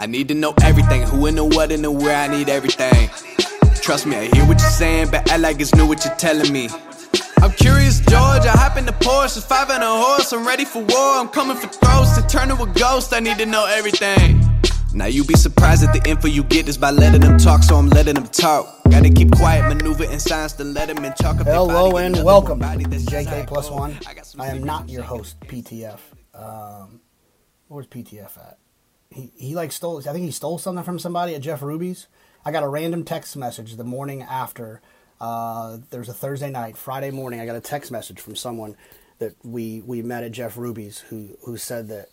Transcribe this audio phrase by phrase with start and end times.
[0.00, 3.10] I need to know everything, who and the what and the where, I need everything.
[3.82, 6.52] Trust me, I hear what you're saying, but act like it's new what you're telling
[6.52, 6.68] me.
[7.38, 8.46] I'm curious, George.
[8.46, 10.32] I hop in the Porsche, five and a horse.
[10.32, 11.18] I'm ready for war.
[11.18, 13.12] I'm coming for throats to turn to a ghost.
[13.12, 14.40] I need to know everything.
[14.94, 17.74] Now you be surprised at the info you get is by letting them talk, so
[17.74, 18.84] I'm letting them talk.
[18.90, 21.38] Gotta keep quiet, maneuver in silence to let them in talk.
[21.38, 23.68] Hello body and welcome JK Plus.
[23.68, 23.98] One.
[24.38, 25.98] I am not your host, PTF.
[26.34, 27.00] Um,
[27.66, 28.58] where's PTF at?
[29.10, 29.98] He he like stole.
[29.98, 32.06] I think he stole something from somebody at Jeff Ruby's.
[32.44, 34.80] I got a random text message the morning after.
[35.20, 37.40] Uh, there was a Thursday night, Friday morning.
[37.40, 38.76] I got a text message from someone
[39.18, 42.08] that we we met at Jeff Ruby's who who said that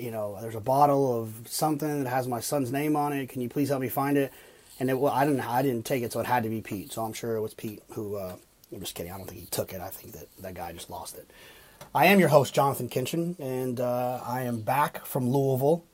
[0.00, 3.28] you know there's a bottle of something that has my son's name on it.
[3.28, 4.32] Can you please help me find it?
[4.80, 6.92] And it well, I didn't I didn't take it, so it had to be Pete.
[6.92, 8.16] So I'm sure it was Pete who.
[8.16, 8.36] Uh,
[8.72, 9.12] I'm just kidding.
[9.12, 9.80] I don't think he took it.
[9.80, 11.30] I think that that guy just lost it.
[11.94, 15.84] I am your host, Jonathan Kinchen, and uh, I am back from Louisville.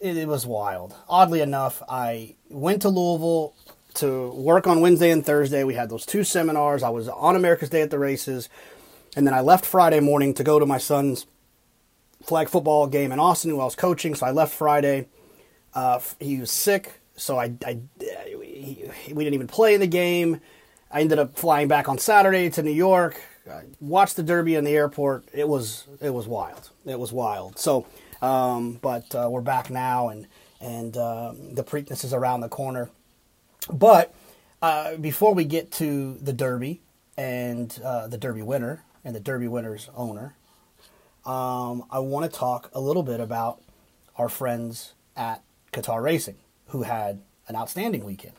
[0.00, 0.94] It, it was wild.
[1.08, 3.54] Oddly enough, I went to Louisville
[3.94, 5.62] to work on Wednesday and Thursday.
[5.62, 6.82] We had those two seminars.
[6.82, 8.48] I was on America's Day at the races,
[9.14, 11.26] and then I left Friday morning to go to my son's
[12.22, 14.14] flag football game in Austin, who I was coaching.
[14.14, 15.06] So I left Friday.
[15.74, 20.40] Uh, he was sick, so I, I he, we didn't even play in the game.
[20.90, 23.20] I ended up flying back on Saturday to New York.
[23.48, 25.24] I watched the Derby in the airport.
[25.32, 26.70] It was it was wild.
[26.86, 27.58] It was wild.
[27.58, 27.86] So,
[28.22, 30.26] um, but uh, we're back now, and
[30.60, 32.90] and uh, the Preakness is around the corner.
[33.72, 34.14] But
[34.62, 36.80] uh, before we get to the Derby
[37.16, 40.34] and uh, the Derby winner and the Derby winner's owner,
[41.24, 43.62] um, I want to talk a little bit about
[44.16, 46.36] our friends at Qatar Racing
[46.68, 48.36] who had an outstanding weekend.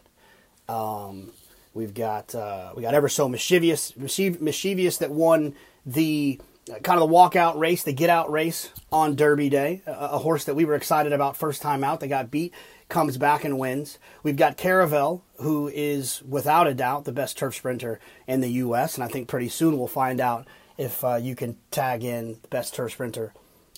[0.70, 1.32] Um,
[1.74, 7.16] we've got uh, we got ever so mischievous mischievous that won the kind of the
[7.16, 9.82] walkout race, the get out race on Derby Day.
[9.86, 12.00] A, a horse that we were excited about first time out.
[12.00, 12.54] They got beat,
[12.90, 13.98] comes back and wins.
[14.24, 18.96] We've got Caravel, who is without a doubt the best turf sprinter in the U.S.
[18.96, 22.48] And I think pretty soon we'll find out if uh, you can tag in the
[22.48, 23.34] best turf sprinter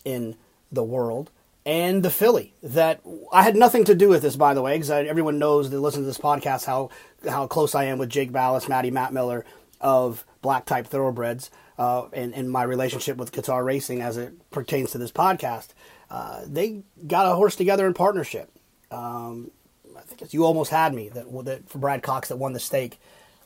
[0.05, 0.35] in
[0.71, 1.31] the world.
[1.65, 3.01] And the filly that
[3.31, 6.01] I had nothing to do with this, by the way, because everyone knows that listen
[6.01, 6.89] to this podcast how
[7.27, 9.45] how close I am with Jake Ballis, Matty Matt Miller
[9.79, 14.91] of Black Type Thoroughbreds, uh, and, and my relationship with Qatar Racing as it pertains
[14.91, 15.69] to this podcast.
[16.09, 18.51] Uh, they got a horse together in partnership.
[18.91, 19.51] Um,
[19.97, 22.59] I think it's you almost had me that, that for Brad Cox that won the
[22.59, 22.99] stake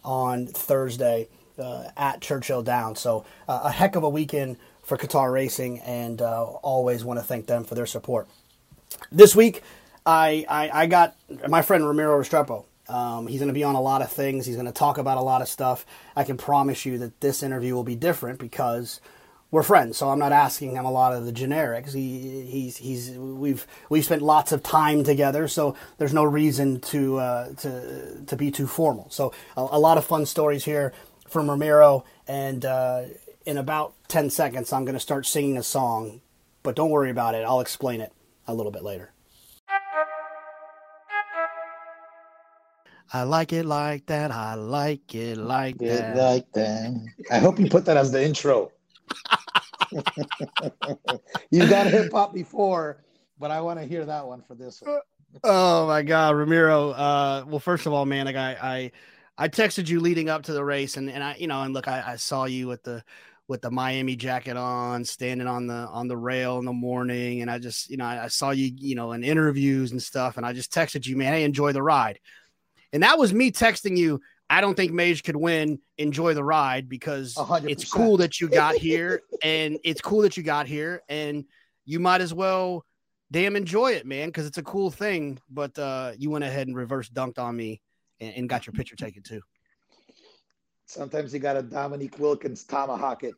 [0.03, 1.29] on Thursday
[1.59, 2.99] uh, at Churchill Downs.
[2.99, 7.25] So uh, a heck of a weekend for Qatar Racing, and uh, always want to
[7.25, 8.27] thank them for their support.
[9.11, 9.61] This week,
[10.05, 11.15] I I, I got
[11.47, 12.65] my friend Ramiro Restrepo.
[12.89, 14.45] Um, he's going to be on a lot of things.
[14.45, 15.85] He's going to talk about a lot of stuff.
[16.15, 19.01] I can promise you that this interview will be different because
[19.51, 19.97] we're friends.
[19.97, 21.93] So I'm not asking him a lot of the generics.
[21.93, 25.47] He he's he's we've we've spent lots of time together.
[25.47, 29.09] So there's no reason to uh, to to be too formal.
[29.09, 30.93] So a, a lot of fun stories here
[31.27, 32.03] from Ramiro.
[32.27, 33.03] And uh,
[33.45, 36.21] in about ten seconds, I'm going to start singing a song.
[36.63, 37.45] But don't worry about it.
[37.45, 38.11] I'll explain it
[38.45, 39.11] a little bit later.
[43.13, 44.31] I like it like that.
[44.31, 46.17] I like it like Get that.
[46.17, 46.93] like that.
[47.31, 48.71] I hope you put that as the intro.
[51.51, 53.03] You've got hip hop before,
[53.39, 54.99] but I want to hear that one for this one.
[55.43, 56.91] Oh my God, Ramiro.
[56.91, 58.91] Uh, well, first of all, man, like I, I,
[59.37, 61.87] I texted you leading up to the race, and and I, you know, and look,
[61.87, 63.03] I, I saw you with the
[63.47, 67.49] with the Miami jacket on, standing on the on the rail in the morning, and
[67.49, 70.45] I just, you know, I, I saw you, you know, in interviews and stuff, and
[70.45, 72.19] I just texted you, man, hey, enjoy the ride,
[72.93, 74.21] and that was me texting you.
[74.49, 75.79] I don't think Mage could win.
[75.97, 80.21] Enjoy the ride because A hundred it's cool that you got here, and it's cool
[80.21, 81.45] that you got here, and
[81.85, 82.85] you might as well
[83.29, 85.37] damn enjoy it, man, because it's a cool thing.
[85.49, 87.81] But uh, you went ahead and reverse dunked on me
[88.21, 89.41] and, and got your picture taken too.
[90.85, 93.33] Sometimes you got a Dominique Wilkins tomahawk it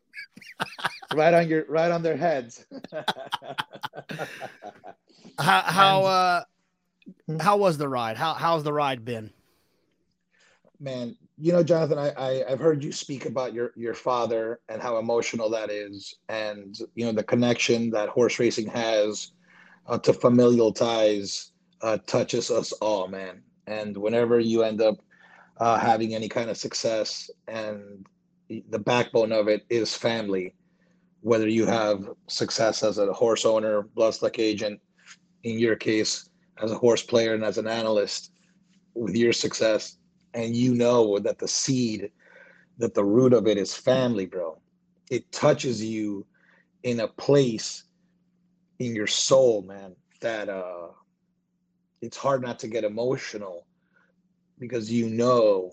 [1.14, 2.64] right on your right on their heads.
[5.38, 6.44] How how uh,
[7.26, 7.38] Hmm.
[7.40, 8.16] how was the ride?
[8.16, 9.32] How how's the ride been?
[10.82, 14.80] Man, you know, Jonathan, I, I I've heard you speak about your your father and
[14.80, 19.32] how emotional that is, and you know the connection that horse racing has
[19.86, 23.42] uh, to familial ties uh, touches us all, man.
[23.66, 24.96] And whenever you end up
[25.58, 28.06] uh, having any kind of success, and
[28.48, 30.54] the backbone of it is family,
[31.20, 34.80] whether you have success as a horse owner, bloodstock agent,
[35.44, 36.30] in your case,
[36.62, 38.32] as a horse player and as an analyst,
[38.94, 39.98] with your success,
[40.34, 42.10] and you know that the seed,
[42.78, 44.60] that the root of it is family, bro.
[45.10, 46.26] It touches you
[46.82, 47.84] in a place
[48.78, 50.88] in your soul, man, that uh
[52.02, 53.66] it's hard not to get emotional
[54.58, 55.72] because you know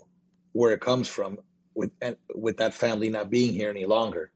[0.54, 1.38] where it comes from
[1.76, 1.92] with
[2.36, 4.32] with that family not being here any longer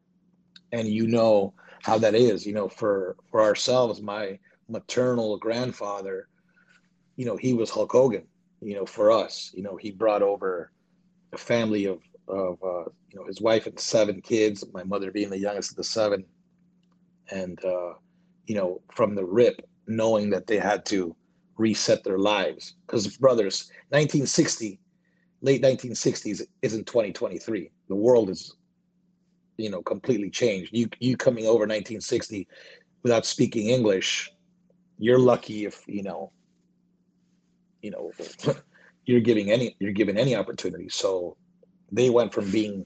[0.72, 1.54] and you know
[1.84, 4.38] how that is you know for for ourselves my
[4.70, 6.28] maternal grandfather
[7.16, 8.24] you know he was hulk hogan
[8.62, 10.72] you know for us you know he brought over
[11.34, 15.30] a family of of uh, you know his wife and seven kids my mother being
[15.30, 16.26] the youngest of the seven.
[17.30, 17.94] And uh,
[18.48, 21.16] you know from the rip knowing that they had to
[21.58, 22.76] reset their lives.
[22.86, 24.80] Because brothers 1960
[25.42, 28.56] late 1960s isn't 2023 the world is
[29.58, 30.72] you know completely changed.
[30.74, 32.48] You you coming over 1960
[33.04, 34.32] without speaking english
[35.00, 36.32] you're lucky if you know
[37.82, 38.12] you know
[39.06, 41.36] you're giving any you're given any opportunity so
[41.92, 42.86] they went from being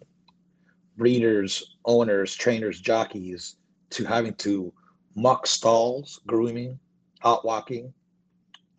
[0.97, 3.57] breeders owners trainers jockeys
[3.89, 4.71] to having to
[5.15, 6.79] muck stalls grooming
[7.21, 7.93] hot walking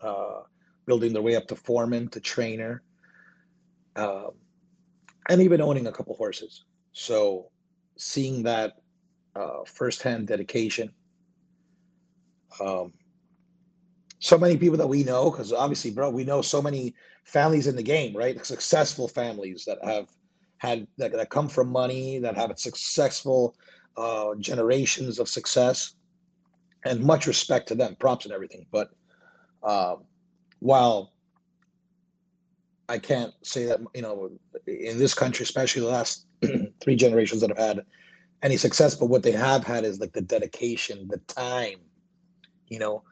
[0.01, 0.41] uh,
[0.87, 2.83] building their way up to foreman to trainer
[3.97, 4.31] um,
[5.29, 7.51] and even owning a couple horses so
[7.97, 8.75] seeing that
[9.35, 10.91] uh, firsthand dedication.
[12.61, 12.93] Um,
[14.19, 17.77] so many people that we know, because obviously, bro, we know so many families in
[17.77, 18.45] the game, right?
[18.45, 20.09] Successful families that have
[20.59, 23.55] had that, that come from money, that have successful
[23.97, 25.95] uh, generations of success,
[26.85, 28.67] and much respect to them, props and everything.
[28.71, 28.91] But
[29.63, 29.97] uh,
[30.61, 31.13] while
[32.89, 34.31] I can't say that you know
[34.67, 36.27] in this country, especially the last
[36.81, 37.81] three generations that have had
[38.43, 41.79] any success, but what they have had is like the dedication, the time,
[42.69, 43.03] you know,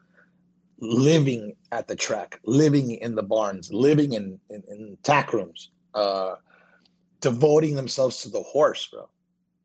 [0.79, 6.35] living at the track, living in the barns, living in in, in tack rooms, uh,
[7.21, 9.09] devoting themselves to the horse, bro.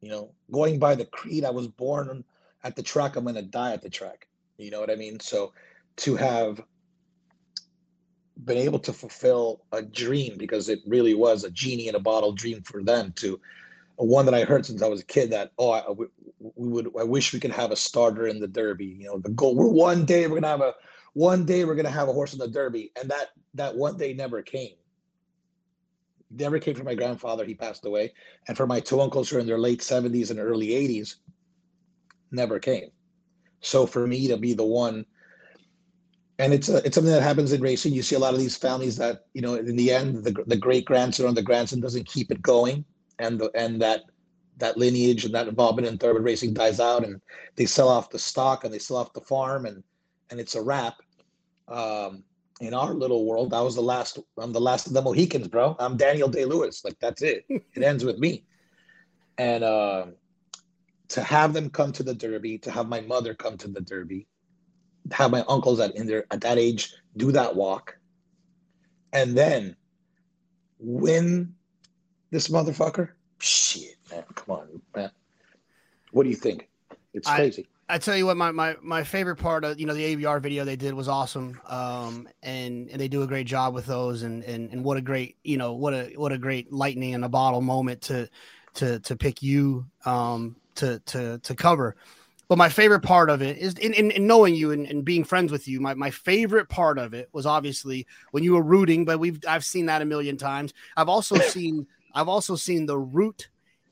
[0.00, 2.24] You know, going by the creed, I was born
[2.64, 4.26] at the track, I'm gonna die at the track.
[4.58, 5.20] You know what I mean?
[5.20, 5.52] So
[5.96, 6.62] to have
[8.44, 12.32] been able to fulfill a dream because it really was a genie in a bottle
[12.32, 13.38] dream for them to
[13.96, 16.06] one that I heard since I was a kid that oh I, we,
[16.56, 18.86] would I wish we could have a starter in the Derby.
[18.86, 20.74] You know, the goal we're one day we're gonna have a
[21.14, 24.12] one day we're gonna have a horse in the Derby, and that that one day
[24.12, 24.74] never came.
[26.30, 27.44] Never came for my grandfather.
[27.44, 28.12] He passed away,
[28.48, 31.16] and for my two uncles who are in their late seventies and early eighties,
[32.30, 32.90] never came.
[33.60, 35.04] So for me to be the one,
[36.38, 37.92] and it's a, it's something that happens in racing.
[37.92, 40.56] You see a lot of these families that you know in the end the the
[40.56, 42.84] great grandson or the grandson doesn't keep it going
[43.18, 44.02] and the and that
[44.58, 47.20] that lineage and that involvement in thoroughbred racing dies out and
[47.56, 49.82] they sell off the stock and they sell off the farm and
[50.30, 50.94] and it's a wrap
[51.68, 52.22] um
[52.60, 55.76] in our little world i was the last i'm the last of the mohicans bro
[55.78, 58.44] i'm daniel day lewis like that's it it ends with me
[59.38, 60.06] and uh
[61.08, 64.26] to have them come to the derby to have my mother come to the derby
[65.10, 67.96] have my uncles at in their at that age do that walk
[69.12, 69.76] and then
[70.78, 71.54] win
[72.30, 73.10] this motherfucker?
[73.38, 74.24] Shit, man.
[74.34, 75.10] Come on, man.
[76.12, 76.68] What do you think?
[77.12, 77.68] It's crazy.
[77.68, 80.40] I, I tell you what, my, my my favorite part of you know the ABR
[80.40, 84.22] video they did was awesome, um, and and they do a great job with those,
[84.22, 87.24] and and and what a great you know what a what a great lightning in
[87.24, 88.28] a bottle moment to
[88.74, 91.96] to to pick you um to to to cover.
[92.48, 95.22] But my favorite part of it is in, in, in knowing you and, and, being
[95.22, 95.80] friends with you.
[95.80, 99.64] My, my favorite part of it was obviously when you were rooting, but we've I've
[99.64, 100.74] seen that a million times.
[100.96, 103.48] I've also seen I've also seen the root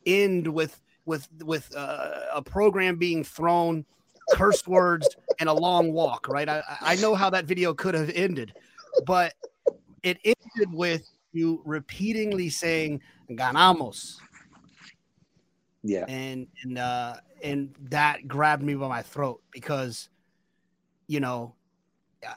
[0.07, 3.85] end with with with uh, a program being thrown,
[4.33, 5.09] curse words,
[5.41, 6.29] and a long walk.
[6.29, 6.49] Right.
[6.49, 8.55] I, I know how that video could have ended,
[9.07, 9.35] but
[10.03, 13.01] it ended with you repeatedly saying
[13.31, 14.19] "ganamos."
[15.83, 16.05] Yeah.
[16.07, 20.11] And and uh, and that grabbed me by my throat because,
[21.07, 21.55] you know,
[22.27, 22.35] uh,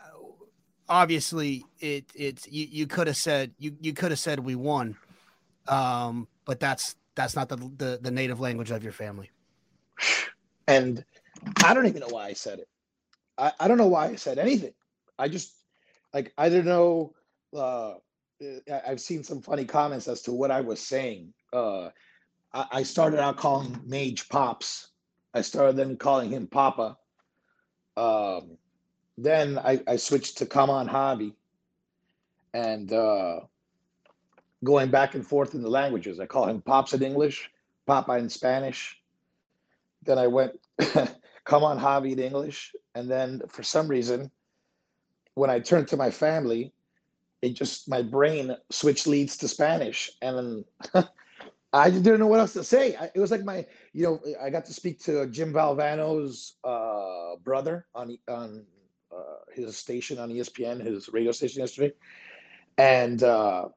[0.88, 4.96] obviously it it's you, you could have said you you could have said we won
[5.68, 9.30] um, but that's that's not the, the the native language of your family.
[10.68, 11.04] And
[11.64, 12.68] I don't even know why I said it.
[13.38, 14.74] I, I don't know why I said anything.
[15.18, 15.54] I just
[16.14, 17.14] like I don't know.
[17.56, 17.96] Uh,
[18.88, 21.34] I've seen some funny comments as to what I was saying.
[21.54, 21.90] Uh,
[22.54, 24.90] I, I started out calling Mage Pops.
[25.34, 26.98] I started then calling him Papa.
[27.98, 28.58] Um,
[29.18, 31.34] then I, I switched to Come On Javi,
[32.54, 33.42] and uh,
[34.64, 36.20] going back and forth in the languages.
[36.20, 37.50] I call him Pops in English,
[37.86, 39.00] Papa in Spanish.
[40.04, 40.54] Then I went,
[41.46, 42.74] come on, Javi in English.
[42.96, 44.30] And then for some reason,
[45.36, 46.74] when I turned to my family,
[47.42, 50.12] it just, my brain switched leads to Spanish.
[50.22, 51.06] And then
[51.74, 52.96] I didn't know what else to say.
[52.96, 57.38] I, it was like my, you know, I got to speak to Jim Valvano's uh,
[57.44, 58.66] brother on, on
[59.12, 61.94] uh, his station on ESPN, his radio station yesterday,
[62.78, 63.70] and uh,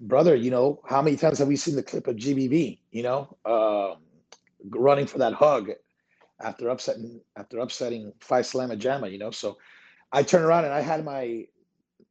[0.00, 2.78] brother, you know how many times have we seen the clip of GBV?
[2.90, 3.94] You know, uh,
[4.70, 5.70] running for that hug
[6.42, 9.08] after upsetting after upsetting Phi Slama Jama.
[9.08, 9.58] You know, so
[10.12, 11.44] I turned around and I had my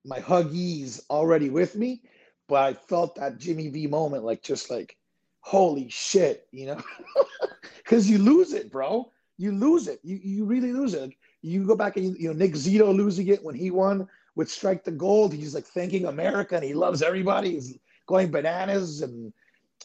[0.05, 2.01] my huggies already with me,
[2.47, 4.95] but I felt that Jimmy V moment, like just like,
[5.41, 6.81] holy shit, you know,
[7.77, 9.11] because you lose it, bro.
[9.37, 9.99] You lose it.
[10.03, 11.11] You you really lose it.
[11.41, 14.07] You go back and you, you know Nick Zito losing it when he won
[14.39, 15.33] with Strike the Gold.
[15.33, 17.51] He's like thanking America and he loves everybody.
[17.51, 17.77] He's
[18.07, 19.33] going bananas and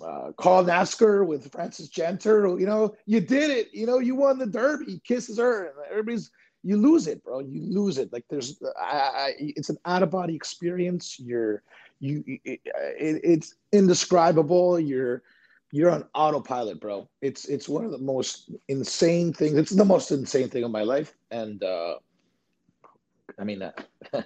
[0.01, 2.59] uh, Carl Nafzger with Frances Genter.
[2.61, 3.75] You know, you did it.
[3.75, 4.85] You know, you won the Derby.
[4.85, 6.31] He kisses her and everybody's
[6.63, 7.41] you lose it, bro.
[7.41, 8.13] You lose it.
[8.13, 11.19] Like there's, I, I, it's an out of body experience.
[11.19, 11.65] You're,
[11.99, 12.61] you, it,
[12.97, 14.79] it's indescribable.
[14.79, 15.25] You're,
[15.73, 17.09] you're on autopilot, bro.
[17.23, 19.55] It's, it's one of the most insane things.
[19.59, 21.13] It's the most insane thing of my life.
[21.33, 21.97] And, uh,
[23.37, 23.73] I mean, uh,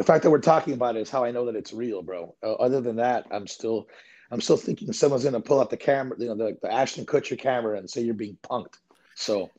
[0.00, 2.34] the fact that we're talking about it is how I know that it's real, bro.
[2.42, 3.86] Uh, other than that, I'm still,
[4.30, 7.38] I'm still thinking someone's gonna pull out the camera, you know, the, the Ashton Kutcher
[7.38, 8.78] camera and say you're being punked.
[9.14, 9.50] So,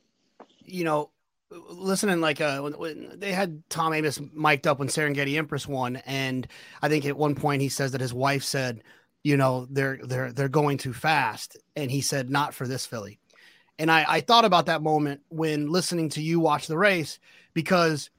[0.58, 1.10] you know,
[1.48, 6.02] listening like uh when, when, they had Tom Amoss mic'd up when Serengeti Empress won,
[6.06, 6.48] and
[6.82, 8.82] I think at one point he says that his wife said,
[9.22, 13.20] you know, they're they're they're going too fast, and he said not for this filly,
[13.78, 17.20] and I I thought about that moment when listening to you watch the race
[17.54, 18.10] because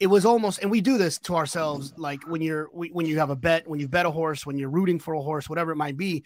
[0.00, 3.30] it was almost and we do this to ourselves like when you're when you have
[3.30, 5.76] a bet when you bet a horse when you're rooting for a horse whatever it
[5.76, 6.22] might be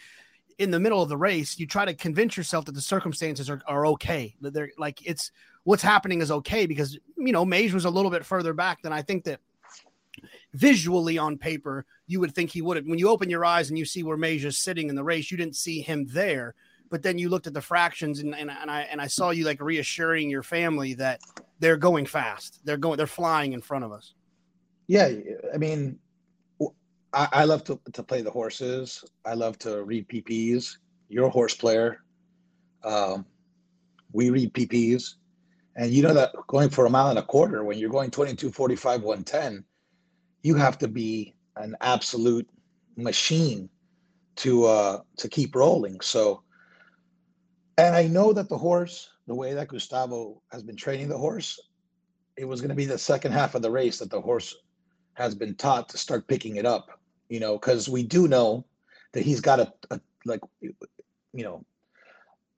[0.58, 3.62] in the middle of the race you try to convince yourself that the circumstances are,
[3.66, 5.32] are okay that they're like it's
[5.64, 8.92] what's happening is okay because you know Mage was a little bit further back than
[8.92, 9.40] I think that
[10.52, 12.86] visually on paper you would think he would have.
[12.86, 15.30] When you open your eyes and you see where Mage is sitting in the race,
[15.30, 16.54] you didn't see him there.
[16.92, 19.46] But then you looked at the fractions and, and, and I and I saw you
[19.46, 21.20] like reassuring your family that
[21.58, 22.61] they're going fast.
[22.66, 22.99] They're going.
[22.99, 24.12] They're flying in front of us.
[24.88, 25.11] Yeah,
[25.54, 25.99] I mean,
[27.14, 29.02] I, I love to, to play the horses.
[29.25, 30.76] I love to read PPs.
[31.08, 32.02] You're a horse player.
[32.84, 33.25] Um,
[34.12, 35.14] we read PPs.
[35.76, 38.50] And you know that going for a mile and a quarter, when you're going 22,
[38.50, 39.64] 45, 110,
[40.42, 42.46] you have to be an absolute
[42.96, 43.70] machine
[44.37, 45.99] to uh to keep rolling.
[46.02, 46.42] So
[47.78, 51.60] and I know that the horse, the way that Gustavo has been training the horse,
[52.36, 54.56] it was going to be the second half of the race that the horse
[55.14, 56.98] has been taught to start picking it up,
[57.28, 58.64] you know, because we do know
[59.12, 61.64] that he's got a, a like, you know,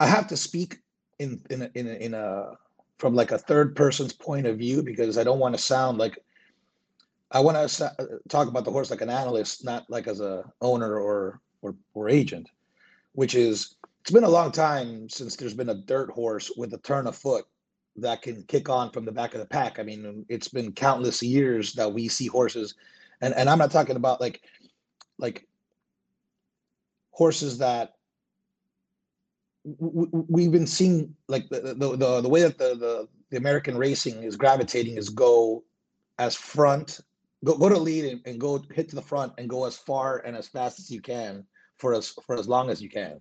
[0.00, 0.78] I have to speak
[1.18, 2.52] in in a, in a, in a
[2.99, 6.18] from like a third person's point of view because I don't want to sound like
[7.30, 7.92] I want to
[8.28, 12.09] talk about the horse like an analyst, not like as a owner or or or
[12.09, 12.49] agent.
[13.12, 16.79] Which is, it's been a long time since there's been a dirt horse with a
[16.79, 17.47] turn of foot
[17.97, 19.79] that can kick on from the back of the pack.
[19.79, 22.75] I mean, it's been countless years that we see horses,
[23.23, 24.43] and and I'm not talking about like
[25.17, 25.49] like
[27.13, 27.95] horses that
[29.65, 34.23] we've been seeing like the, the the, the way that the, the the American racing
[34.23, 35.65] is gravitating is go
[36.19, 37.01] as front,
[37.43, 40.19] go go to lead and, and go hit to the front and go as far
[40.27, 41.43] and as fast as you can
[41.79, 43.19] for as for as long as you can,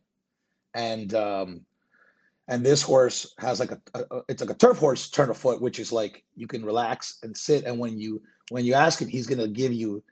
[0.74, 1.62] and um,
[2.48, 5.62] and this horse has like a, a, it's like a turf horse turn of foot,
[5.62, 9.08] which is like you can relax and sit, and when you when you ask him,
[9.08, 10.04] he's gonna give you.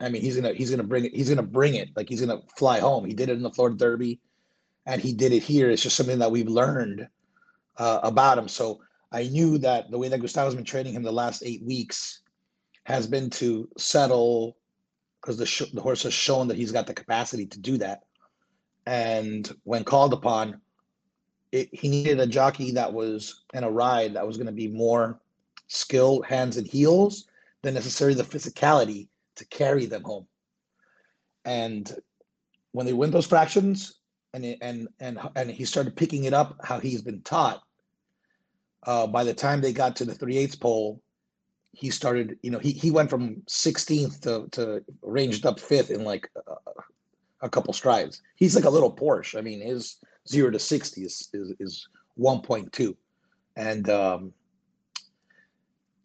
[0.00, 1.14] I mean, he's gonna he's gonna bring it.
[1.14, 3.04] He's gonna bring it like he's gonna fly home.
[3.04, 4.20] He did it in the Florida Derby
[4.86, 5.68] and he did it here.
[5.68, 7.06] It's just something that we've learned
[7.76, 8.48] uh, about him.
[8.48, 8.80] So
[9.12, 12.20] I knew that the way that Gustavo's been training him the last eight weeks
[12.84, 14.56] has been to settle
[15.20, 18.04] because the, sh- the horse has shown that he's got the capacity to do that.
[18.86, 20.60] And when called upon,
[21.52, 24.68] it, he needed a jockey that was in a ride that was going to be
[24.68, 25.20] more
[25.68, 27.26] skill, hands and heels
[27.62, 30.26] than necessarily the physicality to carry them home.
[31.44, 31.92] And
[32.72, 33.94] when they win those fractions,
[34.34, 37.62] and and and and he started picking it up how he's been taught.
[38.86, 41.00] Uh, by the time they got to the three eighths pole,
[41.72, 42.38] he started.
[42.42, 46.75] You know, he he went from 16th to to ranged up fifth in like a,
[47.42, 48.22] a couple strides.
[48.36, 49.38] He's like a little Porsche.
[49.38, 49.96] I mean, his
[50.28, 51.88] zero to 60 is is, is
[52.18, 52.96] 1.2,
[53.56, 54.32] and um,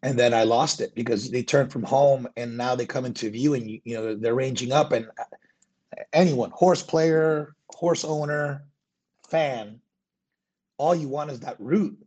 [0.02, 3.30] and then I lost it because they turned from home and now they come into
[3.30, 8.64] view and you, you know they're ranging up and uh, anyone horse player horse owner,
[9.28, 9.80] fan,
[10.78, 11.98] all you want is that root.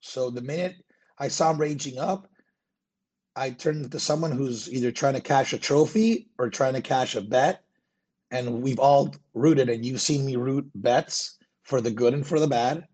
[0.00, 0.76] So the minute
[1.18, 2.30] I saw him raging up,
[3.34, 7.16] I turned to someone who's either trying to cash a trophy or trying to cash
[7.16, 7.62] a bet.
[8.30, 12.40] And we've all rooted, and you've seen me root bets for the good and for
[12.40, 12.86] the bad.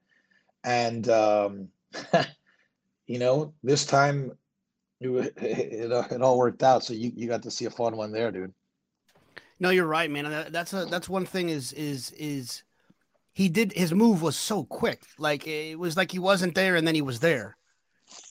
[0.65, 1.69] And, um,
[3.07, 4.33] you know, this time
[5.03, 6.85] it, it, it all worked out.
[6.85, 8.53] So you, you got to see a fun one there, dude.
[9.61, 10.47] No, you're right, man.
[10.51, 12.65] That's a that's one thing is is is
[13.33, 15.03] he did his move was so quick.
[15.19, 17.57] Like it was like he wasn't there and then he was there.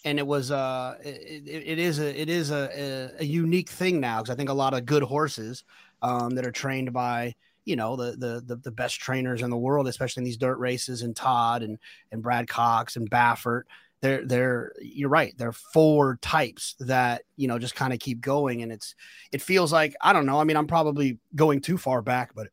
[0.03, 4.01] And it was uh it, it is a it is a, a, a unique thing
[4.01, 5.63] now because I think a lot of good horses
[6.01, 7.33] um that are trained by
[7.65, 10.57] you know the, the, the the best trainers in the world, especially in these dirt
[10.57, 11.77] races, and Todd and
[12.11, 13.63] and Brad Cox and Baffert.
[14.01, 15.33] They're they're you're right.
[15.37, 18.95] They're four types that you know just kind of keep going, and it's
[19.31, 20.39] it feels like I don't know.
[20.39, 22.47] I mean, I'm probably going too far back, but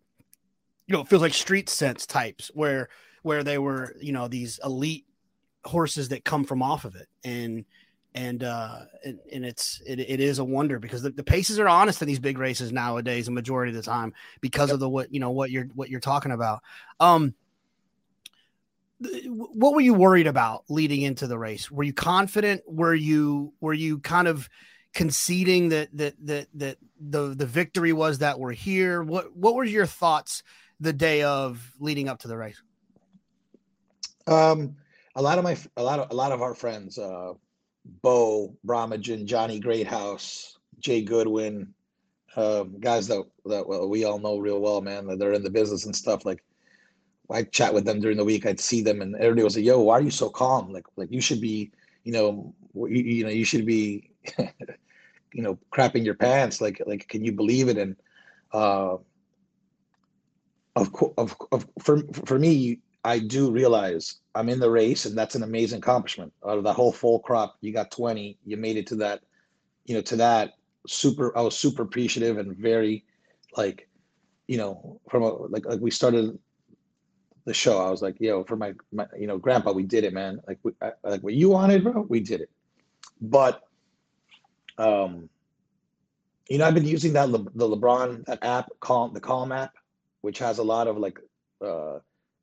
[0.86, 2.88] you know, it feels like street sense types where
[3.22, 5.06] where they were you know these elite
[5.64, 7.64] horses that come from off of it, and
[8.18, 11.68] and uh and, and it's it, it is a wonder because the, the paces are
[11.68, 14.74] honest in these big races nowadays a majority of the time because yep.
[14.74, 16.60] of the what you know what you're what you're talking about.
[17.00, 17.34] Um
[19.00, 21.70] what were you worried about leading into the race?
[21.70, 22.62] Were you confident?
[22.66, 24.48] Were you were you kind of
[24.92, 29.00] conceding that that that that the the victory was that we're here?
[29.00, 30.42] What what were your thoughts
[30.80, 32.60] the day of leading up to the race?
[34.26, 34.76] Um
[35.14, 37.34] a lot of my a lot of a lot of our friends uh
[38.02, 41.74] Bo Bromagen, Johnny Greathouse, Jay Goodwin,
[42.36, 45.06] um, guys that that we all know real well, man.
[45.06, 46.24] That they're in the business and stuff.
[46.24, 46.44] Like
[47.30, 48.46] I'd chat with them during the week.
[48.46, 50.72] I'd see them, and everybody was like, "Yo, why are you so calm?
[50.72, 51.70] Like, like you should be,
[52.04, 56.60] you know, you, you know, you should be, you know, crapping your pants.
[56.60, 57.96] Like, like, can you believe it?" And
[58.52, 58.96] uh,
[60.76, 65.16] of course, of, of for for me, I do realize I'm in the race, and
[65.16, 66.32] that's an amazing accomplishment.
[66.46, 68.38] Out of the whole full crop, you got 20.
[68.44, 69.22] You made it to that,
[69.86, 70.54] you know, to that
[70.86, 71.36] super.
[71.36, 73.04] I was super appreciative and very,
[73.56, 73.88] like,
[74.46, 76.38] you know, from a, like like we started
[77.44, 77.78] the show.
[77.78, 80.40] I was like, yo, for my, my you know, grandpa, we did it, man.
[80.46, 82.50] Like, we, I, like what you wanted, bro, we did it.
[83.20, 83.62] But,
[84.76, 85.30] um,
[86.48, 89.74] you know, I've been using that Le, the LeBron that app, Calm, the Calm app,
[90.20, 91.18] which has a lot of like.
[91.64, 92.00] uh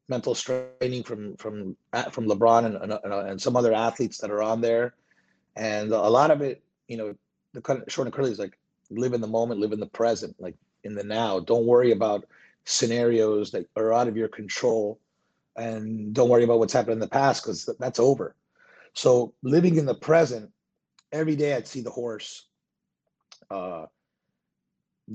[0.07, 1.75] mental training from from
[2.11, 4.93] from LeBron and, and, and some other athletes that are on there,
[5.55, 7.15] and a lot of it, you know,
[7.53, 8.57] the short and curly is like
[8.89, 11.39] live in the moment, live in the present, like in the now.
[11.39, 12.25] Don't worry about
[12.65, 14.99] scenarios that are out of your control,
[15.55, 18.35] and don't worry about what's happened in the past because that's over.
[18.93, 20.51] So living in the present,
[21.11, 22.45] every day I'd see the horse
[23.49, 23.87] uh,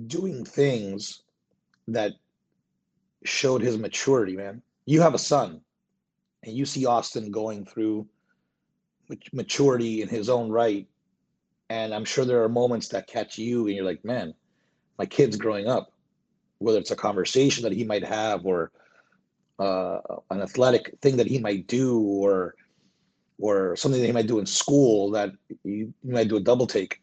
[0.06, 1.22] doing things
[1.88, 2.12] that
[3.24, 5.60] showed his maturity, man you have a son
[6.42, 8.08] and you see Austin going through
[9.32, 10.88] maturity in his own right.
[11.68, 14.34] And I'm sure there are moments that catch you and you're like, man,
[14.98, 15.92] my kid's growing up,
[16.58, 18.72] whether it's a conversation that he might have or
[19.60, 19.98] uh,
[20.32, 22.56] an athletic thing that he might do or
[23.38, 25.30] or something that he might do in school that
[25.64, 27.00] you, might do a double take.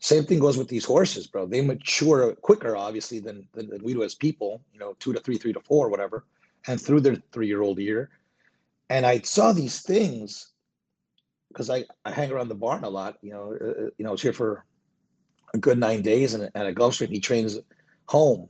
[0.00, 1.46] Same thing goes with these horses, bro.
[1.46, 5.20] They mature quicker, obviously, than, than, than we do as people, you know, two to
[5.20, 6.24] three, three to four, whatever
[6.66, 8.10] and through their three year old year.
[8.90, 10.52] And I saw these things
[11.48, 13.16] because I, I hang around the barn a lot.
[13.22, 14.64] You know, uh, uh, you know, I was here for
[15.54, 17.58] a good nine days, and, and at Gulfstream he trains
[18.06, 18.48] home.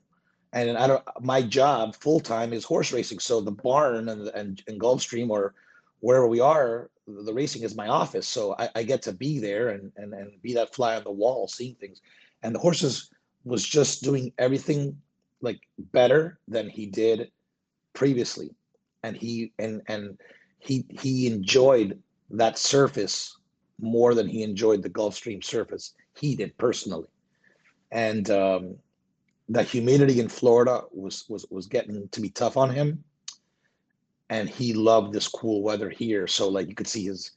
[0.52, 1.02] And I don't.
[1.20, 3.18] My job full time is horse racing.
[3.18, 5.54] So the barn and and, and Gulfstream or
[6.00, 8.28] wherever we are, the racing is my office.
[8.28, 11.10] So I, I get to be there and, and and be that fly on the
[11.10, 12.00] wall, seeing things.
[12.42, 13.10] And the horses
[13.44, 14.96] was just doing everything
[15.40, 15.60] like
[15.92, 17.30] better than he did
[17.94, 18.50] previously
[19.04, 20.18] and he and and
[20.58, 23.36] he he enjoyed that surface
[23.80, 25.94] more than he enjoyed the Gulfstream surface.
[26.16, 27.08] He did personally.
[27.92, 28.76] And um
[29.48, 33.04] the humidity in Florida was was was getting to be tough on him.
[34.30, 36.26] And he loved this cool weather here.
[36.26, 37.32] So like you could see his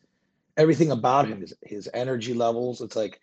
[0.55, 2.81] everything about him his, his energy levels.
[2.81, 3.19] It's like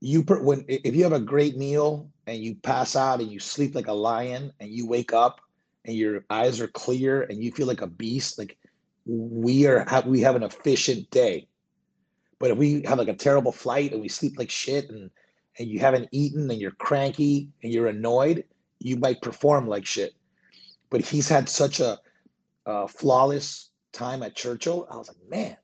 [0.00, 3.74] you when if you have a great meal and you pass out and you sleep
[3.74, 5.40] like a lion and you wake up
[5.84, 8.56] and your eyes are clear and you feel like a beast, like
[9.06, 11.46] we are we have an efficient day.
[12.38, 15.10] But if we have like a terrible flight and we sleep like shit and
[15.58, 18.44] and you haven't eaten and you're cranky and you're annoyed,
[18.78, 20.14] you might perform like shit.
[20.90, 21.98] But he's had such a,
[22.66, 24.88] a flawless time at Churchill.
[24.90, 25.56] I was like, man,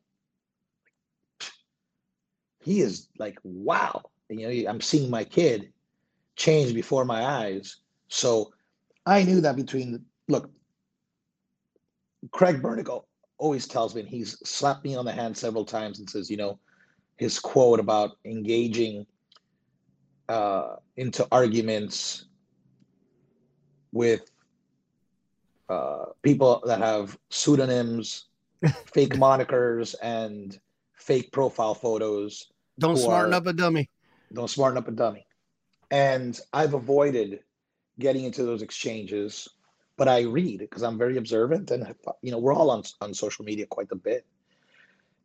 [2.60, 4.02] he is like, wow.
[4.28, 5.72] And, you know, I'm seeing my kid
[6.34, 7.76] change before my eyes.
[8.08, 8.52] So
[9.06, 10.50] I knew that between look,
[12.32, 13.04] Craig Bernigal
[13.38, 16.36] always tells me, and he's slapped me on the hand several times and says, you
[16.36, 16.58] know,
[17.16, 19.06] his quote about engaging
[20.28, 22.26] uh, into arguments
[23.92, 24.30] with
[25.68, 28.26] uh, people that have pseudonyms,
[28.86, 30.58] fake monikers, and
[30.94, 32.46] fake profile photos
[32.78, 33.88] Don't smarten are, up a dummy.
[34.32, 35.26] Don't smarten up a dummy.
[35.90, 37.40] And I've avoided
[37.98, 39.48] getting into those exchanges,
[39.96, 43.44] but I read because I'm very observant, and you know we're all on on social
[43.44, 44.26] media quite a bit.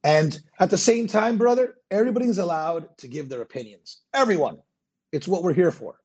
[0.03, 4.01] And at the same time, brother, everybody's allowed to give their opinions.
[4.13, 4.57] Everyone.
[5.11, 5.99] It's what we're here for.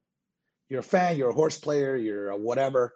[0.69, 2.95] You're a fan, you're a horse player, you're a whatever.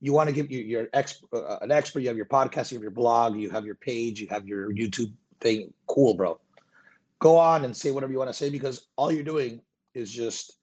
[0.00, 2.76] You want to give you you're ex, uh, an expert, you have your podcast, you
[2.76, 5.72] have your blog, you have your page, you have your YouTube thing.
[5.86, 6.38] Cool, bro.
[7.18, 9.60] Go on and say whatever you want to say because all you're doing
[9.94, 10.57] is just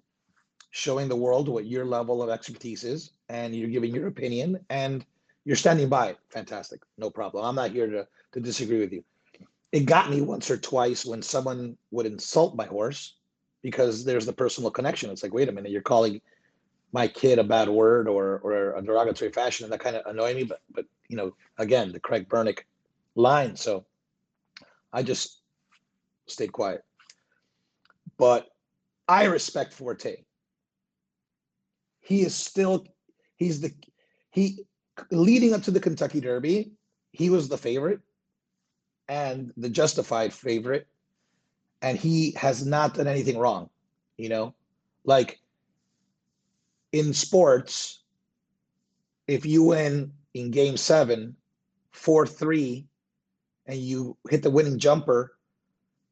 [0.75, 5.05] showing the world what your level of expertise is and you're giving your opinion and
[5.45, 6.17] you're standing by it.
[6.29, 6.81] Fantastic.
[6.97, 7.45] No problem.
[7.45, 9.03] I'm not here to, to disagree with you
[9.75, 13.15] it got me once or twice when someone would insult my horse
[13.61, 15.09] because there's the personal connection.
[15.09, 16.21] It's like, wait a minute, you're calling
[16.93, 20.38] my kid a bad word or or a derogatory fashion, and that kind of annoyed
[20.38, 20.43] me.
[20.43, 22.65] But but you know, again, the Craig Bernick
[23.15, 23.57] line.
[23.57, 23.85] So
[24.93, 25.41] I just
[26.27, 26.85] stayed quiet.
[28.17, 28.47] But
[29.09, 30.23] I respect Forte.
[32.06, 32.86] He is still
[33.36, 33.74] he's the
[34.30, 34.65] he
[35.10, 36.72] leading up to the Kentucky Derby,
[37.12, 38.00] he was the favorite
[39.08, 40.88] and the justified favorite,
[41.82, 43.70] and he has not done anything wrong.
[44.18, 44.54] You know,
[45.04, 45.39] like
[46.91, 48.04] in sports,
[49.28, 51.36] if you win in game seven,
[51.91, 52.86] 4 3,
[53.65, 55.36] and you hit the winning jumper,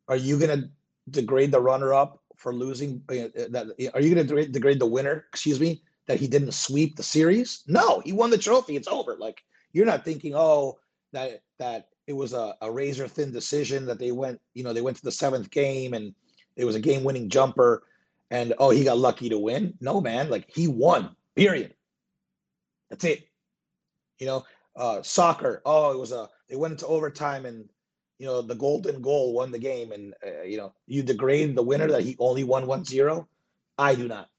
[0.08, 0.70] are you going to
[1.12, 3.02] degrade the runner up for losing?
[3.10, 6.96] Uh, that Are you going to degrade the winner, excuse me, that he didn't sweep
[6.96, 7.64] the series?
[7.66, 8.76] No, he won the trophy.
[8.76, 9.16] It's over.
[9.18, 10.78] Like, you're not thinking, oh,
[11.14, 14.82] that that it was a, a razor thin decision that they went, you know, they
[14.82, 16.14] went to the seventh game and
[16.58, 17.84] it was a game winning jumper
[18.30, 19.74] and oh, he got lucky to win.
[19.80, 21.74] No, man, like he won, period.
[22.90, 23.28] That's it.
[24.20, 27.70] You know, uh, soccer, oh, it was a, they went into overtime and,
[28.24, 29.92] you know, the golden goal won the game.
[29.92, 33.28] And, uh, you know, you degrade the winner that he only won 1 0.
[33.78, 34.30] I do not.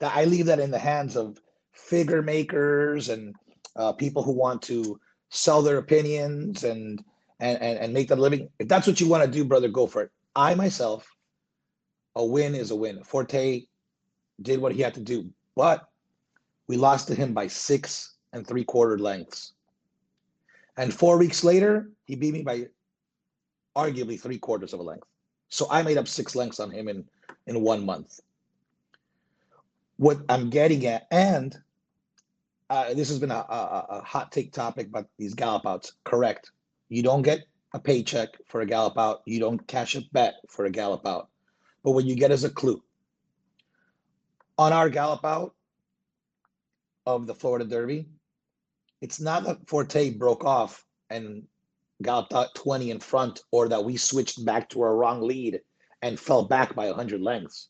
[0.00, 3.32] That I leave that in the hands of figure makers and
[3.76, 4.98] uh, people who want to
[5.30, 7.00] sell their opinions and
[7.38, 8.48] and and, and make them living.
[8.58, 10.10] If that's what you want to do, brother, go for it.
[10.34, 11.08] I myself,
[12.16, 13.04] a win is a win.
[13.04, 13.66] Forte
[14.42, 15.88] did what he had to do, but
[16.66, 19.53] we lost to him by six and three quarter lengths.
[20.76, 22.66] And four weeks later, he beat me by
[23.76, 25.06] arguably three quarters of a length.
[25.48, 27.04] So I made up six lengths on him in
[27.46, 28.20] in one month.
[29.96, 31.56] What I'm getting at, and
[32.70, 36.50] uh, this has been a, a, a, hot take topic, but these gallop outs, correct.
[36.88, 39.22] You don't get a paycheck for a gallop out.
[39.26, 41.28] You don't cash a bet for a gallop out.
[41.82, 42.82] But what you get is a clue.
[44.58, 45.54] On our gallop out
[47.06, 48.08] of the Florida Derby,
[49.04, 51.42] it's not that Forte broke off and
[52.00, 55.60] galloped out 20 in front or that we switched back to our wrong lead
[56.00, 57.68] and fell back by 100 lengths.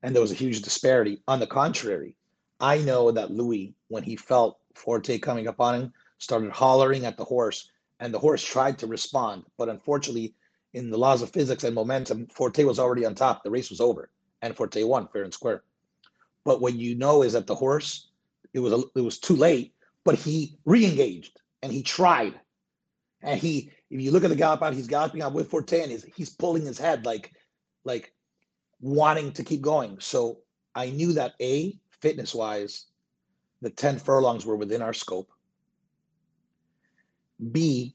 [0.00, 1.20] And there was a huge disparity.
[1.26, 2.14] On the contrary,
[2.60, 7.16] I know that Luis, when he felt Forte coming up on him, started hollering at
[7.16, 9.42] the horse, and the horse tried to respond.
[9.58, 10.36] But unfortunately,
[10.72, 13.42] in the laws of physics and momentum, Forte was already on top.
[13.42, 14.08] The race was over,
[14.40, 15.64] and Forte won fair and square.
[16.44, 18.06] But what you know is that the horse,
[18.54, 19.71] it was a, it was too late,
[20.04, 22.34] but he re-engaged and he tried.
[23.22, 25.90] And he, if you look at the gallop out, he's galloping out with Forte and
[25.90, 27.32] he's, he's pulling his head like,
[27.84, 28.12] like
[28.80, 29.98] wanting to keep going.
[30.00, 30.38] So
[30.74, 32.86] I knew that A, fitness wise,
[33.60, 35.30] the 10 furlongs were within our scope.
[37.52, 37.94] B,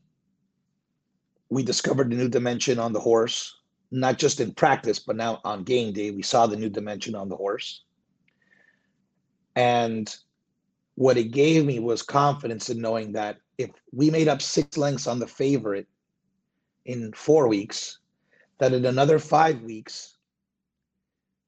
[1.50, 3.58] we discovered a new dimension on the horse,
[3.92, 7.30] not just in practice, but now on game day, we saw the new dimension on
[7.30, 7.84] the horse.
[9.56, 10.14] And
[10.98, 15.06] what it gave me was confidence in knowing that if we made up six lengths
[15.06, 15.88] on the favorite
[16.88, 18.00] in four weeks,
[18.58, 20.18] that in another five weeks,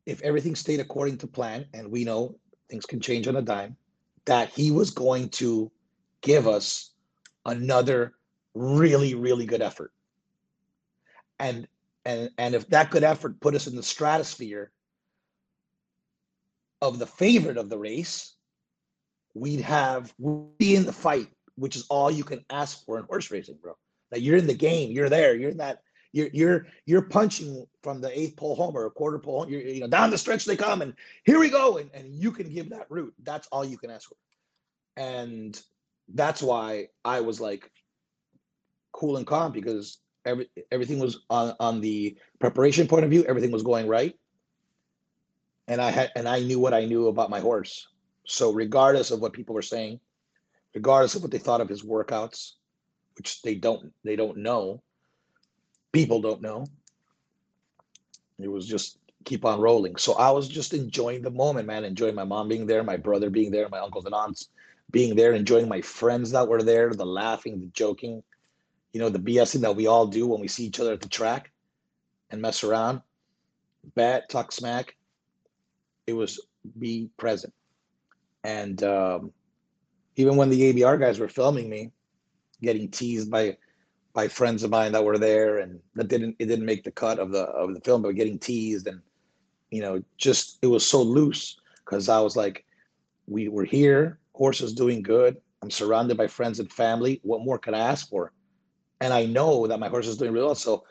[0.06, 2.36] if everything stayed according to plan, and we know
[2.70, 3.76] things can change on a dime,
[4.26, 5.72] that he was going to
[6.22, 6.92] give us
[7.48, 8.14] another
[8.54, 9.92] really, really good effort.
[11.40, 11.68] And
[12.06, 14.72] and and if that good effort put us in the stratosphere
[16.84, 18.36] of the favorite of the race,
[19.34, 23.06] we'd have we'd be in the fight, which is all you can ask for in
[23.06, 23.74] horse racing, bro.
[24.12, 25.80] That you're in the game, you're there, you're in that
[26.12, 29.50] you're you're you're punching from the eighth pole home or a quarter pole home.
[29.50, 32.32] You're, you know down the stretch they come and here we go and, and you
[32.32, 33.14] can give that route.
[33.24, 34.16] That's all you can ask for,
[34.98, 35.60] and
[36.14, 37.72] that's why I was like
[38.92, 43.24] cool and calm because every everything was on on the preparation point of view.
[43.26, 44.16] Everything was going right,
[45.68, 47.88] and I had and I knew what I knew about my horse.
[48.30, 50.00] So regardless of what people were saying,
[50.74, 52.54] regardless of what they thought of his workouts,
[53.18, 54.82] which they don't they don't know
[55.92, 56.66] people don't know.
[58.40, 59.96] It was just keep on rolling.
[59.98, 63.30] So I was just enjoying the moment, man, enjoying my mom being there, my brother
[63.30, 64.50] being there, my uncles and aunts
[64.92, 68.24] being there, enjoying my friends that were there, the laughing, the joking,
[68.94, 71.10] you know, the BSing that we all do when we see each other at the
[71.10, 71.52] track
[72.32, 73.02] and mess around,
[73.96, 74.96] bat, talk smack.
[76.08, 76.40] It was
[76.78, 77.54] be present.
[78.44, 79.34] And um,
[80.16, 81.92] even when the ABR guys were filming me,
[82.62, 83.58] getting teased by
[84.14, 87.20] by friends of mine that were there and that didn't it didn't make the cut
[87.20, 89.02] of the of the film, but getting teased and
[89.72, 92.66] you know, just it was so loose because I was like,
[93.28, 95.38] we were here, horse is doing good.
[95.62, 97.20] I'm surrounded by friends and family.
[97.24, 98.34] What more could I ask for?
[99.02, 100.56] And I know that my horse is doing really well.
[100.56, 100.84] So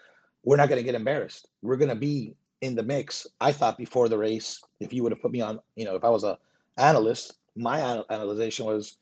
[0.45, 1.49] we're not going to get embarrassed.
[1.63, 3.27] We're going to be in the mix.
[3.41, 6.05] I thought before the race, if you would have put me on, you know, if
[6.05, 6.39] I was a
[6.77, 8.97] analyst, my analyzation was,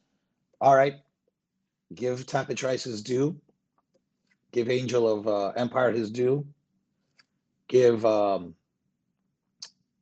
[0.61, 0.95] all right,
[1.95, 3.39] give Tapit Trice his due,
[4.53, 6.47] give Angel of uh, Empire his due,
[7.69, 8.55] give um,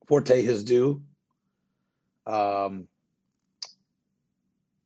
[0.06, 1.02] Forte his due,
[2.26, 2.86] um,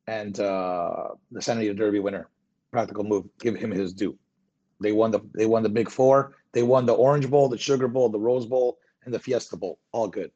[0.06, 2.30] and uh, the Santa Anita Derby winner
[2.70, 3.26] practical move.
[3.40, 4.16] Give him his due.
[4.80, 6.36] They won the they won the Big Four.
[6.52, 9.78] They won the Orange Bowl, the Sugar Bowl, the Rose Bowl, and the Fiesta Bowl.
[9.92, 10.30] All good.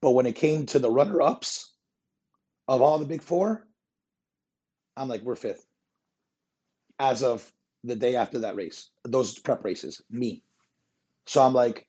[0.00, 1.69] But when it came to the runner ups
[2.70, 3.66] of all the Big Four,
[4.96, 5.66] I'm like, we're fifth.
[7.00, 7.44] As of
[7.82, 10.44] the day after that race, those prep races, me.
[11.26, 11.86] So I'm like,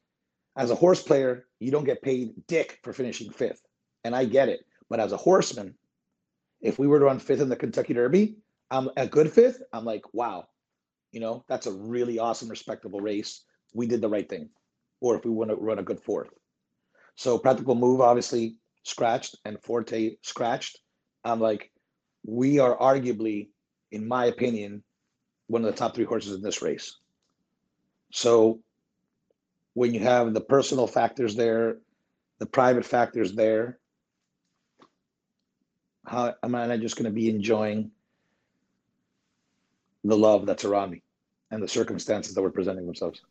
[0.57, 3.61] as a horse player, you don't get paid dick for finishing fifth.
[4.03, 4.65] And I get it.
[4.89, 5.75] But as a horseman,
[6.61, 8.37] if we were to run fifth in the Kentucky Derby,
[8.71, 9.61] I'm a good fifth.
[9.71, 10.47] I'm like, wow,
[11.11, 13.43] you know, that's a really awesome, respectable race.
[13.75, 14.49] We did the right thing.
[14.99, 16.29] Or if we want to run a good fourth.
[17.15, 20.79] So practical move, obviously scratched and Forte scratched.
[21.23, 21.71] I'm like,
[22.25, 23.49] we are arguably,
[23.91, 24.83] in my opinion,
[25.47, 26.97] one of the top three horses in this race.
[28.11, 28.59] So
[29.73, 31.77] when you have the personal factors there,
[32.39, 33.79] the private factors there,
[36.05, 37.91] how am I just going to be enjoying
[40.03, 41.03] the love that's around me
[41.51, 43.21] and the circumstances that were presenting themselves.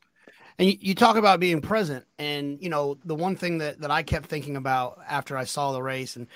[0.61, 3.91] And you, you, talk about being present, and you know the one thing that that
[3.91, 6.27] I kept thinking about after I saw the race, and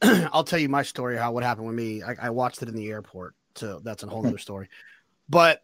[0.32, 2.02] I'll tell you my story how what happened with me.
[2.02, 4.28] I, I watched it in the airport, so that's a whole hmm.
[4.28, 4.70] other story.
[5.28, 5.62] But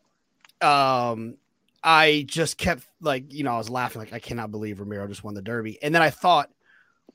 [0.61, 1.39] um,
[1.83, 5.25] I just kept like you know I was laughing like I cannot believe Ramiro just
[5.25, 6.51] won the Derby, and then I thought,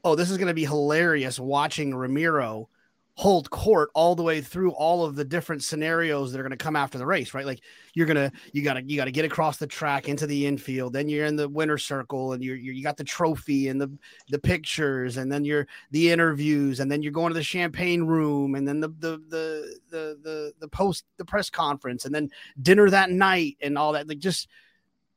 [0.04, 2.68] oh, this is going to be hilarious watching Ramiro
[3.18, 6.58] hold court all the way through all of the different scenarios that are going to
[6.58, 7.46] come after the race right?
[7.46, 7.62] Like
[7.94, 11.26] you're gonna you gotta you gotta get across the track into the infield then you're
[11.26, 13.90] in the winner circle and you're, you're you got the trophy and the
[14.30, 18.56] the pictures and then you're the interviews and then you're going to the champagne room
[18.56, 22.30] and then the the the the the, the post the press conference and then
[22.62, 24.08] dinner that night and all that.
[24.08, 24.48] Like just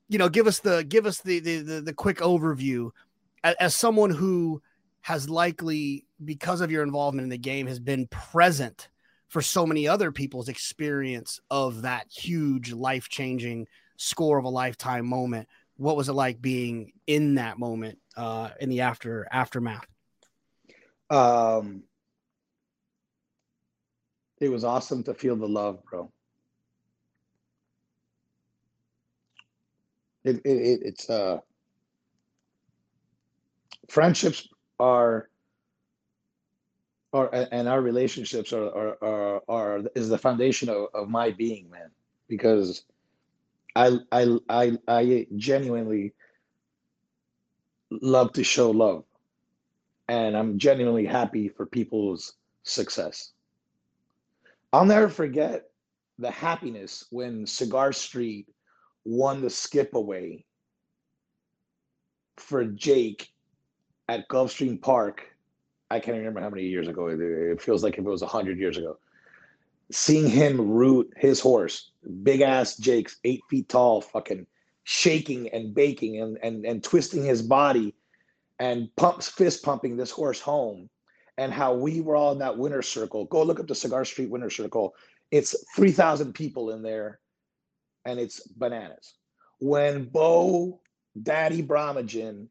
[0.08, 2.90] you know give us the give us the the the, the quick overview.
[3.44, 4.62] As, as someone who
[5.02, 8.88] has likely, because of your involvement in the game, has been present
[9.28, 15.06] for so many other people's experience of that huge life changing score of a lifetime
[15.06, 15.48] moment.
[15.76, 19.86] What was it like being in that moment uh, in the after aftermath?
[21.10, 21.84] Um,
[24.40, 26.10] it was awesome to feel the love, bro.
[30.24, 31.38] It, it, it it's uh
[33.88, 35.28] friendships are
[37.12, 41.70] or and our relationships are are are, are is the foundation of, of my being
[41.70, 41.90] man.
[42.28, 42.84] Because
[43.74, 46.12] I, I i i genuinely
[47.90, 49.04] love to show love.
[50.08, 53.32] And i'm genuinely happy for people's success.
[54.72, 55.70] I'll never forget
[56.18, 58.48] the happiness when cigar street
[59.04, 60.44] won the skip away
[62.36, 63.30] for jake
[64.08, 65.22] at Gulfstream Park.
[65.90, 67.08] I can't remember how many years ago.
[67.08, 68.98] It feels like if it was hundred years ago.
[69.90, 71.92] Seeing him root his horse,
[72.22, 74.46] big ass Jake's eight feet tall, fucking
[74.84, 77.94] shaking and baking and and and twisting his body,
[78.58, 80.90] and pumps fist pumping this horse home,
[81.38, 83.24] and how we were all in that winner circle.
[83.26, 84.94] Go look up the Cigar Street winner circle.
[85.30, 87.20] It's three thousand people in there,
[88.04, 89.14] and it's bananas.
[89.58, 90.80] When Bo
[91.22, 92.48] Daddy Bromagen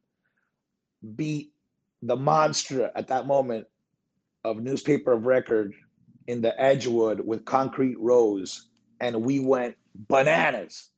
[1.15, 1.53] beat
[2.01, 3.65] the monster at that moment
[4.43, 5.73] of newspaper of record
[6.27, 10.89] in the Edgewood with Concrete Rose, and we went bananas.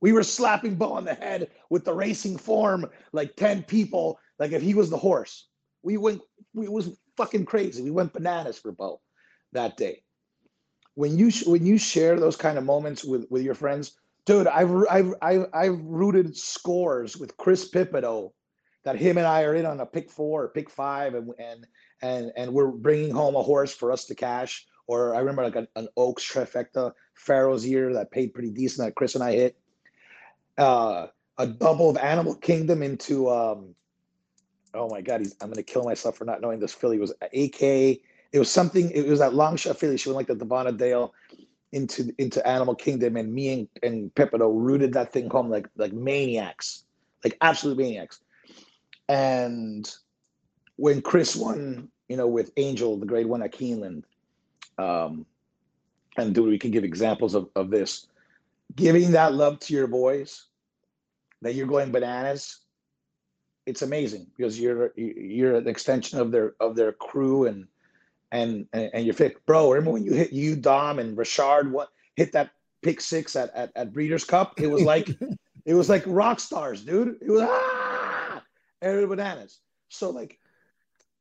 [0.00, 4.52] We were slapping Bo on the head with the racing form like 10 people, like
[4.52, 5.48] if he was the horse.
[5.82, 6.20] We went,
[6.54, 7.82] we was fucking crazy.
[7.82, 9.00] We went bananas for Bo
[9.52, 10.02] that day.
[10.94, 13.92] When you when you share those kind of moments with with your friends,
[14.26, 18.32] dude, I've I've I've, I've rooted scores with Chris Pipito
[18.84, 21.66] that him and I are in on a pick four or pick five, and and
[22.02, 24.66] and and we're bringing home a horse for us to cash.
[24.86, 28.94] Or I remember like an, an Oaks trifecta Pharaoh's year that paid pretty decent that
[28.94, 29.58] Chris and I hit.
[30.56, 33.74] Uh, a double of Animal Kingdom into um,
[34.74, 37.62] oh my god, he's, I'm gonna kill myself for not knowing this filly was AK.
[37.62, 38.90] It was something.
[38.90, 39.96] It was that long shot filly.
[39.96, 41.14] She went like the Devona Dale
[41.72, 45.92] into into Animal Kingdom, and me and, and Pepito rooted that thing home like like
[45.92, 46.84] maniacs,
[47.24, 48.20] like absolute maniacs.
[49.08, 49.90] And
[50.76, 54.04] when Chris won, you know, with Angel, the grade one at Keeneland,
[54.78, 55.26] um,
[56.16, 58.06] and do we can give examples of, of this,
[58.74, 60.46] giving that love to your boys,
[61.42, 62.58] that you're going bananas.
[63.66, 67.66] It's amazing because you're you're an extension of their of their crew and
[68.32, 69.44] and and, and you're fit.
[69.46, 72.50] Bro, remember when you hit you, Dom, and Richard what hit that
[72.82, 74.58] pick six at, at, at Breeders' Cup?
[74.58, 75.10] It was like
[75.66, 77.18] it was like rock stars, dude.
[77.20, 77.87] It was ah
[78.82, 79.58] every bananas.
[79.88, 80.38] So like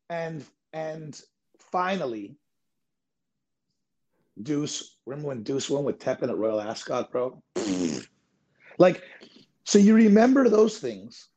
[0.09, 0.43] and
[0.73, 1.19] and
[1.71, 2.37] finally
[4.41, 7.41] Deuce, remember when Deuce won with Tepin at Royal Ascot, bro?
[8.77, 9.01] like,
[9.63, 11.27] so you remember those things,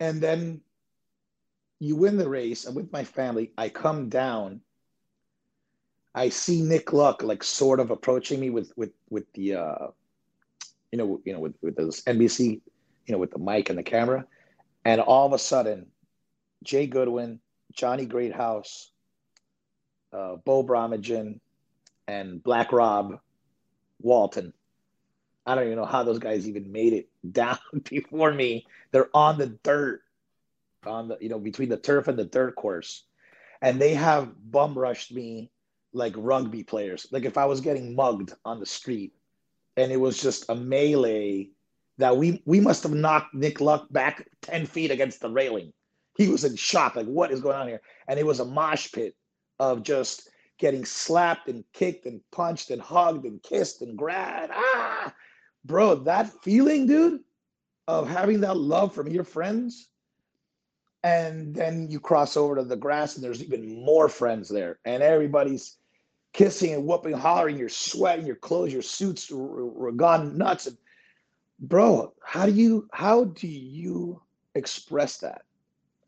[0.00, 0.60] and then
[1.78, 2.64] you win the race.
[2.64, 3.52] I'm with my family.
[3.56, 4.60] I come down.
[6.14, 9.86] I see Nick Luck like sort of approaching me with with with the uh,
[10.90, 12.60] you know you know with with this NBC
[13.06, 14.26] you know with the mic and the camera,
[14.84, 15.86] and all of a sudden,
[16.62, 17.40] Jay Goodwin,
[17.72, 18.90] Johnny Greathouse,
[20.12, 21.40] uh, Beau Bromagen,
[22.06, 23.20] and Black Rob
[24.00, 24.52] Walton.
[25.46, 28.66] I don't even know how those guys even made it down before me.
[28.90, 30.02] They're on the dirt,
[30.84, 33.04] on the you know between the turf and the dirt course,
[33.60, 35.50] and they have bum rushed me
[35.92, 37.06] like rugby players.
[37.10, 39.12] Like if I was getting mugged on the street,
[39.76, 41.50] and it was just a melee
[41.98, 45.72] that we we must have knocked Nick Luck back ten feet against the railing.
[46.16, 47.80] He was in shock, like what is going on here?
[48.08, 49.14] And it was a mosh pit
[49.58, 54.52] of just getting slapped and kicked and punched and hugged and kissed and grabbed.
[54.54, 55.12] Ah,
[55.64, 57.20] bro, that feeling, dude,
[57.88, 59.88] of having that love from your friends.
[61.04, 64.78] And then you cross over to the grass and there's even more friends there.
[64.84, 65.78] And everybody's
[66.32, 70.68] kissing and whooping, hollering, you're sweating, your clothes, your suits are gone nuts.
[70.68, 70.76] And
[71.62, 74.20] bro, how do you how do you
[74.54, 75.42] express that?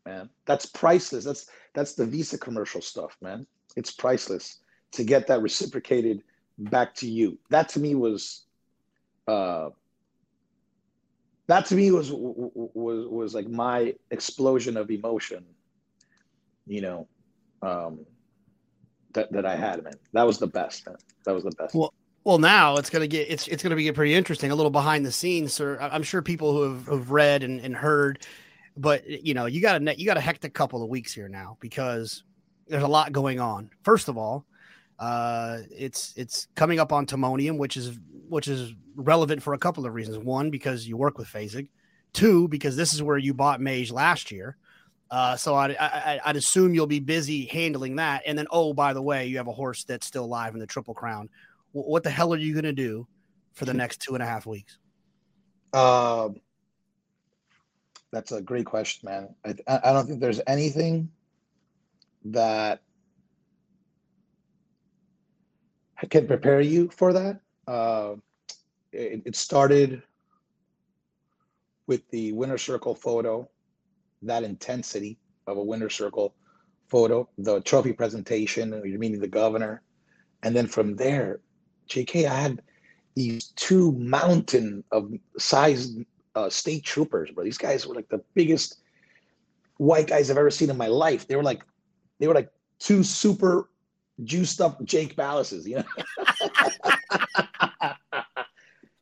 [0.05, 1.25] Man, that's priceless.
[1.25, 4.59] That's that's the Visa commercial stuff, man it's priceless
[4.91, 6.23] to get that reciprocated
[6.57, 7.37] back to you.
[7.49, 8.43] That to me was,
[9.27, 9.69] uh,
[11.47, 15.45] that to me was was was like my explosion of emotion.
[16.65, 17.07] You know,
[17.61, 17.99] um,
[19.13, 19.93] that that I had, man.
[20.13, 20.87] That was the best.
[20.87, 20.95] Man.
[21.25, 21.75] That was the best.
[21.75, 21.93] Well,
[22.25, 24.51] well, now it's gonna get it's it's gonna be pretty interesting.
[24.51, 25.77] A little behind the scenes, sir.
[25.79, 28.25] I'm sure people who have, have read and, and heard,
[28.75, 31.55] but you know, you got a you got a hectic couple of weeks here now
[31.59, 32.23] because
[32.67, 33.69] there's a lot going on.
[33.83, 34.43] First of all,
[34.97, 39.85] uh, it's it's coming up on Timonium, which is which is relevant for a couple
[39.85, 40.17] of reasons.
[40.17, 41.69] One, because you work with Fasig.
[42.13, 44.57] Two, because this is where you bought Mage last year.
[45.11, 48.23] Uh, so I'd, I, I'd assume you'll be busy handling that.
[48.25, 50.65] And then, oh, by the way, you have a horse that's still alive in the
[50.65, 51.29] Triple Crown.
[51.75, 53.05] What the hell are you going to do
[53.53, 54.77] for the next two and a half weeks?
[55.73, 56.37] Um,
[58.13, 59.35] that's a great question, man.
[59.43, 61.09] I, I don't think there's anything
[62.23, 62.81] that
[66.09, 67.41] can prepare you for that.
[67.67, 68.15] Uh,
[68.93, 70.01] it, it, started
[71.87, 73.49] with the winner circle photo,
[74.21, 76.35] that intensity of a winner circle
[76.87, 79.81] photo, the trophy presentation, you're meeting the governor.
[80.41, 81.41] And then from there,
[81.87, 82.61] JK, I had
[83.15, 85.95] these two mountain of size
[86.35, 87.43] uh, state troopers, bro.
[87.43, 88.79] These guys were like the biggest
[89.77, 91.27] white guys I've ever seen in my life.
[91.27, 91.63] They were like
[92.19, 93.69] they were like two super
[94.23, 95.83] juiced up Jake Ballises, you know.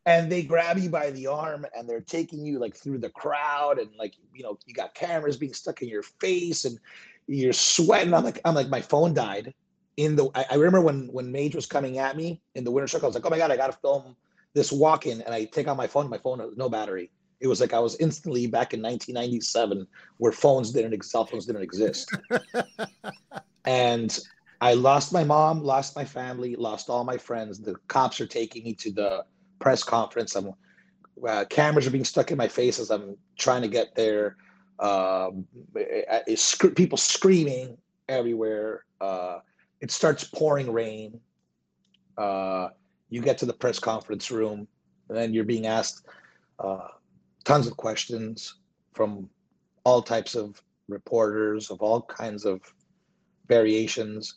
[0.06, 3.80] and they grab you by the arm and they're taking you like through the crowd
[3.80, 6.78] and like you know you got cameras being stuck in your face and
[7.28, 8.14] you're sweating.
[8.14, 9.54] I'm like I'm like my phone died
[9.98, 10.30] in the.
[10.36, 13.08] I, I remember when when Mage was coming at me in the winter circle.
[13.08, 14.16] I was like, oh my god, I got to film
[14.54, 16.10] this walk in, and I take out my phone.
[16.10, 17.12] My phone has no battery.
[17.40, 19.86] It was like I was instantly back in 1997
[20.18, 22.10] where phones didn't, cell phones didn't exist.
[23.66, 24.18] and
[24.62, 27.60] I lost my mom, lost my family, lost all my friends.
[27.60, 29.26] The cops are taking me to the
[29.60, 30.38] press conference.
[30.38, 30.54] I'm,
[31.28, 34.38] uh, cameras are being stuck in my face as I'm trying to get there.
[34.80, 37.78] Um, it, it, people screaming
[38.08, 38.86] everywhere.
[39.02, 39.40] Uh,
[39.84, 41.20] it starts pouring rain.
[42.18, 42.70] Uh,
[43.10, 44.66] you get to the press conference room
[45.10, 46.08] and then you're being asked
[46.60, 46.88] uh,
[47.44, 48.60] tons of questions
[48.94, 49.30] from
[49.84, 52.62] all types of reporters of all kinds of
[53.50, 54.36] variations.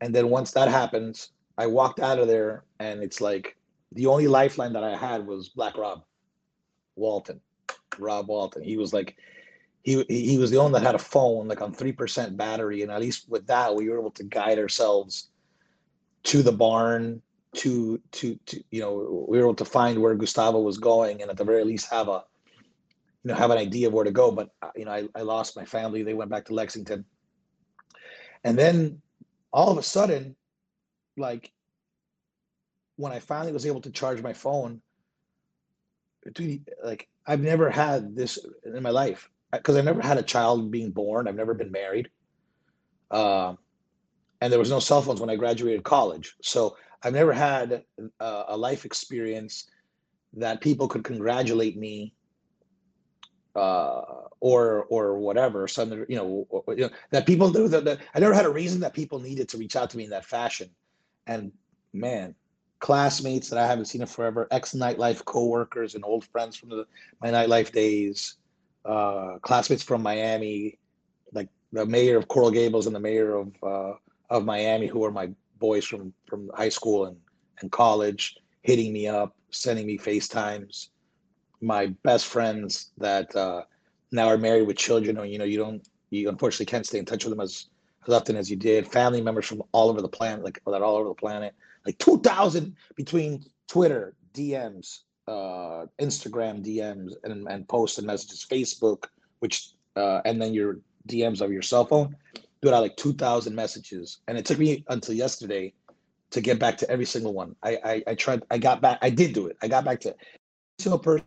[0.00, 3.54] And then once that happens, I walked out of there and it's like
[3.92, 6.04] the only lifeline that I had was Black Rob
[6.96, 7.38] Walton,
[7.98, 8.62] Rob Walton.
[8.62, 9.14] He was like,
[9.82, 12.90] he he was the only that had a phone like on three percent battery, and
[12.90, 15.28] at least with that we were able to guide ourselves
[16.24, 17.22] to the barn,
[17.54, 21.30] to to to you know we were able to find where Gustavo was going, and
[21.30, 22.24] at the very least have a
[23.24, 24.30] you know have an idea of where to go.
[24.30, 27.04] But uh, you know I, I lost my family; they went back to Lexington,
[28.44, 29.00] and then
[29.52, 30.36] all of a sudden,
[31.16, 31.52] like
[32.96, 34.82] when I finally was able to charge my phone,
[36.84, 40.90] like I've never had this in my life because I've never had a child being
[40.90, 41.26] born.
[41.26, 42.10] I've never been married.
[43.10, 43.54] Uh,
[44.40, 46.36] and there was no cell phones when I graduated college.
[46.42, 47.84] So I've never had
[48.20, 49.66] a, a life experience
[50.34, 52.12] that people could congratulate me
[53.56, 54.02] uh,
[54.40, 55.66] or or whatever.
[55.66, 58.00] Some you know, or, you know that people do that, that.
[58.14, 60.24] I never had a reason that people needed to reach out to me in that
[60.24, 60.70] fashion.
[61.26, 61.52] And
[61.92, 62.34] man,
[62.78, 66.86] classmates that I haven't seen in forever, ex nightlife coworkers and old friends from the,
[67.20, 68.36] my nightlife days,
[68.88, 70.78] uh, classmates from Miami,
[71.32, 73.92] like the mayor of Coral Gables and the mayor of uh,
[74.30, 77.16] of Miami, who are my boys from from high school and
[77.60, 80.88] and college, hitting me up, sending me FaceTimes.
[81.60, 83.62] My best friends that uh,
[84.12, 87.04] now are married with children, or you know, you don't, you unfortunately can't stay in
[87.04, 87.66] touch with them as
[88.06, 88.86] as often as you did.
[88.86, 92.18] Family members from all over the planet, like that, all over the planet, like two
[92.20, 99.04] thousand between Twitter DMs, uh, Instagram DMs and, and posts and messages, Facebook,
[99.40, 102.16] which uh, and then your DMs of your cell phone.
[102.60, 105.72] Do it out like two thousand messages, and it took me until yesterday
[106.30, 107.54] to get back to every single one.
[107.62, 108.42] I, I I tried.
[108.50, 108.98] I got back.
[109.02, 109.56] I did do it.
[109.62, 110.14] I got back to
[110.80, 111.24] single person.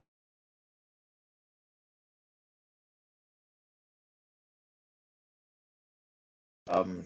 [6.69, 7.05] Um,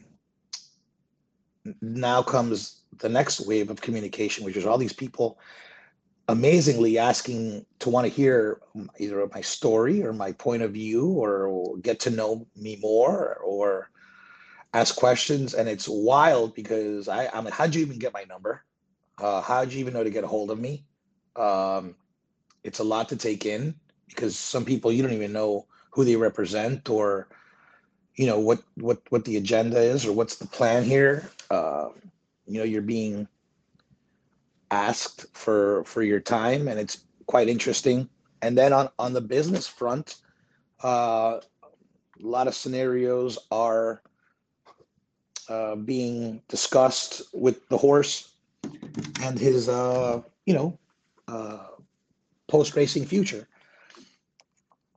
[1.82, 5.38] now comes the next wave of communication, which is all these people
[6.28, 8.60] amazingly asking to want to hear
[8.98, 13.90] either my story or my point of view or get to know me more or
[14.74, 18.64] ask questions and it's wild because I, I'm like, how'd you even get my number?
[19.18, 20.84] Uh, how'd you even know to get a hold of me?
[21.36, 21.96] Um,
[22.64, 23.76] it's a lot to take in
[24.08, 27.28] because some people you don't even know who they represent or
[28.16, 31.30] you know what what what the agenda is or what's the plan here.
[31.50, 31.90] Uh,
[32.48, 33.28] you know, you're being
[34.72, 38.10] asked for for your time, and it's quite interesting.
[38.42, 40.16] And then on on the business front,
[40.84, 41.40] uh,
[42.24, 44.02] a lot of scenarios are
[45.50, 48.30] uh, being discussed with the horse
[49.22, 50.78] and his, uh, you know,
[51.28, 51.68] uh,
[52.48, 53.48] post racing future.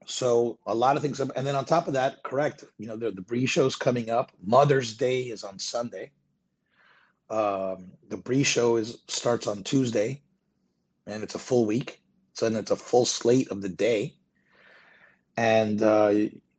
[0.07, 3.11] So a lot of things, and then on top of that, correct, you know, the
[3.11, 4.33] the show's coming up.
[4.43, 6.11] Mother's Day is on Sunday.
[7.31, 10.23] Um, the breeze show is starts on Tuesday,
[11.07, 12.01] and it's a full week.
[12.35, 14.15] So then it's a full slate of the day,
[15.37, 16.15] and uh,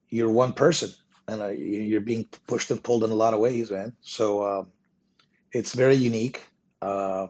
[0.10, 0.92] you're one person,
[1.28, 3.94] and uh, you're being pushed and pulled in a lot of ways, man.
[4.02, 4.64] So uh,
[5.52, 6.46] it's very unique.
[6.82, 7.28] Uh,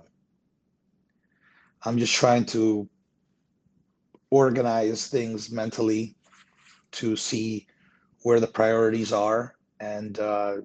[1.84, 2.90] I'm just trying to
[4.32, 6.16] organize things mentally
[6.92, 7.68] to see
[8.24, 10.58] where the priorities are and uh,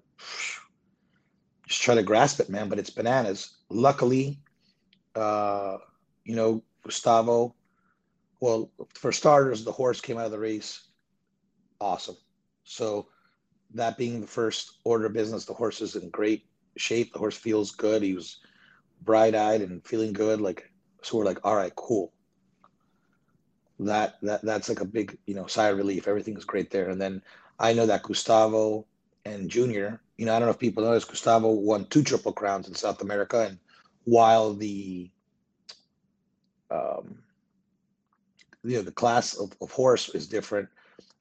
[1.75, 2.69] just try to grasp it, man.
[2.69, 3.57] But it's bananas.
[3.69, 4.39] Luckily,
[5.17, 5.79] uh,
[6.25, 7.55] you know, Gustavo.
[8.41, 10.85] Well, for starters, the horse came out of the race
[11.81, 12.17] awesome.
[12.65, 13.09] So
[13.75, 16.47] that being the first order of business, the horse is in great
[16.77, 17.13] shape.
[17.13, 18.03] The horse feels good.
[18.03, 18.39] He was
[19.03, 20.41] bright-eyed and feeling good.
[20.41, 20.71] Like
[21.03, 22.13] so, we're like, all right, cool.
[23.81, 26.07] That that that's like a big you know sigh of relief.
[26.07, 26.91] Everything's great there.
[26.91, 27.21] And then
[27.59, 28.87] I know that Gustavo
[29.25, 32.33] and Junior you know, I don't know if people know this, Gustavo won two triple
[32.33, 33.59] crowns in South America, and
[34.05, 35.11] while the
[36.71, 37.19] um,
[38.63, 40.69] you know the class of, of horse is different,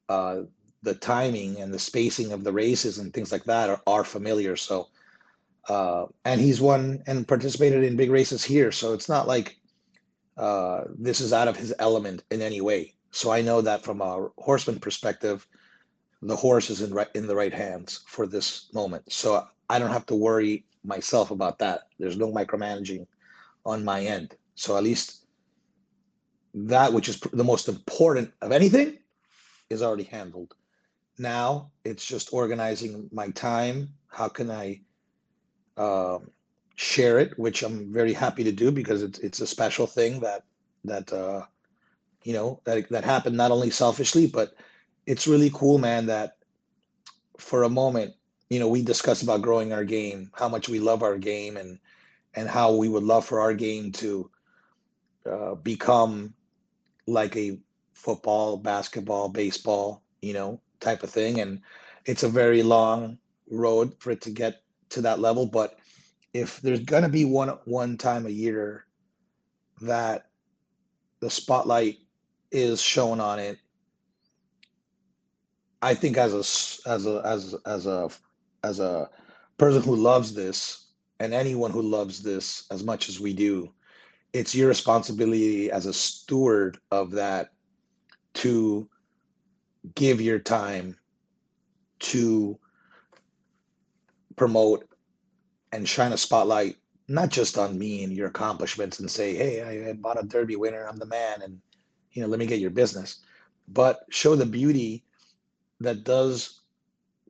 [0.08, 0.42] uh,
[0.82, 4.56] the timing and the spacing of the races and things like that are, are familiar.
[4.56, 4.88] So,
[5.68, 9.56] uh, and he's won and participated in big races here, so it's not like
[10.36, 12.94] uh, this is out of his element in any way.
[13.10, 15.46] So I know that from a horseman perspective,
[16.24, 19.12] the horse is in right in the right hands for this moment.
[19.12, 21.82] So I don't have to worry myself about that.
[21.98, 23.06] There's no micromanaging
[23.66, 24.34] on my end.
[24.54, 25.26] So at least
[26.54, 28.98] that which is the most important of anything
[29.68, 30.54] is already handled.
[31.18, 33.88] Now it's just organizing my time.
[34.08, 34.80] How can I
[35.76, 36.30] um,
[36.76, 37.38] share it?
[37.38, 40.42] Which I'm very happy to do because it's it's a special thing that
[40.84, 41.42] that uh,
[42.22, 44.54] you know that that happened not only selfishly, but
[45.06, 46.06] it's really cool, man.
[46.06, 46.36] That
[47.38, 48.14] for a moment,
[48.50, 51.78] you know, we discussed about growing our game, how much we love our game, and
[52.34, 54.30] and how we would love for our game to
[55.30, 56.34] uh, become
[57.06, 57.58] like a
[57.92, 61.40] football, basketball, baseball, you know, type of thing.
[61.40, 61.60] And
[62.06, 63.18] it's a very long
[63.50, 65.46] road for it to get to that level.
[65.46, 65.78] But
[66.32, 68.86] if there's gonna be one one time a year
[69.80, 70.26] that
[71.20, 71.98] the spotlight
[72.50, 73.58] is shown on it,
[75.84, 78.08] I think as a as a as as a
[78.62, 79.10] as a
[79.58, 80.86] person who loves this
[81.20, 83.70] and anyone who loves this as much as we do,
[84.32, 87.50] it's your responsibility as a steward of that
[88.36, 88.88] to
[89.94, 90.96] give your time
[91.98, 92.58] to
[94.36, 94.88] promote
[95.72, 96.76] and shine a spotlight
[97.08, 100.88] not just on me and your accomplishments and say hey I, bought a derby winner
[100.88, 101.60] i'm the man and
[102.12, 103.20] you know let me get your business
[103.68, 105.03] but show the beauty
[105.80, 106.60] that does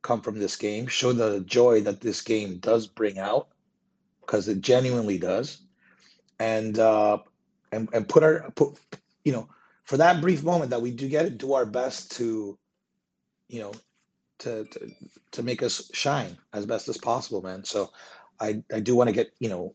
[0.02, 3.48] come from this game show the joy that this game does bring out
[4.20, 5.62] because it genuinely does.
[6.38, 7.18] And uh
[7.72, 8.78] and, and put our put
[9.24, 9.48] you know
[9.84, 12.58] for that brief moment that we do get it, do our best to,
[13.48, 13.72] you know,
[14.40, 14.90] to to,
[15.32, 17.64] to make us shine as best as possible, man.
[17.64, 17.90] So
[18.40, 19.74] I I do want to get you know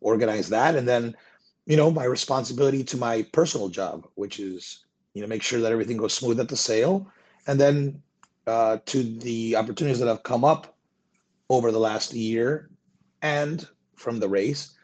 [0.00, 1.16] organize that, and then
[1.66, 4.84] you know my responsibility to my personal job, which is
[5.14, 7.10] you know make sure that everything goes smooth at the sale,
[7.46, 8.02] and then
[8.46, 10.76] uh, to the opportunities that have come up
[11.48, 12.70] over the last year
[13.22, 13.66] and
[13.96, 14.74] from the race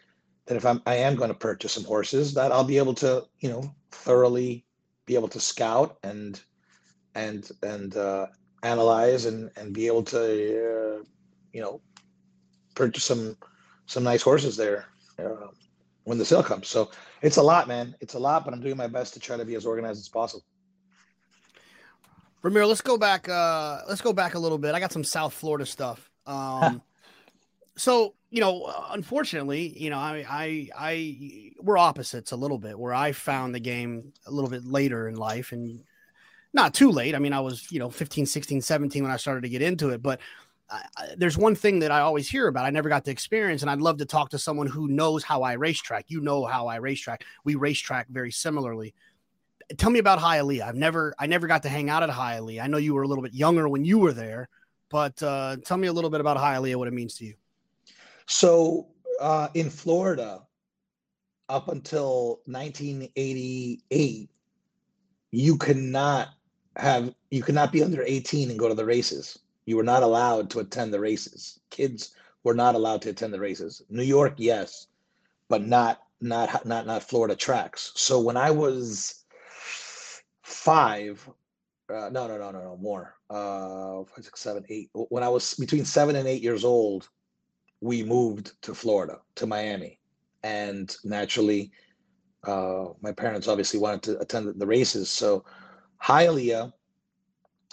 [0.46, 3.24] that if I'm, I am going to purchase some horses, that I'll be able to,
[3.40, 4.64] you know, thoroughly
[5.04, 6.40] be able to scout and
[7.14, 8.26] and and uh,
[8.62, 11.04] analyze and and be able to, uh,
[11.52, 11.80] you know,
[12.74, 13.36] purchase some
[13.86, 14.86] some nice horses there
[15.18, 15.48] uh,
[16.04, 16.68] when the sale comes.
[16.68, 16.90] So
[17.22, 17.96] it's a lot, man.
[18.00, 20.08] It's a lot, but I'm doing my best to try to be as organized as
[20.08, 20.44] possible.
[22.46, 23.28] Ramiro, let's go back.
[23.28, 24.72] Uh, let's go back a little bit.
[24.72, 26.08] I got some South Florida stuff.
[26.26, 26.80] Um,
[27.76, 32.78] so you know, unfortunately, you know, I, I, I, we're opposites a little bit.
[32.78, 35.82] Where I found the game a little bit later in life, and
[36.52, 37.16] not too late.
[37.16, 39.90] I mean, I was, you know, 15, 16, 17 when I started to get into
[39.90, 40.00] it.
[40.00, 40.20] But
[40.70, 42.64] I, I, there's one thing that I always hear about.
[42.64, 45.42] I never got to experience, and I'd love to talk to someone who knows how
[45.42, 46.04] I racetrack.
[46.06, 47.24] You know how I racetrack.
[47.42, 48.94] We racetrack very similarly.
[49.78, 50.62] Tell me about Hialeah.
[50.62, 52.62] I've never, I never got to hang out at Hialeah.
[52.62, 54.48] I know you were a little bit younger when you were there,
[54.90, 57.34] but uh, tell me a little bit about Hialeah, what it means to you.
[58.26, 58.88] So
[59.20, 60.42] uh, in Florida,
[61.48, 64.30] up until 1988,
[65.32, 66.28] you cannot
[66.76, 69.38] have you cannot be under 18 and go to the races.
[69.64, 71.60] You were not allowed to attend the races.
[71.70, 72.12] Kids
[72.44, 73.82] were not allowed to attend the races.
[73.88, 74.86] New York, yes,
[75.48, 77.92] but not not not not Florida tracks.
[77.94, 79.24] So when I was
[80.46, 81.28] five,
[81.92, 83.16] uh, no, no, no, no, no, more.
[83.28, 84.90] Uh, five, six, seven, eight.
[84.92, 87.08] When I was between seven and eight years old,
[87.80, 89.98] we moved to Florida, to Miami.
[90.44, 91.72] And naturally,
[92.46, 95.10] uh, my parents obviously wanted to attend the races.
[95.10, 95.44] So
[96.00, 96.72] Hialeah,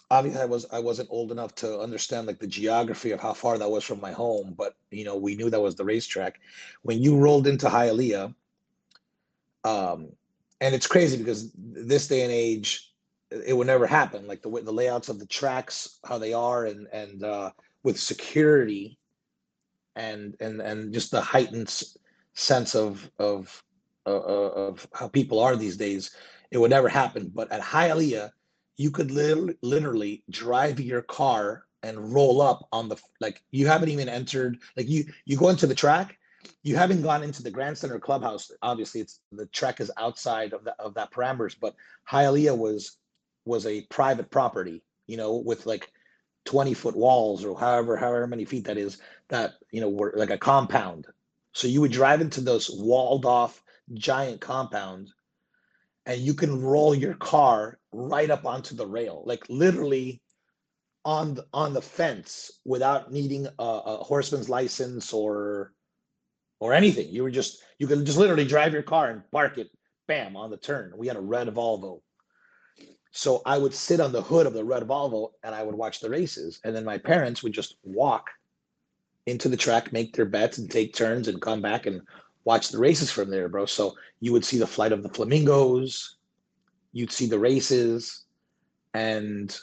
[0.10, 3.60] obviously I was I wasn't old enough to understand like the geography of how far
[3.60, 6.40] that was from my home, but you know, we knew that was the racetrack.
[6.82, 8.34] When you rolled into Hialeah,
[9.64, 10.10] um,
[10.64, 12.94] and it's crazy because this day and age,
[13.30, 14.26] it would never happen.
[14.28, 17.52] Like the the layouts of the tracks, how they are, and and uh,
[17.84, 18.98] with security
[19.98, 21.84] and and and just the heightened
[22.34, 23.62] sense of of
[24.06, 26.16] uh, uh, of how people are these days,
[26.50, 27.30] it would never happen.
[27.36, 28.32] But at Hialeah,
[28.78, 33.90] you could literally, literally drive your car and roll up on the like you haven't
[33.90, 36.18] even entered like you you go into the track
[36.64, 40.64] you haven't gone into the grand center clubhouse obviously it's the track is outside of
[40.64, 41.76] that of that parameters but
[42.10, 42.98] hialeah was
[43.46, 45.90] was a private property you know with like
[46.46, 48.98] 20 foot walls or however however many feet that is
[49.30, 51.08] that you know were like a compound.
[51.54, 53.62] So you would drive into those walled off
[53.94, 55.10] giant compound
[56.06, 60.22] and you can roll your car right up onto the rail like literally
[61.06, 65.74] on the, on the fence without needing a, a horseman's license or
[66.64, 69.70] or anything you were just you could just literally drive your car and park it
[70.08, 72.02] bam on the turn we had a red volvo
[73.16, 76.00] so I would sit on the hood of the red Volvo and I would watch
[76.00, 76.60] the races.
[76.64, 78.28] And then my parents would just walk
[79.28, 82.02] into the track, make their bets and take turns and come back and
[82.44, 83.68] watch the races from there, bro.
[83.68, 86.18] So you would see the flight of the flamingos,
[86.92, 88.24] you'd see the races,
[88.96, 89.56] and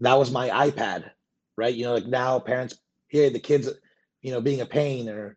[0.00, 1.10] that was my iPad,
[1.56, 1.74] right?
[1.74, 2.76] You know, like now parents,
[3.12, 3.68] yeah, the kids,
[4.22, 5.36] you know, being a pain or,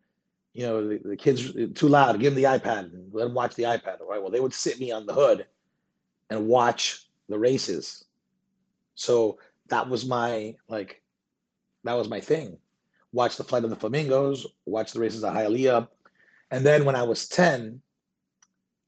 [0.54, 3.56] you know, the, the kids too loud, give them the iPad and let them watch
[3.56, 4.02] the iPad.
[4.02, 4.22] All right.
[4.22, 5.46] Well, they would sit me on the hood
[6.30, 8.06] and watch the races.
[8.96, 9.40] So
[9.70, 11.02] that was my like,
[11.84, 12.58] that was my thing.
[13.12, 15.88] Watch the flight of the flamingos, watch the races at Hialeah.
[16.52, 17.82] And then when I was 10,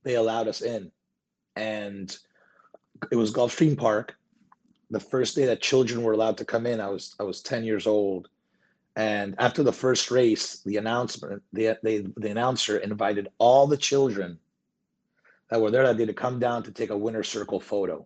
[0.04, 0.92] they allowed us in.
[1.56, 2.16] And
[3.12, 4.16] it was Gulfstream Park.
[4.92, 7.64] The first day that children were allowed to come in, I was I was 10
[7.64, 8.30] years old.
[8.96, 14.40] And after the first race, the announcement, the, the, the announcer invited all the children
[15.50, 18.06] that were there that day to come down to take a winner circle photo.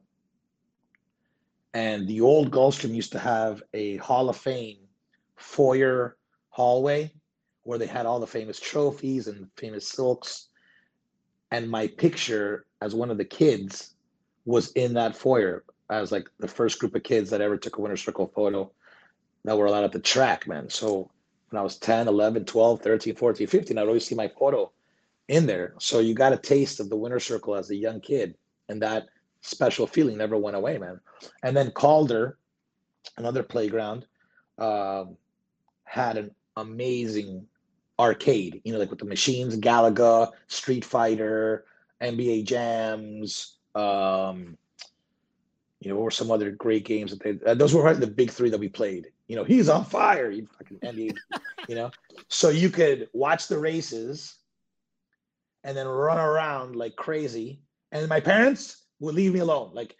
[1.74, 4.78] And the old Gulfstream used to have a Hall of Fame
[5.36, 6.18] foyer
[6.50, 7.14] hallway
[7.64, 10.48] where they had all the famous trophies and famous silks.
[11.52, 13.94] And my picture as one of the kids
[14.46, 17.82] was in that foyer as like the first group of kids that ever took a
[17.82, 18.72] winner circle photo
[19.46, 20.70] that were allowed at the track, man.
[20.70, 21.10] So
[21.50, 24.72] when I was 10, 11, 12, 13, 14, 15, I'd always see my photo
[25.28, 25.76] in there.
[25.80, 28.36] So you got a taste of the winner circle as a young kid.
[28.68, 29.08] And that
[29.42, 31.00] special feeling never went away, man.
[31.44, 32.38] And then Calder,
[33.18, 34.06] another playground,
[34.58, 35.18] um,
[35.86, 37.48] had an amazing
[37.98, 41.66] arcade, you know, like with the machines, Galaga, Street Fighter,
[42.02, 44.58] NBA Jams, um,
[45.80, 48.50] you know, or some other great games that they, uh, those were the big three
[48.50, 49.08] that we played.
[49.30, 51.16] You know, he's on fire, you fucking NBA,
[51.70, 51.92] you know.
[52.28, 54.36] So you could watch the races
[55.64, 57.62] and then run around like crazy.
[57.92, 59.70] And my parents would leave me alone.
[59.74, 59.96] Like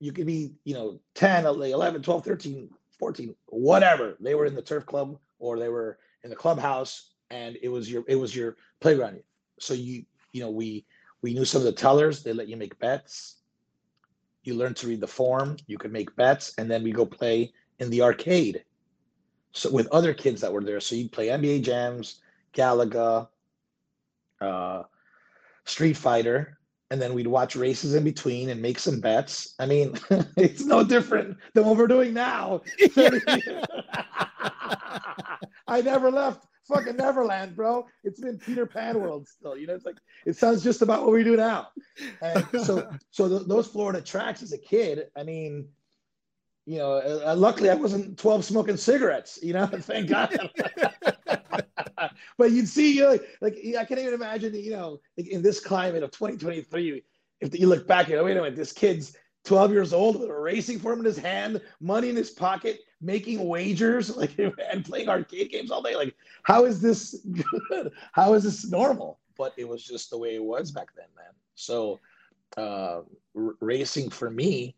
[0.00, 4.16] you could be, you know, 10, 11, 12, 13, 14, whatever.
[4.18, 7.90] They were in the turf club or they were in the clubhouse and it was
[7.90, 9.22] your it was your playground.
[9.60, 10.84] So you you know, we
[11.22, 13.36] we knew some of the tellers, they let you make bets.
[14.42, 17.52] You learn to read the form, you could make bets, and then we go play
[17.78, 18.64] in the arcade.
[19.52, 20.80] So with other kids that were there.
[20.80, 22.20] So you'd play NBA jams,
[22.54, 23.28] Galaga,
[24.40, 24.82] uh,
[25.64, 26.58] Street Fighter,
[26.90, 29.54] and then we'd watch races in between and make some bets.
[29.58, 29.98] I mean,
[30.36, 32.62] it's no different than what we're doing now.
[35.66, 37.86] I never left fucking Neverland, bro.
[38.04, 39.56] It's been Peter Pan world still.
[39.56, 39.96] You know, it's like
[40.26, 41.68] it sounds just about what we do now.
[42.20, 45.68] And so, so th- those Florida tracks as a kid, I mean,
[46.66, 50.50] you know, uh, luckily I wasn't 12 smoking cigarettes, you know, thank God.
[52.38, 55.60] but you'd see, you know, like, I can't even imagine, you know, like in this
[55.60, 57.02] climate of 2023,
[57.40, 60.34] if you look back at, wait a minute, this kid's 12 years old with a
[60.34, 65.50] racing form in his hand, money in his pocket, making wagers, like, and playing arcade
[65.50, 65.96] games all day.
[65.96, 67.26] Like, how is this
[67.68, 67.92] good?
[68.12, 69.18] How is this normal?
[69.36, 71.32] But it was just the way it was back then, man.
[71.54, 71.98] So,
[72.56, 73.00] uh,
[73.36, 74.76] r- racing for me,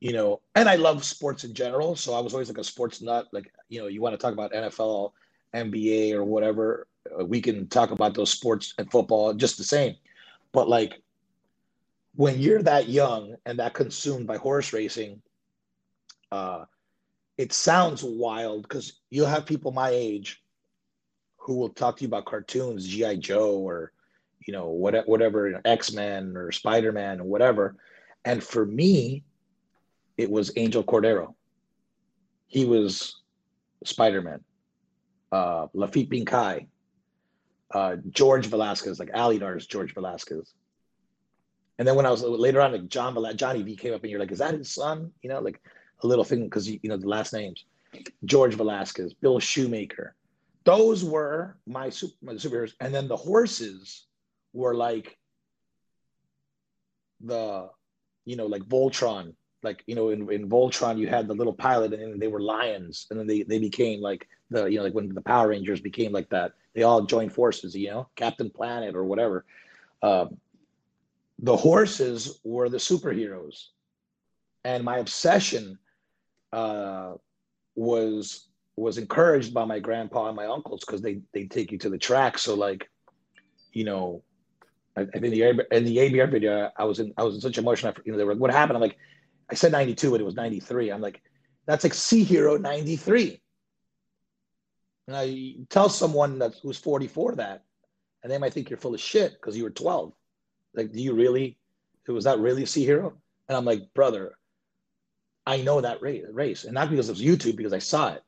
[0.00, 1.96] you know, and I love sports in general.
[1.96, 3.28] So I was always like a sports nut.
[3.32, 5.12] Like, you know, you want to talk about NFL,
[5.54, 6.86] NBA, or whatever,
[7.18, 9.96] uh, we can talk about those sports and football just the same.
[10.52, 11.00] But like,
[12.14, 15.20] when you're that young and that consumed by horse racing,
[16.32, 16.64] uh,
[17.36, 20.42] it sounds wild because you'll have people my age
[21.36, 23.92] who will talk to you about cartoons, GI Joe or
[24.46, 27.76] you know whatever, whatever X Men or Spider Man or whatever.
[28.24, 29.22] And for me,
[30.16, 31.34] it was Angel Cordero.
[32.46, 33.22] He was
[33.84, 34.40] Spider Man.
[35.32, 36.68] Uh, Laffit Pincay,
[37.74, 40.54] uh, George Velasquez, like Alydar's George Velasquez.
[41.78, 44.20] And then when I was later on, like John Johnny V came up and you're
[44.20, 45.10] like, is that his son?
[45.22, 45.60] You know, like
[46.02, 47.64] a little thing because you know the last names.
[48.24, 50.14] George Velasquez, Bill Shoemaker.
[50.64, 52.74] Those were my, super, my superheroes.
[52.80, 54.06] And then the horses
[54.52, 55.16] were like
[57.20, 57.68] the,
[58.24, 59.34] you know, like Voltron.
[59.66, 63.06] Like, you know, in, in Voltron, you had the little pilot and they were lions.
[63.10, 66.12] And then they, they became like the, you know, like when the Power Rangers became
[66.12, 69.44] like that, they all joined forces, you know, Captain Planet or whatever.
[70.02, 70.38] Um,
[71.40, 73.66] the horses were the superheroes.
[74.64, 75.78] And my obsession
[76.52, 77.14] uh,
[77.74, 81.90] was was encouraged by my grandpa and my uncles because they they take you to
[81.90, 82.38] the track.
[82.38, 82.88] So like,
[83.72, 84.22] you know,
[84.96, 87.58] I, I think the in the ABR video, I was in I was in such
[87.58, 87.92] emotion.
[88.04, 88.76] You know, they were like, what happened.
[88.76, 88.98] I'm like,
[89.50, 90.90] I said 92, but it was 93.
[90.90, 91.22] I'm like,
[91.66, 93.40] that's like Sea Hero 93.
[95.06, 97.64] And I tell someone that who's 44 that,
[98.22, 100.12] and they might think you're full of shit because you were 12.
[100.74, 101.58] Like, do you really?
[102.08, 103.14] Was that really Sea Hero?
[103.48, 104.36] And I'm like, brother,
[105.46, 108.22] I know that race, and not because it was YouTube, because I saw it.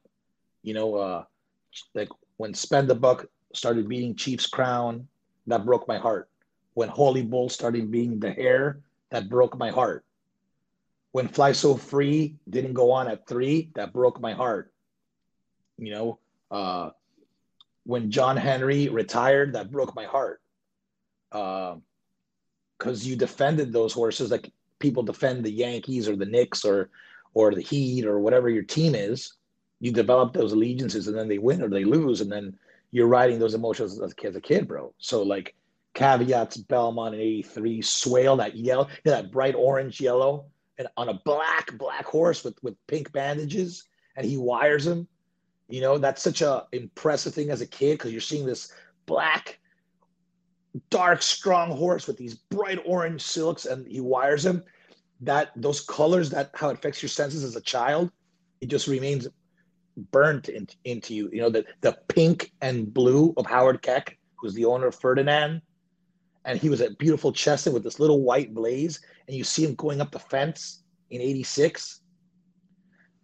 [0.62, 1.24] You know, uh,
[1.94, 5.08] like when Spend the Buck started beating Chief's Crown,
[5.48, 6.28] that broke my heart.
[6.74, 10.04] When Holy Bull started being the hare, that broke my heart.
[11.12, 14.72] When Fly So Free didn't go on at three, that broke my heart.
[15.78, 16.18] You know,
[16.50, 16.90] uh,
[17.84, 20.40] when John Henry retired, that broke my heart.
[21.32, 21.82] Um,
[22.78, 26.90] because uh, you defended those horses like people defend the Yankees or the Knicks or
[27.34, 29.34] or the Heat or whatever your team is.
[29.80, 32.58] You develop those allegiances, and then they win or they lose, and then
[32.90, 34.92] you're riding those emotions as, as a kid, bro.
[34.98, 35.54] So like
[35.94, 40.46] Caveat's, Belmont in '83, Swale, that yellow, you know, that bright orange yellow,
[40.96, 43.84] on a black black horse with with pink bandages,
[44.16, 45.08] and he wires him.
[45.68, 48.72] You know, that's such a impressive thing as a kid because you're seeing this
[49.06, 49.58] black,
[50.90, 54.62] dark, strong horse with these bright orange silks, and he wires him.
[55.20, 58.12] That those colors, that how it affects your senses as a child,
[58.60, 59.26] it just remains
[60.12, 61.28] burnt in, into you.
[61.32, 65.60] You know, the the pink and blue of Howard Keck, who's the owner of Ferdinand,
[66.48, 69.74] and he was a beautiful chestnut with this little white blaze, and you see him
[69.74, 72.00] going up the fence in '86.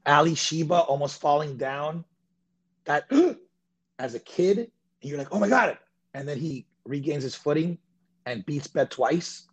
[0.04, 2.04] Alysheba almost falling down.
[2.84, 3.10] That
[3.98, 4.68] as a kid, and
[5.00, 5.78] you're like, oh my god!
[6.12, 7.78] And then he regains his footing
[8.26, 9.46] and beats Bet twice.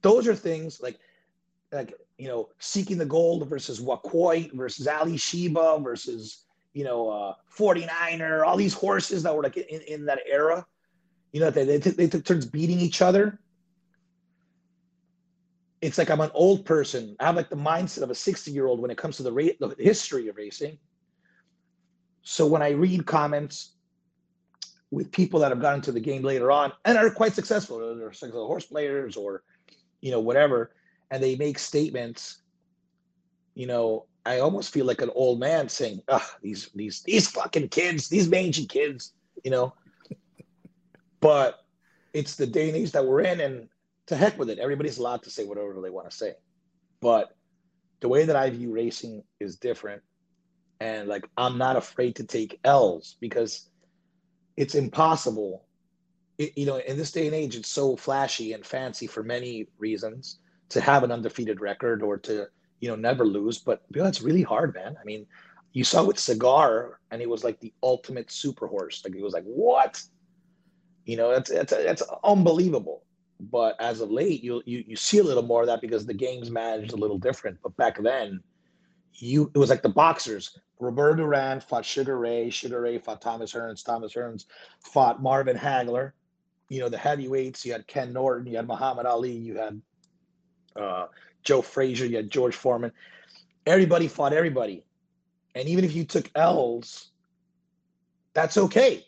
[0.00, 0.98] Those are things like,
[1.70, 8.46] like you know, seeking the gold versus Waquoit versus Alysheba versus you know, uh, 49er,
[8.46, 10.64] all these horses that were like in, in that era
[11.32, 13.38] you know, they, they, t- they took turns beating each other.
[15.80, 17.16] It's like I'm an old person.
[17.20, 19.32] I have like the mindset of a 60 year old when it comes to the,
[19.32, 20.78] ra- the history of racing.
[22.22, 23.74] So when I read comments
[24.90, 28.12] with people that have gotten into the game later on and are quite successful, they're
[28.12, 29.42] successful horse players or,
[30.00, 30.72] you know, whatever,
[31.10, 32.42] and they make statements,
[33.54, 37.70] you know, I almost feel like an old man saying, "Ah, these these these fucking
[37.70, 39.72] kids, these mangy kids," you know.
[41.20, 41.58] But
[42.12, 43.68] it's the day and age that we're in, and
[44.06, 44.58] to heck with it.
[44.58, 46.32] Everybody's allowed to say whatever they want to say.
[47.00, 47.36] But
[48.00, 50.02] the way that I view racing is different.
[50.80, 53.68] And like, I'm not afraid to take L's because
[54.56, 55.64] it's impossible.
[56.38, 59.68] It, you know, in this day and age, it's so flashy and fancy for many
[59.78, 60.38] reasons
[60.70, 62.46] to have an undefeated record or to,
[62.80, 63.58] you know, never lose.
[63.58, 64.96] But you know, it's really hard, man.
[65.00, 65.26] I mean,
[65.72, 69.02] you saw with Cigar, and he was like the ultimate super horse.
[69.04, 70.02] Like, he was like, what?
[71.08, 73.02] You know, it's it's it's unbelievable.
[73.40, 76.12] But as of late, you you you see a little more of that because the
[76.12, 77.56] game's managed a little different.
[77.62, 78.42] But back then,
[79.14, 80.58] you it was like the boxers.
[80.78, 82.50] Roberto Duran fought Sugar Ray.
[82.50, 83.82] Sugar Ray fought Thomas Hearns.
[83.82, 84.44] Thomas Hearns
[84.80, 86.12] fought Marvin Hagler.
[86.68, 89.80] You know, the heavyweights, you had Ken Norton, you had Muhammad Ali, you had
[90.76, 91.06] uh,
[91.42, 92.92] Joe Frazier, you had George Foreman.
[93.64, 94.84] Everybody fought everybody.
[95.54, 97.12] And even if you took L's,
[98.34, 99.07] that's okay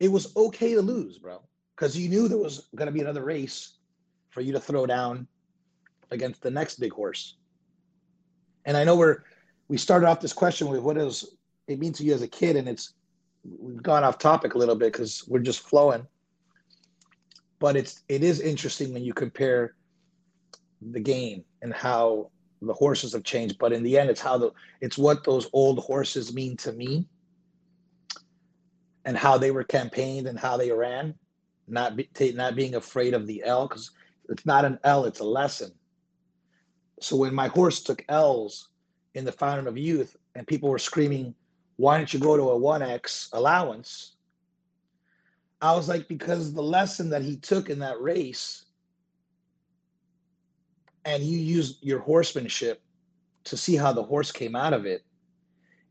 [0.00, 1.42] it was okay to lose, bro,
[1.76, 3.76] because you knew there was going to be another race
[4.30, 5.28] for you to throw down
[6.10, 7.36] against the next big horse.
[8.64, 9.22] And I know we're
[9.68, 11.36] we started off this question with what does
[11.68, 12.94] it mean to you as a kid, and it's
[13.44, 16.06] we've gone off topic a little bit because we're just flowing.
[17.58, 19.76] But it's it is interesting when you compare
[20.92, 22.30] the game and how
[22.62, 23.58] the horses have changed.
[23.58, 27.06] But in the end, it's how the it's what those old horses mean to me
[29.10, 31.12] and how they were campaigned and how they ran,
[31.66, 33.90] not be, not being afraid of the L because
[34.28, 35.72] it's not an L, it's a lesson.
[37.00, 38.68] So when my horse took L's
[39.14, 41.34] in the Fountain of Youth and people were screaming,
[41.74, 44.14] "Why don't you go to a one X allowance?"
[45.60, 48.66] I was like, because the lesson that he took in that race,
[51.04, 52.80] and you used your horsemanship
[53.42, 55.04] to see how the horse came out of it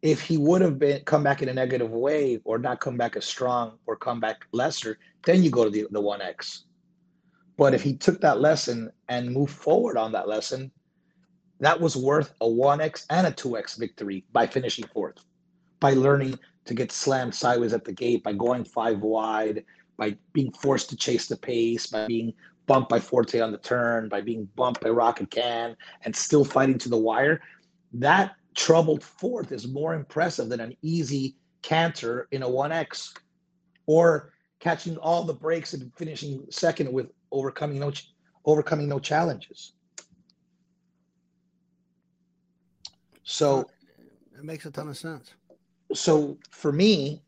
[0.01, 3.15] if he would have been come back in a negative way or not come back
[3.15, 6.61] as strong or come back lesser, then you go to the, the 1x.
[7.57, 10.71] But if he took that lesson and moved forward on that lesson,
[11.59, 15.17] that was worth a 1x and a 2x victory by finishing fourth,
[15.81, 19.65] by learning to get slammed sideways at the gate, by going five wide,
[19.97, 22.33] by being forced to chase the pace, by being
[22.67, 25.75] bumped by Forte on the turn, by being bumped by Rocket Can,
[26.05, 27.41] and still fighting to the wire.
[27.93, 33.13] That troubled fourth is more impressive than an easy canter in a 1x
[33.85, 37.91] or catching all the breaks and finishing second with overcoming no
[38.45, 39.73] overcoming no challenges.
[43.23, 43.69] So
[44.37, 45.33] it makes a ton of sense.
[45.93, 47.21] So for me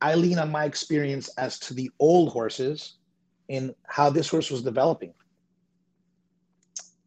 [0.00, 2.94] i lean on my experience as to the old horses
[3.48, 5.12] in how this horse was developing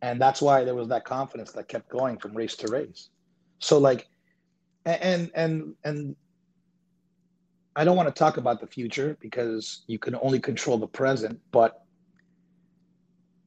[0.02, 3.10] and that's why there was that confidence that kept going from race to race
[3.60, 4.08] so like
[4.86, 6.16] and and and
[7.76, 11.40] i don't want to talk about the future because you can only control the present
[11.52, 11.84] but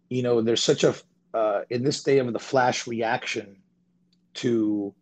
[0.08, 0.94] you know there's such a
[1.34, 3.56] uh, in this day of the flash reaction
[4.34, 4.94] to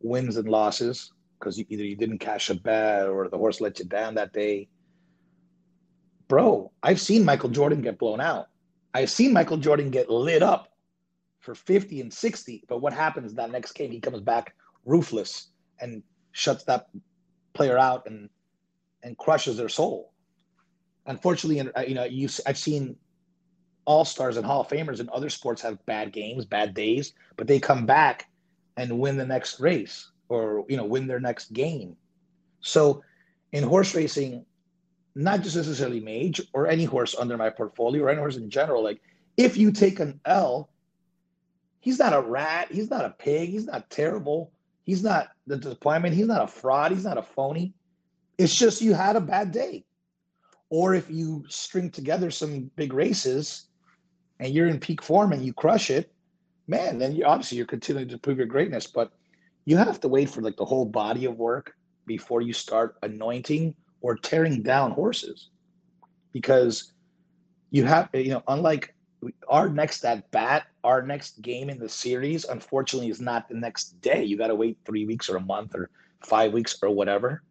[0.00, 3.84] wins and losses because either you didn't cash a bet or the horse let you
[3.84, 4.66] down that day
[6.30, 8.46] bro, I've seen Michael Jordan get blown out.
[8.94, 10.69] I've seen Michael Jordan get lit up
[11.40, 12.64] for 50 and 60.
[12.68, 13.90] But what happens that next game?
[13.90, 15.48] He comes back ruthless
[15.80, 16.88] and shuts that
[17.52, 18.28] player out and
[19.02, 20.12] and crushes their soul.
[21.06, 22.96] Unfortunately, uh, you know, you I've seen
[23.86, 27.46] all stars and Hall of Famers in other sports have bad games, bad days, but
[27.46, 28.28] they come back
[28.76, 31.96] and win the next race or you know win their next game.
[32.60, 33.02] So
[33.52, 34.44] in horse racing,
[35.14, 38.84] not just necessarily Mage or any horse under my portfolio or any horse in general,
[38.84, 39.00] like
[39.36, 40.68] if you take an L,
[41.80, 44.52] he's not a rat, he's not a pig, he's not terrible,
[44.84, 47.74] he's not the disappointment, he's not a fraud, he's not a phony.
[48.38, 49.84] It's just you had a bad day.
[50.68, 53.64] Or if you string together some big races
[54.38, 56.12] and you're in peak form and you crush it,
[56.68, 58.86] man, then you obviously you're continuing to prove your greatness.
[58.86, 59.10] But
[59.64, 61.72] you have to wait for like the whole body of work
[62.06, 65.50] before you start anointing or tearing down horses.
[66.32, 66.92] Because
[67.70, 68.94] you have, you know, unlike
[69.48, 74.00] our next at bat, our next game in the series, unfortunately, is not the next
[74.00, 74.24] day.
[74.24, 75.90] You got to wait three weeks or a month or
[76.24, 77.42] five weeks or whatever.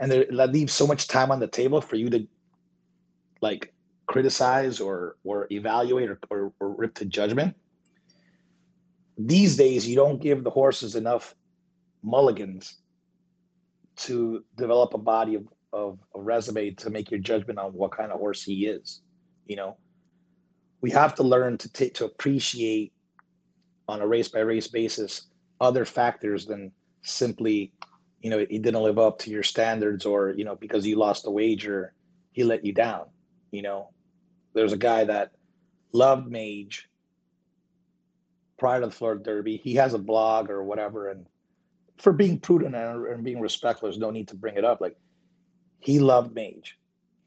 [0.00, 2.26] And there, that leaves so much time on the table for you to
[3.40, 3.72] like
[4.06, 7.56] criticize or or evaluate or, or, or rip to judgment.
[9.16, 11.34] These days you don't give the horses enough
[12.02, 12.78] mulligans
[13.96, 18.10] to develop a body of, of a resume to make your judgment on what kind
[18.10, 19.00] of horse he is
[19.46, 19.76] you know
[20.84, 22.92] we have to learn to take to appreciate
[23.88, 25.28] on a race by race basis
[25.60, 26.70] other factors than
[27.00, 27.72] simply
[28.20, 31.26] you know he didn't live up to your standards or you know because you lost
[31.26, 31.94] a wager
[32.32, 33.06] he let you down
[33.54, 33.88] you know?
[34.52, 35.30] There's a guy that
[35.92, 36.88] loved mage
[38.58, 39.56] prior to the florida derby.
[39.56, 41.24] He has a blog or whatever and
[41.96, 44.80] for being prudent and, and being respectful there's no need to bring it up.
[44.80, 44.96] Like
[45.78, 46.76] he loved mage.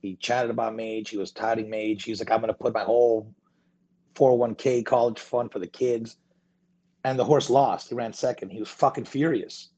[0.01, 1.09] He chatted about mage.
[1.09, 2.03] He was touting mage.
[2.03, 3.33] He's like i'm going to put my whole
[4.17, 6.17] 401k college fund for the kids
[7.03, 9.69] and the horse lost he ran second he was fucking furious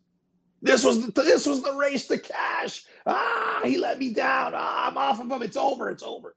[0.61, 2.83] this was the, this was the race to cash.
[3.05, 4.53] Ah, he let me down.
[4.55, 5.41] Ah, I'm off of him.
[5.41, 5.89] It's over.
[5.89, 6.35] It's over.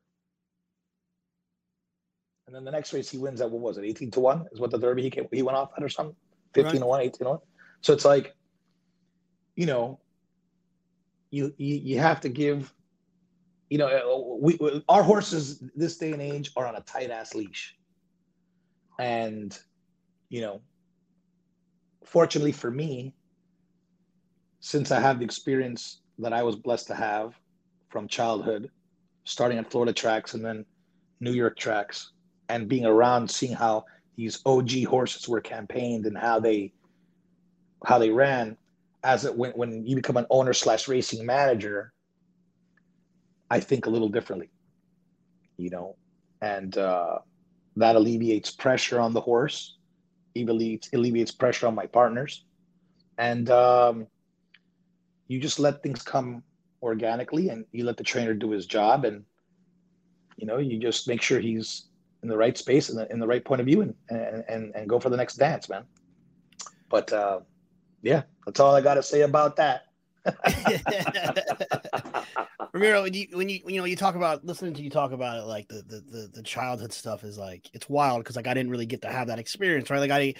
[2.46, 3.84] And then the next race he wins at what was it?
[3.84, 6.16] 18 to 1 is what the Derby he came, he went off at or something.
[6.54, 6.80] 15 right.
[6.80, 7.38] to 1, 18 to 1.
[7.80, 8.34] So it's like,
[9.56, 9.98] you know,
[11.30, 12.72] you you, you have to give,
[13.70, 17.34] you know, we, we our horses this day and age are on a tight ass
[17.34, 17.74] leash.
[19.02, 19.58] And,
[20.28, 20.60] you know,
[22.04, 23.16] fortunately for me,
[24.60, 27.34] since I have the experience that I was blessed to have
[27.88, 28.70] from childhood,
[29.24, 30.64] starting at Florida tracks and then
[31.18, 32.12] New York tracks,
[32.48, 33.86] and being around, seeing how
[34.16, 36.72] these OG horses were campaigned and how they
[37.84, 38.56] how they ran,
[39.02, 41.92] as it when when you become an owner slash racing manager,
[43.50, 44.50] I think a little differently,
[45.56, 45.96] you know,
[46.40, 47.18] and uh,
[47.76, 49.76] that alleviates pressure on the horse,
[50.36, 52.44] alleviates alleviates pressure on my partners,
[53.18, 54.06] and um,
[55.28, 56.42] you just let things come
[56.82, 59.04] organically and you let the trainer do his job.
[59.04, 59.24] And
[60.36, 61.88] you know you just make sure he's
[62.22, 64.88] in the right space and in, the right point of view and, and and and
[64.88, 65.84] go for the next dance man.
[66.88, 67.40] But uh
[68.02, 69.86] yeah that's all i got to say about that
[72.72, 75.38] Ramiro, when you when you you know you talk about listening to you talk about
[75.38, 78.54] it, like the the the, the childhood stuff is like it's wild because like I
[78.54, 79.98] didn't really get to have that experience, right?
[79.98, 80.34] Like I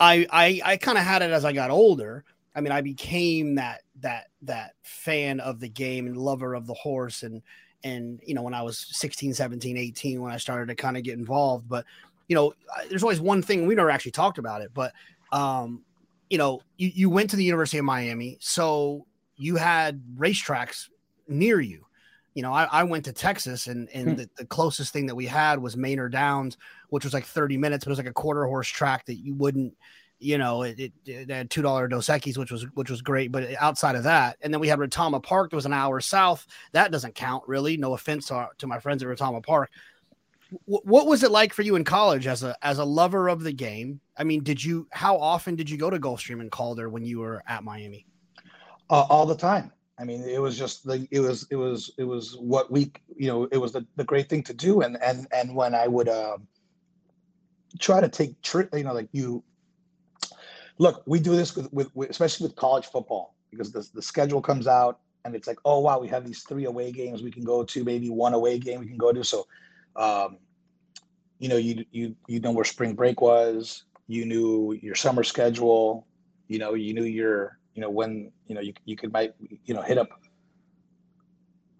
[0.00, 2.24] I I, I kind of had it as I got older,
[2.56, 6.74] I mean, I became that that that fan of the game and lover of the
[6.74, 7.42] horse and
[7.84, 11.02] and you know when I was 16, 17, 18 when I started to kind of
[11.02, 11.84] get involved, but
[12.28, 12.54] you know,
[12.88, 14.92] there's always one thing we never actually talked about it, but
[15.32, 15.82] um,
[16.30, 19.06] you know, you, you went to the University of Miami, so
[19.36, 20.88] you had racetracks
[21.28, 21.84] near you.
[22.34, 24.14] You know, I, I went to Texas and, and hmm.
[24.16, 26.58] the, the, closest thing that we had was Manor Downs,
[26.90, 29.34] which was like 30 minutes, but it was like a quarter horse track that you
[29.34, 29.74] wouldn't
[30.18, 33.30] you know, it, it, it had two dollar Dos Equis, which was which was great.
[33.30, 36.46] But outside of that, and then we had Retama Park, that was an hour south.
[36.72, 37.76] That doesn't count really.
[37.76, 39.70] No offense to, to my friends at Retama Park.
[40.66, 43.42] W- what was it like for you in college as a as a lover of
[43.42, 44.00] the game?
[44.16, 47.18] I mean, did you how often did you go to Gulfstream and Calder when you
[47.18, 48.06] were at Miami?
[48.88, 49.72] Uh, all the time.
[49.98, 53.28] I mean, it was just like it was it was it was what we you
[53.28, 54.82] know it was the, the great thing to do.
[54.82, 56.36] And and and when I would uh,
[57.78, 59.42] try to take trip, you know, like you
[60.78, 64.42] look, we do this with, with, with especially with college football because the, the schedule
[64.42, 67.44] comes out and it's like, oh wow, we have these three away games we can
[67.44, 69.24] go to, maybe one away game we can go to.
[69.24, 69.46] So,
[69.96, 70.36] um,
[71.38, 76.06] you know, you you you know where spring break was, you knew your summer schedule,
[76.48, 79.74] you know, you knew your you know when you know you you could might you
[79.74, 80.08] know hit up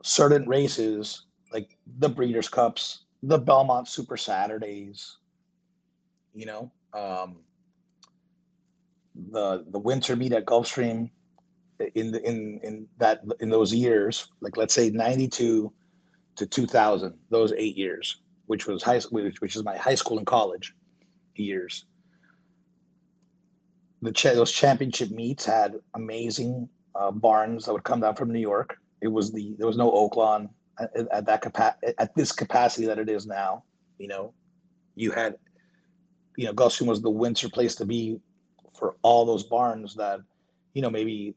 [0.02, 5.16] certain races like the Breeders' Cups, the Belmont Super Saturdays,
[6.34, 7.38] you know, um,
[9.32, 11.10] the the winter meet at Gulfstream
[11.94, 15.72] in the in in that in those years, like let's say ninety two
[16.36, 20.18] to two thousand, those eight years, which was high which, which is my high school
[20.18, 20.74] and college
[21.36, 21.86] years.
[24.06, 28.38] The cha- those championship meets had amazing uh, barns that would come down from New
[28.38, 28.78] York.
[29.00, 30.48] It was the there was no Oaklawn
[30.78, 33.64] at, at that capa- at this capacity that it is now.
[33.98, 34.32] You know,
[34.94, 35.34] you had
[36.36, 38.20] you know Gulfstream was the winter place to be
[38.78, 40.20] for all those barns that
[40.72, 41.34] you know maybe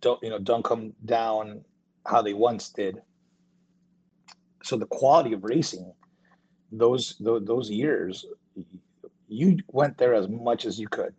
[0.00, 1.64] don't you know don't come down
[2.06, 3.02] how they once did.
[4.62, 5.92] So the quality of racing,
[6.70, 8.24] those those, those years,
[9.28, 11.14] you went there as much as you could.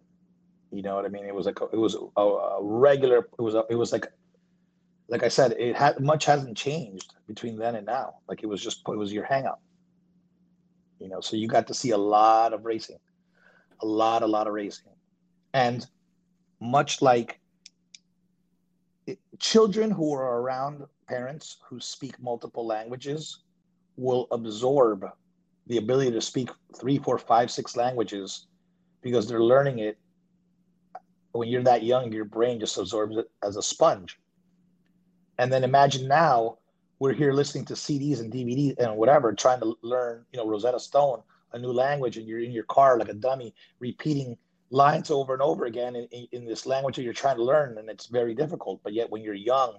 [0.71, 1.25] You know what I mean?
[1.25, 3.27] It was like a, it was a, a regular.
[3.37, 4.11] It was a, it was like
[5.07, 8.15] like I said, it had much hasn't changed between then and now.
[8.27, 9.59] Like it was just it was your hangout.
[10.99, 12.99] You know, so you got to see a lot of racing,
[13.81, 14.91] a lot, a lot of racing,
[15.53, 15.85] and
[16.59, 17.39] much like
[19.07, 23.43] it, children who are around parents who speak multiple languages
[23.95, 25.05] will absorb
[25.69, 28.47] the ability to speak three, four, five, six languages
[29.01, 29.97] because they're learning it.
[31.31, 34.19] When you're that young, your brain just absorbs it as a sponge.
[35.37, 36.57] And then imagine now
[36.97, 40.79] we're here listening to CDs and DVDs and whatever, trying to learn, you know, Rosetta
[40.79, 41.21] Stone,
[41.53, 44.37] a new language, and you're in your car like a dummy, repeating
[44.71, 47.89] lines over and over again in, in, this language that you're trying to learn, and
[47.89, 48.81] it's very difficult.
[48.83, 49.77] But yet, when you're young,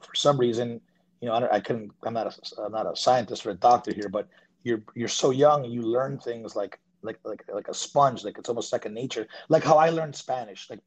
[0.00, 0.80] for some reason,
[1.20, 1.90] you know, I, I couldn't.
[2.04, 4.28] I'm not a, I'm not a scientist or a doctor here, but
[4.62, 8.48] you're you're so young, you learn things like like like like a sponge, like it's
[8.48, 9.26] almost second nature.
[9.48, 10.68] Like how I learned Spanish.
[10.70, 10.80] Like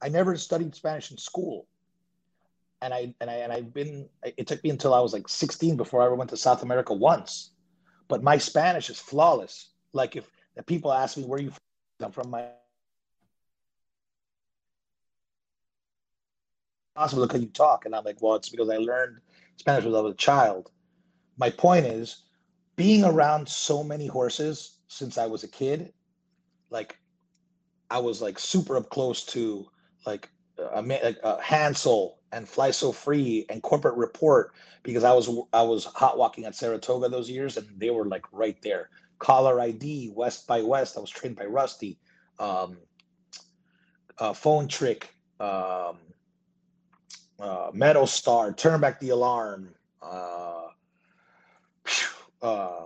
[0.00, 1.66] I never studied Spanish in school
[2.80, 4.08] and I and I and I've been.
[4.22, 6.94] It took me until I was like 16 before I ever went to South America
[6.94, 7.50] once.
[8.08, 9.70] But my Spanish is flawless.
[9.92, 11.60] Like if, if people ask me where you from,
[12.00, 12.46] I'm from my
[16.94, 19.18] possible because you talk, and I'm like, well, it's because I learned
[19.56, 20.70] Spanish when I was a child.
[21.36, 22.22] My point is,
[22.78, 25.92] being around so many horses since I was a kid,
[26.70, 26.96] like
[27.90, 29.66] I was like super up close to
[30.06, 34.52] like a, a, a Hansel and Fly So Free and Corporate Report
[34.84, 38.24] because I was I was hot walking at Saratoga those years and they were like
[38.30, 38.90] right there.
[39.18, 40.96] Collar ID, West by West.
[40.96, 41.98] I was trained by Rusty.
[42.38, 42.78] Um,
[44.18, 45.98] uh, phone trick, um,
[47.40, 49.74] uh, Meadow Star, Turnback the Alarm.
[50.00, 50.68] Uh,
[52.42, 52.84] uh,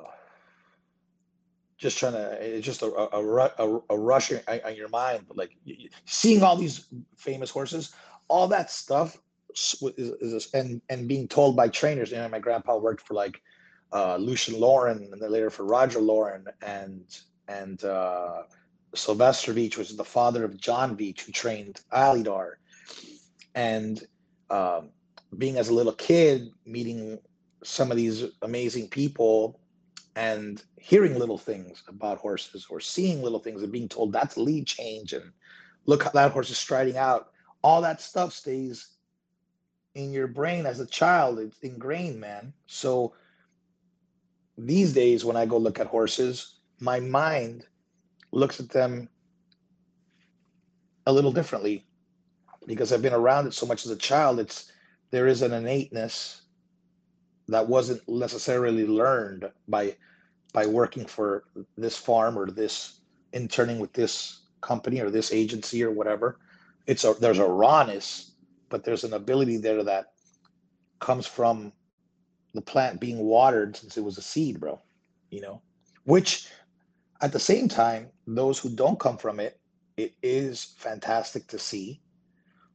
[1.79, 5.57] just trying to it's just a a, a, a rush on your mind but like
[6.05, 6.87] seeing all these
[7.17, 7.95] famous horses
[8.29, 9.19] all that stuff
[9.53, 12.11] is, is, and and being told by trainers.
[12.11, 13.41] You know, my grandpa worked for like
[13.93, 17.05] uh, Lucien Laurin, and then later for Roger Laurin, and
[17.49, 18.43] and uh,
[18.95, 22.53] Sylvester Veitch, was the father of John Veitch, who trained Alydar,
[23.55, 24.03] and
[24.51, 24.91] um,
[25.37, 27.19] being as a little kid, meeting
[27.63, 29.61] some of these amazing people
[30.17, 34.67] and hearing little things about horses or seeing little things and being told that's lead
[34.67, 35.33] change and
[35.87, 37.31] look how that horse is striding out
[37.63, 38.89] all that stuff stays
[39.95, 41.39] in your brain as a child.
[41.39, 42.53] It's ingrained, man.
[42.67, 43.15] So
[44.59, 47.67] these days, when I go look at horses, my mind
[48.33, 49.09] looks at them
[51.07, 51.87] a little differently
[52.67, 54.41] because I've been around it so much as a child.
[54.41, 54.71] It's
[55.11, 56.42] there is an innateness
[57.55, 59.97] that wasn't necessarily learned by
[60.53, 61.45] by working for
[61.77, 63.01] this farm or this
[63.33, 66.39] interning with this company or this agency or whatever.
[66.87, 68.33] It's a there's a rawness
[68.73, 70.15] but there's an ability there that
[70.99, 71.73] comes from
[72.55, 74.81] the plant being watered since it was a seed, bro.
[75.31, 75.63] You know,
[76.05, 76.49] which
[77.21, 79.61] at the same time, those who don't come from it,
[79.99, 82.01] it is fantastic to see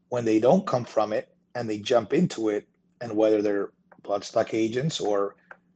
[0.09, 2.67] when they don't come from it and they jump into it,
[3.01, 3.71] and whether they're
[4.03, 5.35] bloodstock agents or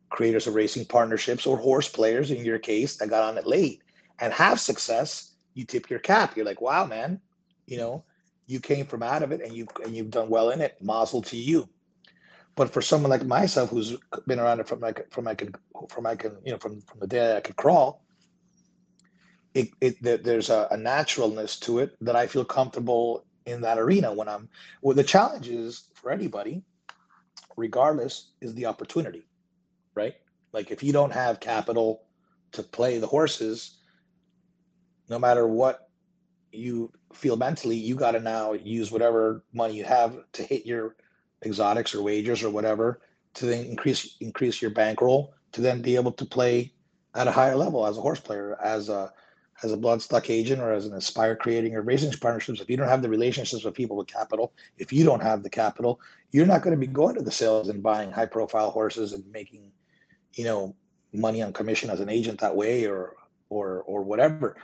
[0.09, 3.81] creators of racing partnerships or horse players in your case that got on it late
[4.19, 6.35] and have success, you tip your cap.
[6.35, 7.19] You're like, wow, man,
[7.65, 8.03] you know,
[8.45, 10.77] you came from out of it and you and you've done well in it.
[10.81, 11.67] Mazel to you.
[12.55, 13.95] But for someone like myself who's
[14.27, 15.53] been around it from like from I can
[15.89, 18.03] from I can you know from from the day I could crawl,
[19.53, 24.13] it, it there's a, a naturalness to it that I feel comfortable in that arena
[24.13, 24.49] when I'm.
[24.81, 26.63] Well, the challenge is for anybody,
[27.57, 29.25] regardless, is the opportunity,
[29.95, 30.15] right?
[30.53, 32.03] Like if you don't have capital
[32.53, 33.77] to play the horses,
[35.09, 35.89] no matter what
[36.51, 40.95] you feel mentally, you got to now use whatever money you have to hit your
[41.45, 43.01] exotics or wagers or whatever
[43.33, 46.73] to then increase increase your bankroll to then be able to play
[47.15, 49.11] at a higher level as a horse player, as a
[49.63, 52.61] as a bloodstock agent or as an aspire creating or racing partnerships.
[52.61, 55.49] If you don't have the relationships with people with capital, if you don't have the
[55.49, 55.99] capital,
[56.31, 59.23] you're not going to be going to the sales and buying high profile horses and
[59.31, 59.71] making,
[60.33, 60.75] you know,
[61.13, 63.15] money on commission as an agent that way or
[63.49, 64.55] or or whatever.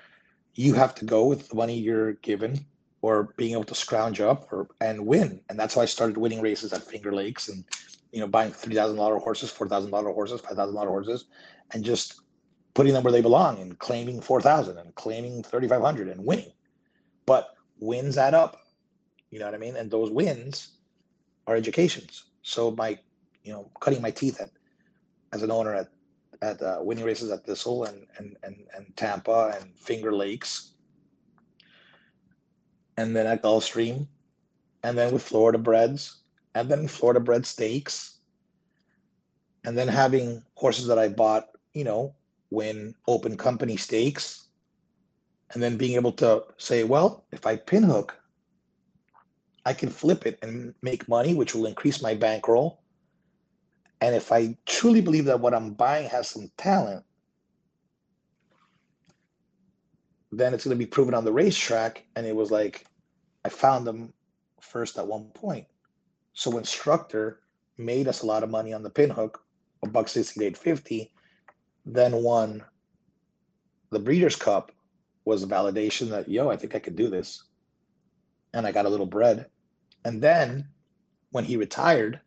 [0.56, 2.66] You have to go with the money you're given
[3.02, 5.42] or being able to scrounge up or and win.
[5.50, 7.64] And that's how I started winning races at Finger Lakes and
[8.12, 11.26] you know buying three thousand dollar horses, four thousand dollar horses, five thousand dollar horses,
[11.74, 12.22] and just
[12.78, 16.24] putting them where they belong and claiming four thousand and claiming thirty five hundred and
[16.24, 16.52] winning.
[17.26, 18.68] But wins add up.
[19.32, 19.76] You know what I mean?
[19.76, 20.74] And those wins
[21.48, 22.26] are educations.
[22.44, 23.00] So my,
[23.44, 24.52] you know, cutting my teeth at
[25.34, 25.88] as an owner at
[26.44, 30.74] at uh, winning races at Thistle and, and and and Tampa and Finger Lakes,
[32.96, 34.06] and then at Gulfstream,
[34.84, 36.18] and then with Florida Breds,
[36.54, 38.20] and then Florida Bred Stakes,
[39.66, 42.14] and then having horses that I bought, you know,
[42.50, 44.48] win open company stakes,
[45.54, 48.12] and then being able to say, well, if I pinhook,
[49.66, 52.82] I can flip it and make money, which will increase my bankroll
[54.02, 57.04] and if I truly believe that what I'm buying has some talent,
[60.32, 62.06] then it's going to be proven on the racetrack.
[62.16, 62.86] And it was like,
[63.44, 64.14] I found them
[64.62, 65.66] first at one point.
[66.34, 67.38] So Structor
[67.78, 69.38] made us a lot of money on the pinhook,
[69.84, 71.12] a buck sixty eight fifty,
[71.94, 72.64] then won
[73.90, 74.72] the Breeders' Cup
[75.26, 77.44] was a validation that yo, I think I could do this.
[78.54, 79.48] And I got a little bread.
[80.06, 80.68] And then
[81.32, 82.20] when he retired,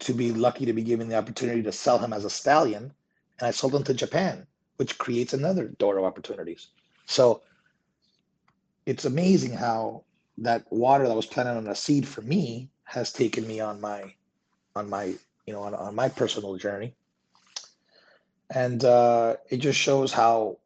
[0.00, 2.92] to be lucky to be given the opportunity to sell him as a stallion.
[3.38, 4.46] And I sold him to Japan,
[4.76, 6.68] which creates another door of opportunities.
[7.06, 7.42] So
[8.86, 10.04] it's amazing how
[10.38, 14.14] that water that was planted on a seed for me has taken me on my
[14.74, 15.14] on my
[15.46, 16.94] you know on, on my personal journey
[18.50, 20.58] and uh, it just shows how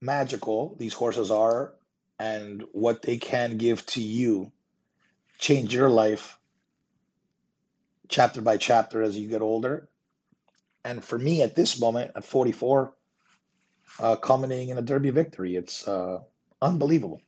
[0.00, 1.74] magical these horses are
[2.18, 4.52] and what they can give to you
[5.38, 6.38] change your life
[8.08, 9.88] chapter by chapter as you get older.
[10.84, 12.92] And for me, at this moment, at 44,
[13.98, 16.20] uh, culminating in a Derby victory, it's uh,
[16.60, 17.20] unbelievable.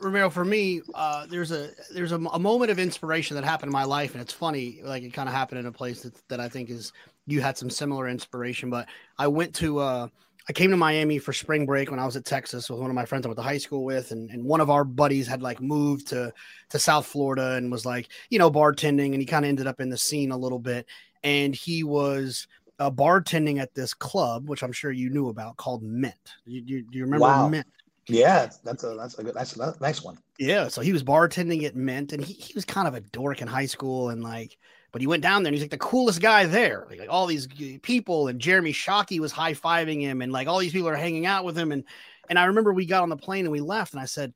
[0.00, 3.72] Ramiro, for me, uh, there's a there's a, a, moment of inspiration that happened in
[3.72, 6.38] my life, and it's funny, like it kind of happened in a place that, that
[6.38, 6.92] I think is
[7.28, 8.70] you had some similar inspiration.
[8.70, 10.08] But I went to uh,
[10.48, 12.94] I came to Miami for spring break when I was at Texas with one of
[12.94, 15.42] my friends I went to high school with, and, and one of our buddies had
[15.42, 16.32] like moved to
[16.70, 19.80] to South Florida and was like, you know, bartending, and he kind of ended up
[19.80, 20.86] in the scene a little bit.
[21.22, 22.46] And he was
[22.78, 26.14] uh, bartending at this club, which I'm sure you knew about, called Mint.
[26.46, 27.48] Do you, do you remember wow.
[27.48, 27.66] Mint?
[28.06, 30.16] Yeah, that's a that's a good that's a nice one.
[30.38, 33.42] Yeah, so he was bartending at Mint, and he, he was kind of a dork
[33.42, 34.56] in high school, and like
[34.90, 36.86] but he went down there and he's like the coolest guy there.
[36.88, 37.46] Like, like all these
[37.82, 41.26] people and Jeremy Shockey was high fiving him and like all these people are hanging
[41.26, 41.72] out with him.
[41.72, 41.84] And
[42.28, 44.32] and I remember we got on the plane and we left and I said,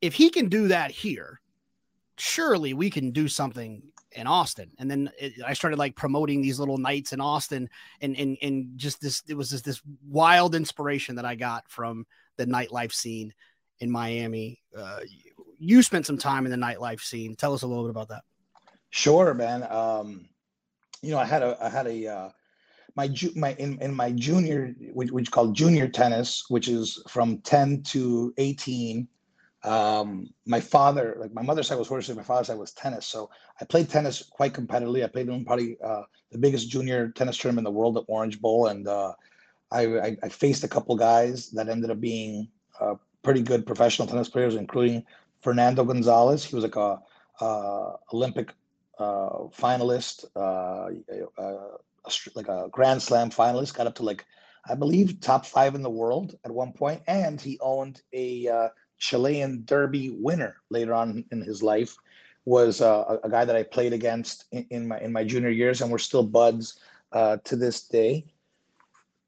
[0.00, 1.40] if he can do that here,
[2.18, 3.82] surely we can do something
[4.12, 4.70] in Austin.
[4.78, 7.68] And then it, I started like promoting these little nights in Austin
[8.00, 12.06] and and and just this it was just this wild inspiration that I got from
[12.36, 13.34] the nightlife scene
[13.80, 14.60] in Miami.
[14.76, 15.00] Uh,
[15.58, 17.36] you spent some time in the nightlife scene.
[17.36, 18.22] Tell us a little bit about that.
[18.94, 19.66] Sure, man.
[19.72, 20.28] Um,
[21.02, 22.28] you know, I had a I had a uh,
[22.94, 27.38] my ju- my in, in my junior which which called junior tennis, which is from
[27.38, 29.08] 10 to 18.
[29.64, 33.04] Um, my father, like my mother's side was horses, my father's side was tennis.
[33.04, 33.30] So
[33.60, 35.02] I played tennis quite competitively.
[35.02, 38.40] I played in probably uh, the biggest junior tennis tournament in the world at Orange
[38.40, 39.12] Bowl, and uh,
[39.72, 42.46] I, I, I faced a couple guys that ended up being
[42.80, 42.94] uh,
[43.24, 45.04] pretty good professional tennis players, including
[45.42, 46.44] Fernando Gonzalez.
[46.44, 47.00] He was like a
[47.40, 48.54] uh, Olympic
[48.98, 50.90] uh, finalist, uh,
[51.40, 51.76] uh,
[52.34, 54.24] like a Grand Slam finalist, got up to like
[54.68, 58.68] I believe top five in the world at one point, and he owned a uh,
[58.98, 61.96] Chilean Derby winner later on in his life.
[62.46, 65.80] Was a, a, guy that I played against in, in, my in my junior years,
[65.80, 66.78] and we're still buds
[67.12, 68.26] to this day.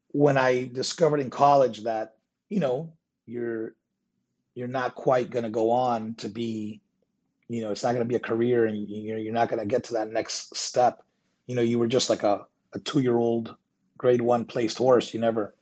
[0.08, 2.16] When I discovered in college that
[2.50, 2.92] you know
[3.24, 3.74] you're
[4.54, 6.82] you're not quite going to go on to be
[7.48, 9.66] you know it's not going to be a career and you, you're not going to
[9.66, 11.02] get to that next step.
[11.46, 13.56] You know you were just like a, a two year old
[13.98, 15.14] grade one placed horse.
[15.14, 15.54] You never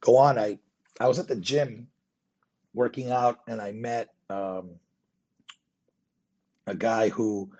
[0.00, 0.38] go on.
[0.38, 0.58] I
[1.00, 1.86] i was at the gym
[2.72, 4.70] working out and i met um,
[6.66, 7.50] a guy who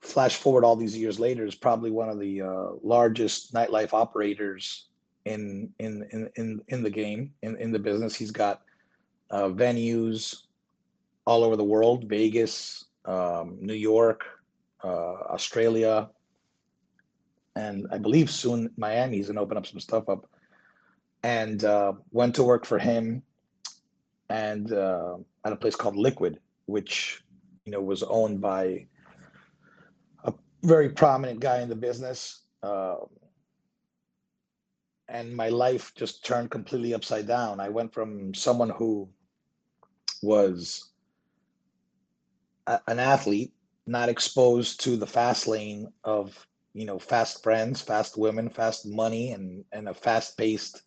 [0.00, 4.86] flash forward all these years later is probably one of the uh, largest nightlife operators
[5.24, 8.14] in in in in, in the game in, in the business.
[8.14, 8.62] He's got
[9.30, 10.42] uh, venues
[11.26, 14.24] all over the world Vegas, um, New York,
[14.82, 16.10] uh, Australia,
[17.56, 19.16] and I believe soon Miami.
[19.16, 20.28] He's gonna open up some stuff up.
[21.22, 23.22] And uh, went to work for him,
[24.28, 27.22] and uh, at a place called Liquid, which
[27.64, 28.86] you know was owned by
[30.24, 32.42] a very prominent guy in the business.
[32.62, 32.96] Uh,
[35.08, 37.60] and my life just turned completely upside down.
[37.60, 39.08] I went from someone who
[40.22, 40.90] was
[42.66, 43.52] an athlete,
[43.86, 49.32] not exposed to the fast lane of you know fast friends, fast women, fast money,
[49.32, 50.82] and and a fast paced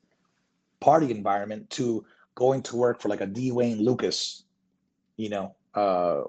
[0.80, 2.06] party environment, to
[2.36, 3.52] going to work for like a D.
[3.52, 4.44] Wayne Lukas
[5.18, 6.22] you know, uh,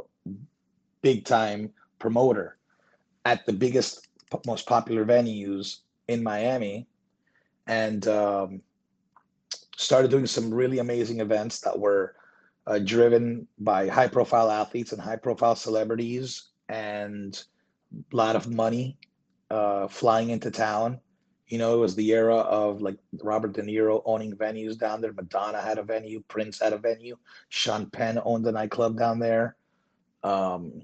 [1.03, 2.57] big time promoter
[3.25, 4.09] at the biggest,
[4.47, 6.89] most popular venues in Miami,
[7.67, 8.63] and um,
[9.77, 12.17] started doing some really amazing events that were
[12.69, 17.45] uh, driven by high profile athletes and high profile celebrities and
[18.13, 18.99] a lot of money
[19.51, 21.01] uh, flying into town.
[21.47, 25.15] You know, it was the era of like Robert De Niro owning venues down there.
[25.15, 27.17] Madonna had a venue, Prince had a venue,
[27.49, 29.57] Sean Penn owned a nightclub down there.
[30.23, 30.83] Um,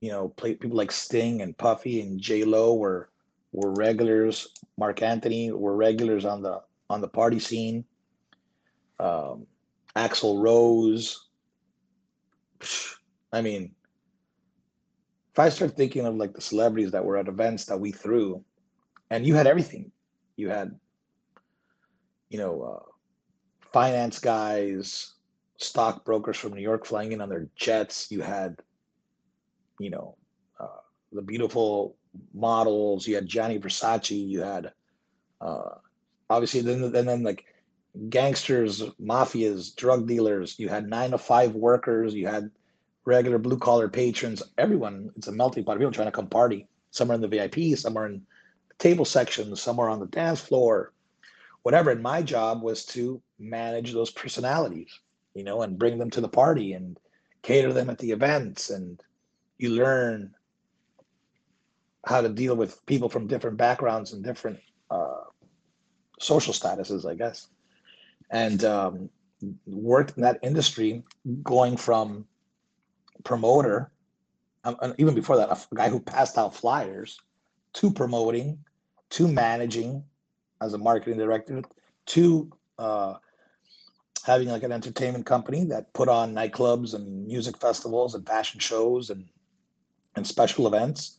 [0.00, 3.08] you know, play, people like Sting and Puffy and J Lo were
[3.52, 4.48] were regulars.
[4.76, 6.60] Marc Anthony were regulars on the
[6.90, 7.86] on the party scene.
[8.98, 9.46] Um,
[9.96, 11.28] Axl Rose.
[13.32, 13.74] I mean,
[15.32, 18.44] if I start thinking of like the celebrities that were at events that we threw,
[19.10, 19.90] and you had everything,
[20.36, 20.74] you had,
[22.28, 22.90] you know, uh,
[23.72, 25.14] finance guys,
[25.56, 28.10] stockbrokers from New York flying in on their jets.
[28.10, 28.56] You had,
[29.78, 30.16] you know,
[30.58, 30.80] uh,
[31.12, 31.96] the beautiful
[32.34, 33.06] models.
[33.06, 34.28] You had Gianni Versace.
[34.28, 34.72] You had,
[35.40, 35.74] uh,
[36.28, 37.44] obviously, then and then like
[38.08, 40.58] gangsters, mafias, drug dealers.
[40.58, 42.14] You had nine to five workers.
[42.14, 42.50] You had
[43.04, 44.42] regular blue collar patrons.
[44.58, 45.10] Everyone.
[45.16, 46.66] It's a melting pot of people trying to come party.
[46.90, 47.76] Some are in the VIP.
[47.76, 48.22] Some are in
[48.68, 49.54] the table section.
[49.56, 50.92] Some are on the dance floor.
[51.62, 51.90] Whatever.
[51.90, 54.98] And my job was to manage those personalities,
[55.34, 56.98] you know, and bring them to the party and
[57.42, 58.70] cater them at the events.
[58.70, 59.00] And
[59.58, 60.34] you learn
[62.06, 64.58] how to deal with people from different backgrounds and different
[64.90, 65.24] uh,
[66.18, 67.48] social statuses, I guess
[68.30, 69.10] and um,
[69.66, 71.02] worked in that industry,
[71.42, 72.26] going from
[73.24, 73.90] promoter,
[74.64, 77.18] um, even before that, a guy who passed out flyers,
[77.72, 78.58] to promoting,
[79.10, 80.04] to managing
[80.60, 81.62] as a marketing director,
[82.06, 83.14] to uh,
[84.24, 89.10] having like an entertainment company that put on nightclubs and music festivals and fashion shows
[89.10, 89.26] and
[90.16, 91.18] and special events,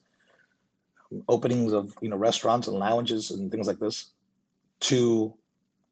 [1.29, 4.07] openings of you know restaurants and lounges and things like this,
[4.81, 5.33] to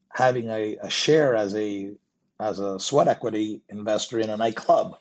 [0.10, 1.91] having a, a share as a
[2.40, 4.98] as a sweat equity investor in a nightclub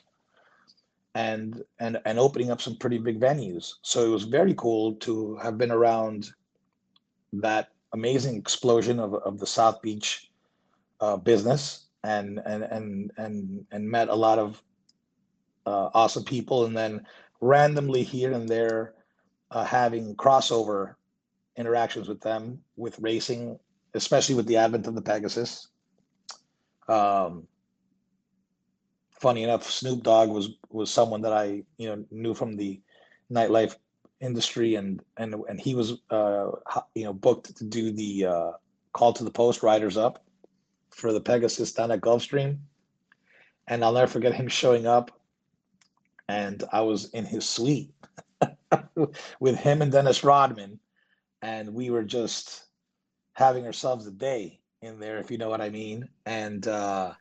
[1.14, 3.74] and and and opening up some pretty big venues.
[3.82, 6.30] So it was very cool to have been around
[7.32, 10.30] that amazing explosion of, of the south beach
[11.00, 14.62] uh, business and and and and and met a lot of
[15.66, 16.66] uh, awesome people.
[16.66, 17.06] And then
[17.40, 18.94] randomly here and there
[19.50, 20.94] uh, having crossover
[21.56, 23.58] interactions with them with racing
[23.94, 25.68] especially with the advent of the Pegasus.
[26.88, 27.46] Um,
[29.20, 32.80] funny enough, Snoop Dogg was was someone that I you know knew from the
[33.30, 33.76] nightlife
[34.20, 36.50] industry, and and and he was uh,
[36.94, 38.50] you know booked to do the uh,
[38.92, 40.24] call to the post riders up
[40.90, 42.58] for the Pegasus down at Gulfstream,
[43.66, 45.10] and I'll never forget him showing up,
[46.28, 47.92] and I was in his suite
[49.40, 50.78] with him and Dennis Rodman,
[51.42, 52.67] and we were just
[53.38, 56.08] having ourselves a day in there, if you know what I mean.
[56.26, 57.12] And uh,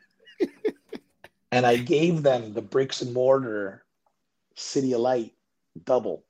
[1.51, 3.85] and I gave them the bricks and mortar
[4.55, 5.35] City of Light
[5.85, 6.23] double.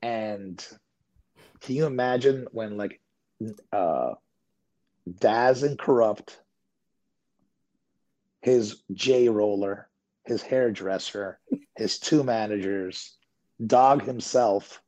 [0.00, 0.66] And
[1.60, 2.98] can you imagine when like
[3.74, 4.14] uh
[5.20, 6.38] Daz and Kurupt,
[8.40, 9.86] his J roller,
[10.24, 11.40] his hairdresser,
[11.76, 13.18] his two managers,
[13.66, 14.80] Dogg himself,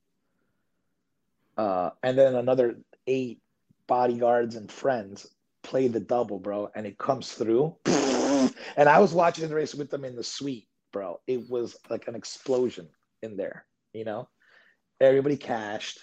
[1.58, 2.76] uh, and then another
[3.06, 3.40] eight
[3.86, 5.26] bodyguards and friends
[5.62, 7.76] play the double, bro, and it comes through.
[8.76, 11.20] And I was watching the race with them in the suite, bro.
[11.26, 12.88] It was like an explosion
[13.22, 14.28] in there, you know?
[15.00, 15.98] Everybody cashed,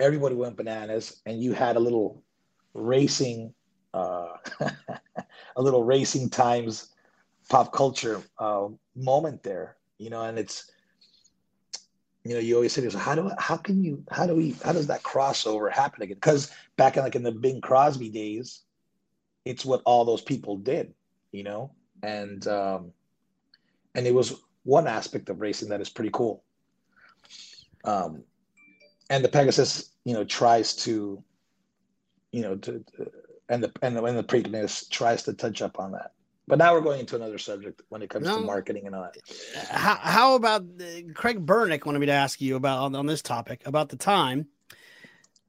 [0.00, 2.22] everybody went bananas, and you had a little
[2.74, 3.54] racing,
[3.94, 4.28] uh,
[5.56, 6.94] a little racing times
[7.48, 10.70] pop culture uh, moment there, you know, and it's
[12.28, 14.72] you know, you always say this, how do how can you how do we how
[14.72, 16.16] does that crossover happen again?
[16.16, 18.62] Because back in like in the Bing Crosby days,
[19.44, 20.92] it's what all those people did,
[21.30, 21.70] you know,
[22.02, 22.92] and um,
[23.94, 24.34] and it was
[24.64, 26.42] one aspect of racing that is pretty cool.
[27.84, 28.24] Um,
[29.08, 31.22] and the Pegasus, you know, tries to,
[32.32, 33.10] you know, to, to
[33.48, 36.12] and the and the, and the Preakness tries to touch up on that.
[36.48, 38.38] But now we're going into another subject when it comes no.
[38.38, 39.16] to marketing and all that.
[39.68, 43.20] How, how about uh, Craig Bernick wanted me to ask you about on, on this
[43.20, 44.46] topic about the time.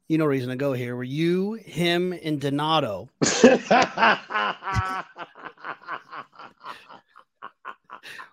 [0.07, 0.95] You know, reason to go here.
[0.95, 3.09] Were you, him, and Donato?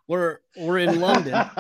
[0.07, 1.51] we're we're in London.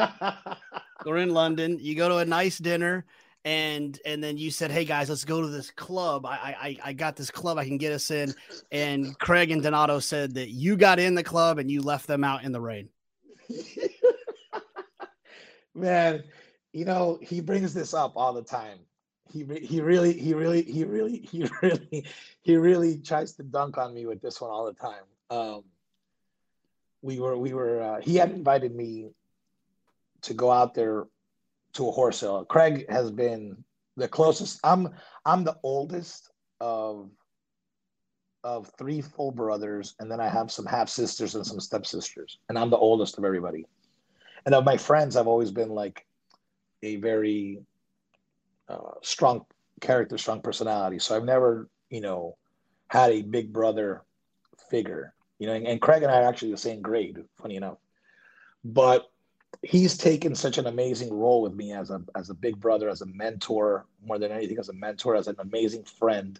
[1.04, 1.78] we're in London.
[1.80, 3.04] You go to a nice dinner
[3.44, 6.24] and and then you said, "Hey guys, let's go to this club.
[6.24, 8.34] I I I got this club I can get us in."
[8.72, 12.24] And Craig and Donato said that you got in the club and you left them
[12.24, 12.88] out in the rain.
[15.74, 16.24] Man,
[16.72, 18.78] you know he brings this up all the time.
[19.30, 22.06] He he really he really he really he really
[22.42, 25.04] he really tries to dunk on me with this one all the time.
[25.28, 25.64] Um,
[27.02, 29.10] we were we were uh, he had invited me
[30.22, 31.04] to go out there
[31.74, 32.44] to a horse sale.
[32.44, 33.62] Craig has been
[33.96, 34.60] the closest.
[34.64, 34.88] I'm
[35.24, 36.30] I'm the oldest
[36.60, 37.10] of
[38.42, 42.58] of three full brothers, and then I have some half sisters and some stepsisters, and
[42.58, 43.66] I'm the oldest of everybody.
[44.46, 46.06] And of my friends, I've always been like
[46.82, 47.60] a very
[48.68, 49.46] uh, strong
[49.80, 50.98] character, strong personality.
[50.98, 52.36] So I've never, you know,
[52.88, 54.02] had a big brother
[54.70, 55.14] figure.
[55.38, 57.78] You know, and, and Craig and I are actually the same grade, funny enough.
[58.62, 59.10] But
[59.62, 63.00] he's taken such an amazing role with me as a as a big brother, as
[63.00, 66.38] a mentor, more than anything, as a mentor, as an amazing friend.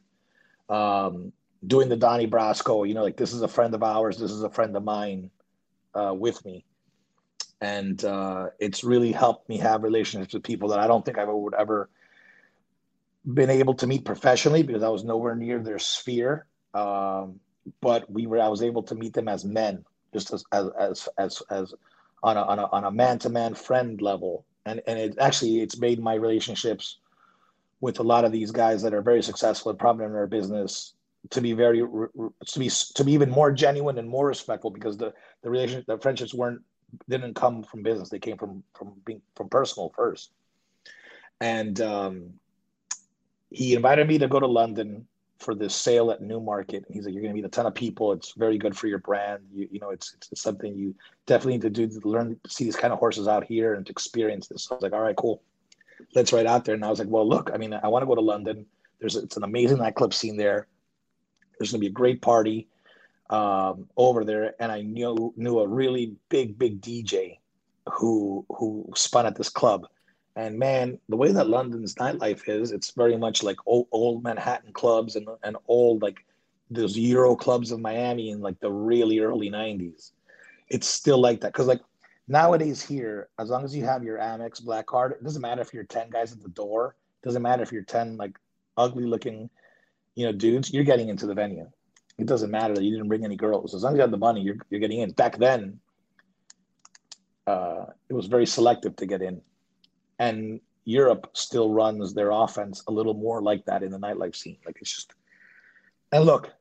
[0.69, 1.33] Um,
[1.67, 4.43] doing the Donnie Brasco, you know, like this is a friend of ours, this is
[4.43, 5.31] a friend of mine,
[5.95, 6.65] uh, with me,
[7.61, 11.25] and uh, it's really helped me have relationships with people that I don't think I
[11.25, 11.89] would ever
[13.25, 16.47] been able to meet professionally because I was nowhere near their sphere.
[16.75, 17.41] Um,
[17.81, 21.09] but we were, I was able to meet them as men, just as as as
[21.19, 21.75] as, as
[22.25, 25.61] on a on a on a man to man friend level, and and it actually
[25.61, 26.99] it's made my relationships
[27.81, 30.95] with a lot of these guys that are very successful and prominent in their business
[31.31, 35.13] to be very to be to be even more genuine and more respectful because the
[35.43, 36.63] the relationship the friendships weren't
[37.09, 38.09] didn't come from business.
[38.09, 40.31] They came from from being from personal first.
[41.41, 42.35] And um,
[43.51, 45.07] he invited me to go to london
[45.39, 46.85] for this sale at Newmarket.
[46.87, 48.13] And he's like, you're going to meet a ton of people.
[48.13, 49.43] It's very good for your brand.
[49.53, 50.95] You, you know, it's, it's, something you
[51.27, 53.85] definitely need to do to learn to see these kind of horses out here and
[53.87, 54.65] to experience this.
[54.65, 55.43] So I was like, all right, cool.
[56.15, 56.75] Let's ride out there.
[56.75, 58.67] And I was like, well, look, I mean, I want to go to London.
[59.01, 60.67] There's it's an amazing nightclub scene there.
[61.59, 62.69] There's going to be a great party
[63.31, 64.55] um, over there.
[64.61, 67.39] And I knew knew a really big, big DJ
[67.93, 69.87] who who spun at this club.
[70.37, 74.73] And man, the way that London's nightlife is, it's very much like old, old Manhattan
[74.73, 76.25] clubs and, and old like
[76.71, 80.11] those Euro clubs of Miami in like the really early 90s.
[80.69, 81.53] It's still like that.
[81.53, 81.81] Cause like
[82.27, 85.73] nowadays here, as long as you have your Amex black card, it doesn't matter if
[85.73, 86.97] you're 10 guys at the door.
[87.23, 88.37] It doesn't matter if you're 10 like
[88.77, 89.49] ugly looking,
[90.17, 91.71] you know, dudes, you're getting into the venue.
[92.19, 93.73] It doesn't matter that you didn't bring any girls.
[93.73, 95.13] As long as you have the money, you're, you're getting in.
[95.13, 95.79] Back then,
[97.47, 99.41] uh, it was very selective to get in
[100.19, 104.59] and Europe still runs their offense a little more like that in the nightlife scene.
[104.67, 105.15] Like it's just,
[106.13, 106.53] and look,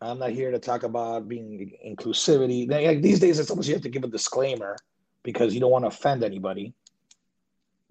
[0.00, 2.68] I'm not here to talk about being inclusivity.
[2.68, 4.76] Like these days, it's almost you have to give a disclaimer
[5.22, 6.74] because you don't want to offend anybody.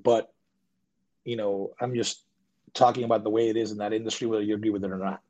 [0.03, 0.31] But
[1.23, 2.23] you know, I'm just
[2.73, 4.97] talking about the way it is in that industry, whether you agree with it or
[4.97, 5.21] not.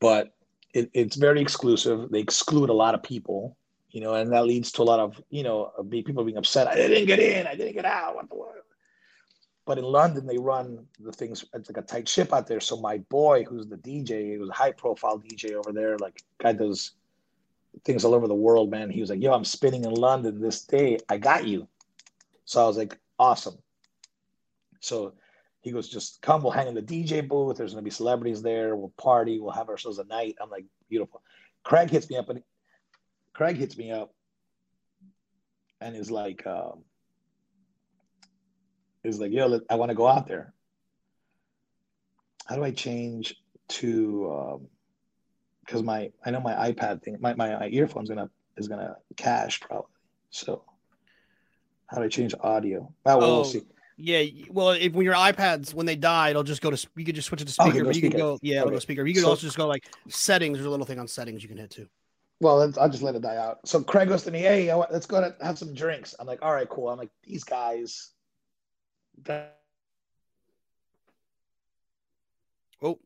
[0.00, 0.34] But
[0.74, 2.10] it, it's very exclusive.
[2.10, 3.56] They exclude a lot of people
[3.90, 6.68] you know, and that leads to a lot of, you know, people being upset.
[6.68, 8.14] I didn't get in, I didn't get out.
[8.14, 8.54] What the what?
[9.64, 11.44] But in London, they run the things.
[11.52, 12.60] It's like a tight ship out there.
[12.60, 15.98] So my boy, who's the DJ, he was a high profile DJ over there.
[15.98, 16.92] Like guy does
[17.84, 18.88] things all over the world, man.
[18.88, 20.98] He was like, "Yo, I'm spinning in London this day.
[21.10, 21.68] I got you."
[22.46, 23.58] So I was like, "Awesome."
[24.80, 25.12] So
[25.60, 26.42] he goes, "Just come.
[26.42, 27.58] We'll hang in the DJ booth.
[27.58, 28.74] There's gonna be celebrities there.
[28.74, 29.38] We'll party.
[29.38, 31.22] We'll have ourselves a night." I'm like, "Beautiful."
[31.62, 32.42] Craig hits me up and
[33.38, 34.12] Craig hits me up
[35.80, 36.82] and is like, um,
[39.04, 40.52] is like, yo, I want to go out there.
[42.46, 43.36] How do I change
[43.68, 44.60] to?
[45.64, 48.96] Because um, my I know my iPad thing, my, my, my earphones gonna is gonna
[49.16, 49.86] cache probably.
[50.30, 50.64] So
[51.86, 52.92] how do I change audio?
[53.06, 53.62] Oh, oh, we'll see.
[53.96, 57.14] Yeah, well, if when your iPads when they die, it'll just go to you could
[57.14, 57.70] just switch it to speaker.
[57.70, 58.58] Okay, but you can go, yeah, okay.
[58.62, 59.06] it'll go speaker.
[59.06, 60.58] You can so, also just go like settings.
[60.58, 61.86] There's a little thing on settings you can hit too
[62.40, 63.66] well, I'll just let it die out.
[63.66, 66.14] So Craig goes to me, hey, let's go to have some drinks.
[66.18, 66.88] I'm like, all right, cool.
[66.88, 68.10] I'm like, these guys.
[72.80, 72.98] Oh.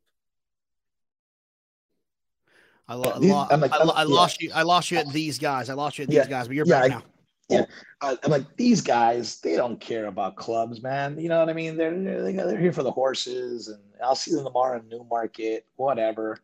[2.88, 4.50] I, lo- these, lo- like, I, I, lost you.
[4.54, 5.70] I lost you at these guys.
[5.70, 7.02] I lost you at these yeah, guys, but you're yeah, back now.
[7.48, 7.64] Yeah,
[8.00, 9.40] uh, I'm like these guys.
[9.40, 11.18] They don't care about clubs, man.
[11.18, 11.76] You know what I mean?
[11.76, 16.38] They're they're, they're here for the horses, and I'll see them tomorrow in Newmarket, whatever.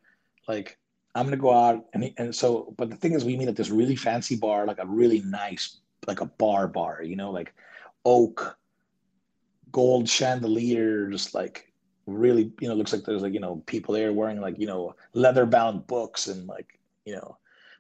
[0.47, 0.79] Like
[1.15, 3.71] I'm gonna go out, and and so, but the thing is, we meet at this
[3.71, 7.55] really fancy bar, like a really nice, like a bar bar, you know, like
[8.05, 8.59] oak,
[9.73, 11.73] gold chandeliers, like
[12.07, 14.95] really, you know, looks like there's like you know people there wearing like you know
[15.15, 17.37] leather bound books and like you know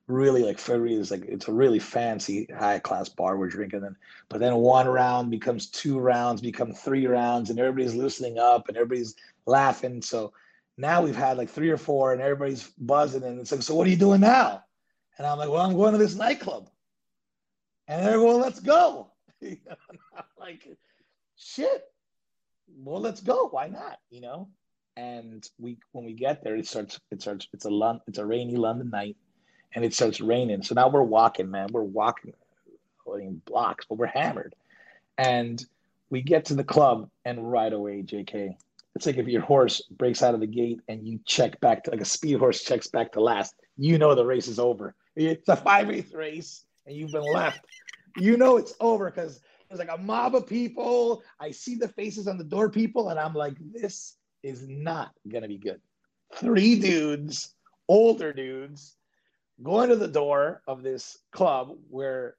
[0.08, 3.94] really like February is like it's a really fancy high class bar we're drinking and
[4.30, 8.76] but then one round becomes two rounds become three rounds and everybody's loosening up and
[8.78, 9.14] everybody's
[9.48, 10.00] laughing.
[10.00, 10.32] So
[10.78, 13.86] now we've had like three or four and everybody's buzzing and it's like so what
[13.86, 14.62] are you doing now?
[15.18, 16.70] And i'm like well i'm going to this nightclub.
[17.88, 19.12] And they're well let's go.
[20.38, 20.66] Like
[21.36, 21.84] shit.
[22.78, 23.48] Well let's go.
[23.48, 23.98] Why not?
[24.08, 24.48] You know?
[24.96, 28.24] And we when we get there it starts it starts it's a Lon- it's a
[28.24, 29.16] rainy london night
[29.74, 30.62] and it starts raining.
[30.62, 31.68] So now we're walking, man.
[31.70, 32.32] We're walking
[33.16, 34.54] in blocks, but we're hammered.
[35.16, 35.64] And
[36.10, 38.56] we get to the club, and right away, JK,
[38.98, 41.92] it's like if your horse breaks out of the gate and you check back to
[41.92, 44.96] like a speed horse checks back to last, you know the race is over.
[45.14, 47.60] It's a five eighth race, and you've been left.
[48.16, 51.22] You know it's over because there's like a mob of people.
[51.38, 55.46] I see the faces on the door people, and I'm like, this is not gonna
[55.46, 55.80] be good.
[56.34, 57.54] Three dudes,
[57.86, 58.96] older dudes,
[59.62, 62.34] going to the door of this club where,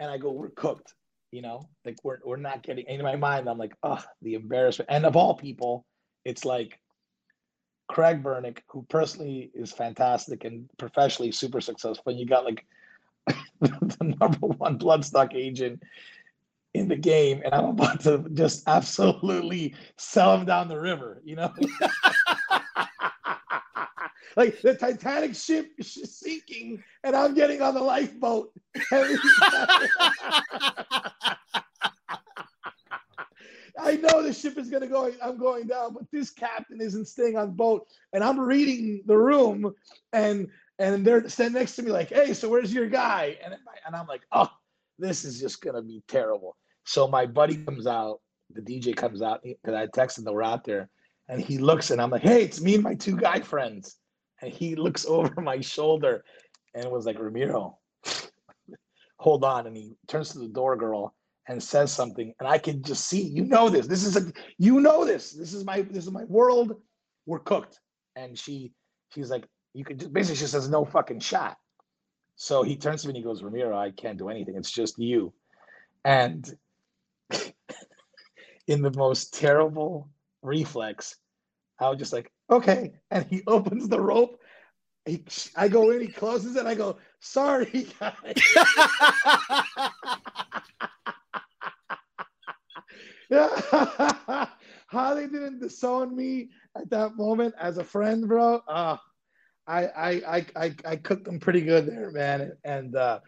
[0.00, 0.92] and I go, we're cooked,
[1.30, 4.90] you know, like we're, we're not getting, in my mind, I'm like, oh, the embarrassment.
[4.90, 5.86] And of all people,
[6.24, 6.78] it's like
[7.88, 12.10] Craig Bernick, who personally is fantastic and professionally super successful.
[12.10, 12.64] And you got like
[13.60, 15.82] the number one bloodstock agent
[16.74, 21.34] in the game, and I'm about to just absolutely sell him down the river, you
[21.36, 21.52] know?
[24.36, 28.52] like the Titanic ship is sinking, and I'm getting on the lifeboat.
[33.82, 35.12] I know the ship is going to go.
[35.22, 39.74] I'm going down, but this captain isn't staying on boat, and I'm reading the room,
[40.12, 40.48] and
[40.78, 43.54] and they're standing next to me like, "Hey, so where's your guy?" And
[43.86, 44.50] and I'm like, "Oh,
[44.98, 48.20] this is just going to be terrible." So my buddy comes out,
[48.52, 50.88] the DJ comes out because I texted the we're out there,
[51.28, 53.96] and he looks, and I'm like, "Hey, it's me and my two guy friends."
[54.40, 56.24] and he looks over my shoulder
[56.74, 57.78] and was like, Ramiro,
[59.18, 59.66] hold on.
[59.66, 61.14] And he turns to the door girl
[61.48, 62.32] and says something.
[62.38, 63.86] And I can just see, you know this.
[63.86, 65.32] This is a you know this.
[65.32, 66.76] This is my this is my world.
[67.26, 67.80] We're cooked.
[68.16, 68.72] And she
[69.14, 71.56] she's like, you could just basically she says, no fucking shot.
[72.36, 74.56] So he turns to me and he goes, Ramiro, I can't do anything.
[74.56, 75.32] It's just you.
[76.04, 76.50] And
[78.66, 80.08] in the most terrible
[80.42, 81.16] reflex,
[81.78, 82.92] I was just like, okay.
[83.10, 84.40] And he opens the rope.
[85.04, 85.24] He,
[85.56, 86.66] I go in, he closes it.
[86.66, 88.14] I go, sorry, guys.
[94.88, 98.60] How they didn't disown me at that moment as a friend, bro.
[98.66, 98.96] Uh,
[99.66, 102.52] I, I, I, I, I cooked them pretty good there, man.
[102.64, 103.20] And uh,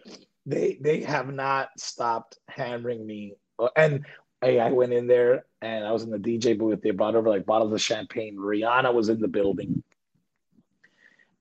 [0.45, 3.35] they, they have not stopped hammering me.
[3.77, 4.05] And
[4.41, 6.83] hey, I went in there and I was in the DJ booth.
[6.83, 8.37] They brought over like bottles of champagne.
[8.37, 9.85] Rihanna was in the building.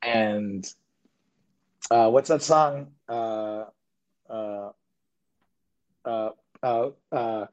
[0.04, 0.72] And
[1.90, 2.92] uh, what's that song?
[3.10, 3.66] Uh,
[4.30, 4.70] uh,
[6.06, 6.30] uh,
[6.62, 7.46] uh, uh,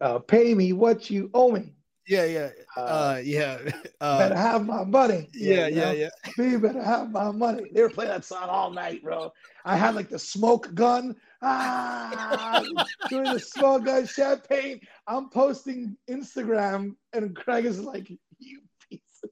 [0.00, 1.74] uh, pay me what you owe me.
[2.08, 3.58] Yeah, yeah, uh, uh yeah.
[4.00, 5.28] Uh, better have my money.
[5.32, 6.08] Yeah, yeah, yeah.
[6.36, 6.44] yeah.
[6.44, 7.70] You better have my money.
[7.72, 9.32] They were playing that song all night, bro.
[9.64, 11.14] I had like the smoke gun.
[11.40, 12.64] Ah,
[13.08, 14.80] doing the smoke gun champagne.
[15.06, 18.10] I'm posting Instagram, and Craig is like,
[18.40, 19.22] "You piece."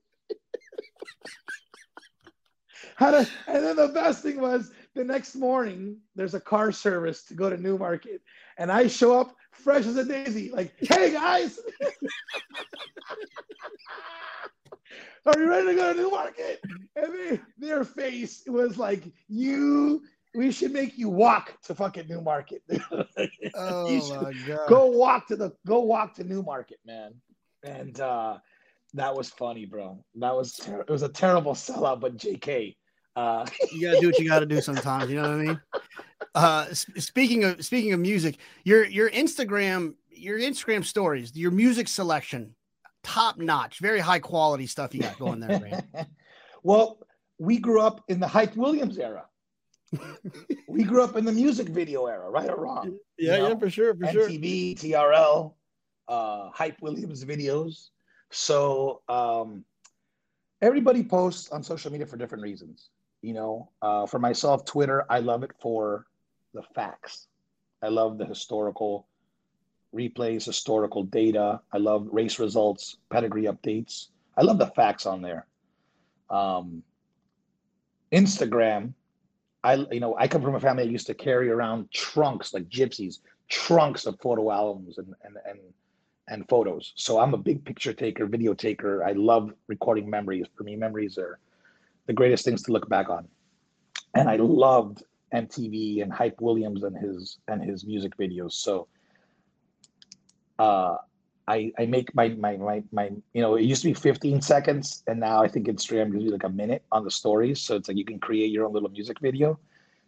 [2.95, 5.99] How to, and then the best thing was the next morning.
[6.15, 8.21] There's a car service to go to Newmarket,
[8.57, 10.51] and I show up fresh as a daisy.
[10.51, 11.59] Like, hey guys,
[15.27, 16.61] are you ready to go to Newmarket?
[16.97, 20.03] And they, their face was like, you.
[20.33, 22.63] We should make you walk to fucking Newmarket.
[23.57, 24.69] oh my god!
[24.69, 27.15] Go walk to the go walk to Newmarket, man.
[27.65, 28.39] And uh,
[28.95, 30.05] that was funny, bro.
[30.15, 32.77] That was ter- it was a terrible sellout, but J.K.
[33.17, 35.11] Uh, you gotta do what you gotta do sometimes.
[35.11, 35.61] You know what I mean?
[36.35, 42.55] Uh, speaking of speaking of music, your your Instagram your Instagram stories, your music selection,
[43.03, 45.83] top notch, very high quality stuff you got going there, man.
[46.63, 46.99] well,
[47.39, 49.25] we grew up in the Hype Williams era.
[50.69, 52.97] we grew up in the music video era, right or wrong?
[53.19, 53.49] Yeah, you know?
[53.49, 54.91] yeah, for sure, for MTV, sure.
[54.91, 55.55] TRL,
[56.09, 57.89] uh, Hype Williams videos.
[58.31, 59.65] So um,
[60.63, 62.91] everybody posts on social media for different reasons.
[63.23, 66.07] You know, uh, for myself, Twitter, I love it for
[66.55, 67.27] the facts.
[67.83, 69.07] I love the historical
[69.95, 71.61] replays, historical data.
[71.73, 74.09] I love race results, pedigree updates.
[74.37, 75.47] I love the facts on there.
[76.31, 76.83] Um,
[78.13, 78.95] Instagram,
[79.63, 82.69] I you know I come from a family that used to carry around trunks like
[82.69, 83.19] gypsies,
[83.49, 85.59] trunks of photo albums and and and
[86.29, 86.93] and photos.
[86.95, 89.05] So I'm a big picture taker, video taker.
[89.05, 90.47] I love recording memories.
[90.57, 91.39] For me, memories are
[92.07, 93.29] the greatest things to look back on.
[94.15, 95.03] And I loved
[95.33, 98.53] MTV and Hype Williams and his and his music videos.
[98.53, 98.89] So
[100.59, 100.97] uh,
[101.47, 105.03] I I make my my my my you know it used to be 15 seconds
[105.07, 107.61] and now I think Instagram gives you like a minute on the stories.
[107.61, 109.59] So it's like you can create your own little music video.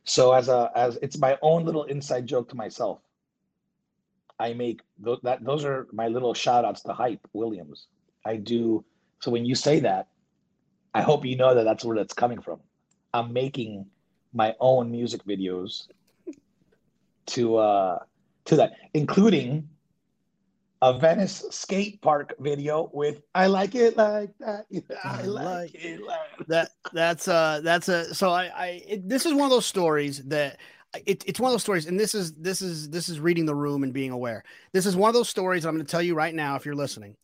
[0.05, 3.01] So as a as it's my own little inside joke to myself.
[4.39, 7.87] I make th- that those are my little shout outs to Hype Williams.
[8.25, 8.85] I do
[9.21, 10.09] so when you say that,
[10.95, 12.61] I hope you know that that's where that's coming from.
[13.15, 13.87] I'm making
[14.33, 15.89] my own music videos
[17.27, 17.99] to uh
[18.47, 19.69] to that, including
[20.83, 24.67] a Venice skate park video with "I like it like that."
[25.05, 26.71] I like, it like that.
[26.93, 30.59] That's uh, that's a so I I it, this is one of those stories that
[31.07, 33.55] it, it's one of those stories, and this is this is this is reading the
[33.55, 34.45] room and being aware.
[34.73, 36.57] This is one of those stories I'm going to tell you right now.
[36.57, 37.17] If you're listening,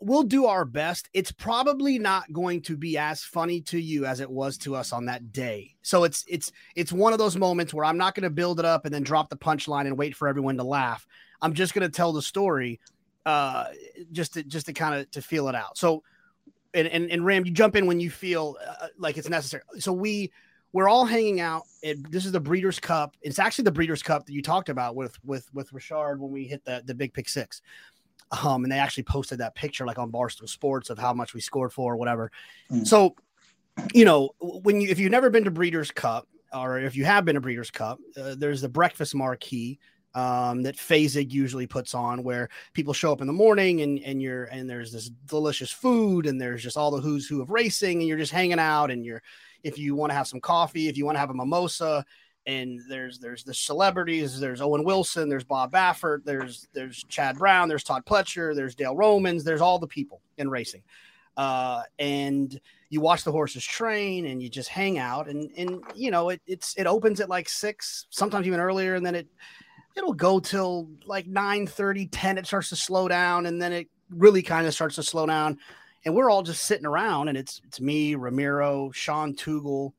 [0.00, 1.08] we'll do our best.
[1.12, 4.92] It's probably not going to be as funny to you as it was to us
[4.92, 5.74] on that day.
[5.82, 8.64] So it's it's it's one of those moments where I'm not going to build it
[8.64, 11.06] up and then drop the punchline and wait for everyone to laugh.
[11.42, 12.80] I'm just going to tell the story,
[13.26, 13.66] uh,
[14.12, 15.76] just to just to kind of to feel it out.
[15.76, 16.02] So,
[16.72, 19.64] and, and and Ram, you jump in when you feel uh, like it's necessary.
[19.78, 20.32] So we
[20.72, 21.62] we're all hanging out.
[21.82, 23.16] This is the Breeders' Cup.
[23.22, 26.44] It's actually the Breeders' Cup that you talked about with with with Richard when we
[26.44, 27.62] hit the the big pick six.
[28.42, 31.40] Um, and they actually posted that picture like on Barstool Sports of how much we
[31.40, 32.30] scored for or whatever.
[32.70, 32.86] Mm.
[32.86, 33.14] So,
[33.92, 37.24] you know, when you if you've never been to Breeders' Cup or if you have
[37.24, 39.78] been to Breeders' Cup, uh, there's the breakfast marquee
[40.14, 44.22] um, that Fasig usually puts on, where people show up in the morning and and
[44.22, 47.98] you're and there's this delicious food and there's just all the who's who of racing
[47.98, 49.22] and you're just hanging out and you're
[49.64, 52.04] if you want to have some coffee, if you want to have a mimosa,
[52.46, 57.68] and there's there's the celebrities, there's Owen Wilson, there's Bob Baffert, there's there's Chad Brown,
[57.68, 60.82] there's Todd Pletcher, there's Dale Romans, there's all the people in racing.
[61.36, 62.60] Uh, and
[62.90, 66.40] you watch the horses train and you just hang out and and you know it
[66.46, 69.26] it's it opens at like six sometimes even earlier and then it
[69.96, 73.88] it'll go till like 9 30 10 it starts to slow down and then it
[74.10, 75.58] really kind of starts to slow down
[76.04, 79.92] and we're all just sitting around and it's it's me ramiro sean tugel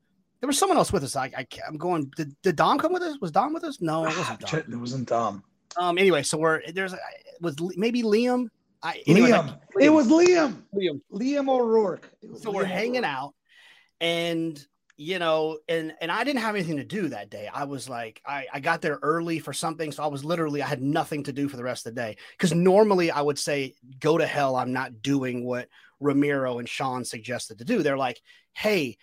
[0.46, 3.02] there was someone else with us i, I am going did, did dom come with
[3.02, 5.42] us was dom with us no it wasn't dom it wasn't dom
[5.76, 6.94] um anyway so we're there's
[7.40, 8.48] was maybe liam
[8.82, 9.46] I, anyway, liam.
[9.46, 9.82] Like, liam.
[9.82, 10.62] It was Liam.
[10.72, 11.00] Liam.
[11.12, 12.08] Liam O'Rourke.
[12.38, 13.16] So Liam we're hanging O'Rourke.
[13.16, 13.34] out,
[14.00, 14.66] and
[14.96, 17.48] you know, and and I didn't have anything to do that day.
[17.52, 20.66] I was like, I, I got there early for something, so I was literally I
[20.66, 22.16] had nothing to do for the rest of the day.
[22.32, 24.56] Because normally I would say, go to hell.
[24.56, 25.68] I'm not doing what
[26.00, 27.82] Ramiro and Sean suggested to do.
[27.82, 28.20] They're like,
[28.54, 28.96] hey,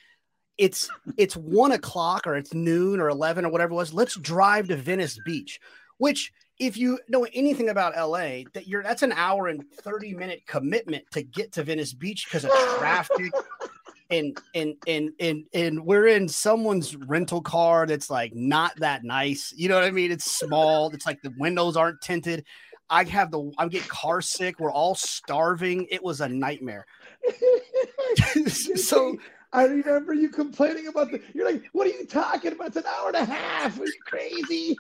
[0.58, 3.94] it's it's one o'clock or it's noon or eleven or whatever it was.
[3.94, 5.60] Let's drive to Venice Beach,
[5.98, 10.44] which if you know anything about LA, that you're that's an hour and 30 minute
[10.48, 13.32] commitment to get to Venice Beach because of traffic
[14.10, 19.54] and and and and and we're in someone's rental car that's like not that nice.
[19.56, 20.12] You know what I mean?
[20.12, 20.90] It's small.
[20.92, 22.46] It's like the windows aren't tinted.
[22.90, 24.60] I have the I'm getting car sick.
[24.60, 25.88] We're all starving.
[25.90, 26.86] It was a nightmare.
[28.48, 29.18] so
[29.54, 31.22] I remember you complaining about the.
[31.34, 32.68] You're like, what are you talking about?
[32.68, 33.80] It's an hour and a half.
[33.80, 34.76] Are you crazy?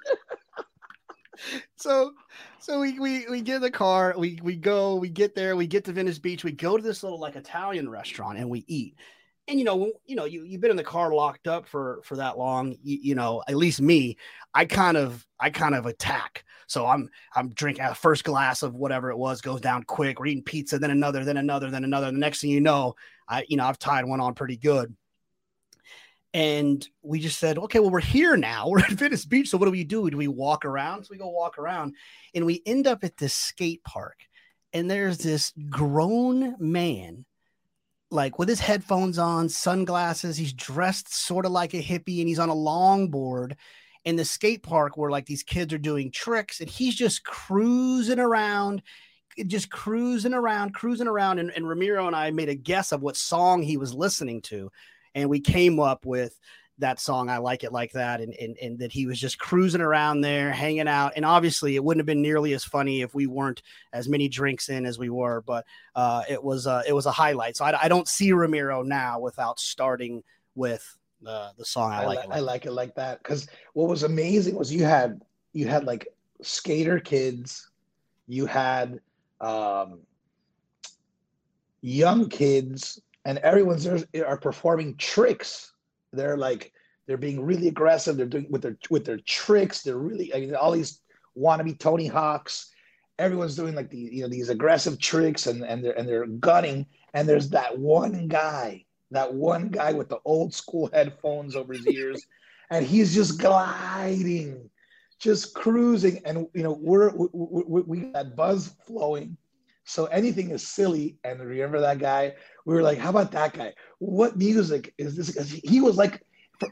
[1.77, 2.13] so
[2.59, 5.65] so we, we we get in the car we we go we get there we
[5.65, 8.95] get to venice beach we go to this little like italian restaurant and we eat
[9.47, 12.15] and you know you know you, you've been in the car locked up for for
[12.15, 14.15] that long you, you, know at least me
[14.53, 18.75] i kind of i kind of attack so i'm i'm drinking a first glass of
[18.75, 22.11] whatever it was goes down quick we're eating pizza then another then another then another
[22.11, 22.95] the next thing you know
[23.27, 24.95] i you know i've tied one on pretty good.
[26.35, 28.67] And we just said okay well we're here now.
[28.69, 29.49] We're at venice beach.
[29.49, 30.09] So what do we do?
[30.09, 31.03] Do we walk around?
[31.03, 31.95] So we go walk around
[32.33, 34.19] and we end up at this skate park.
[34.71, 37.25] And there's this grown man
[38.13, 40.37] like with his headphones on, sunglasses.
[40.37, 43.55] He's dressed sort of like a hippie and he's on a longboard.
[44.05, 48.19] In the skate park where like these kids are doing tricks and he's just cruising
[48.19, 48.81] around,
[49.47, 51.39] just cruising around, cruising around.
[51.39, 54.71] And, and Ramiro and I made a guess of what song he was listening to.
[55.15, 56.37] And we came up with
[56.79, 59.79] that song i like it like that and, and and that he was just cruising
[59.79, 63.27] around there hanging out and obviously it wouldn't have been nearly as funny if we
[63.27, 63.61] weren't
[63.93, 67.11] as many drinks in as we were but uh, it was uh, it was a
[67.11, 70.23] highlight so I, I don't see ramiro now without starting
[70.55, 70.83] with
[71.21, 73.87] the the song i, I like, it like i like it like that because what
[73.87, 75.21] was amazing was you had
[75.53, 76.07] you had like
[76.43, 77.69] skater kids,
[78.27, 78.99] you had
[79.43, 79.99] um,
[81.81, 85.73] young kids, and everyone's there are performing tricks.
[86.13, 86.71] They're like
[87.05, 88.17] they're being really aggressive.
[88.17, 89.83] They're doing with their with their tricks.
[89.83, 91.01] They're really I mean, all these
[91.37, 92.71] wannabe Tony Hawks.
[93.19, 96.87] Everyone's doing like the you know these aggressive tricks and and they're and they're gunning.
[97.13, 101.85] And there's that one guy, that one guy with the old school headphones over his
[101.85, 102.25] ears,
[102.71, 104.69] and he's just gliding,
[105.23, 106.21] just cruising.
[106.25, 109.37] And you know we're we, we, we got buzz flowing,
[109.85, 111.17] so anything is silly.
[111.23, 112.35] And remember that guy?
[112.65, 113.73] We were like, how about that guy?
[113.99, 115.31] What music is this?
[115.31, 116.21] Because he was like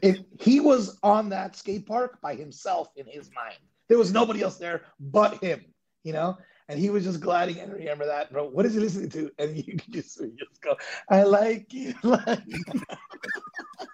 [0.02, 3.58] if he was on that skate park by himself in his mind.
[3.88, 5.64] There was nobody else there but him,
[6.04, 6.38] you know?
[6.68, 8.48] And he was just gliding and remember that, bro.
[8.48, 9.30] What is he listening to?
[9.38, 10.76] And you just, just go,
[11.10, 11.94] I like you.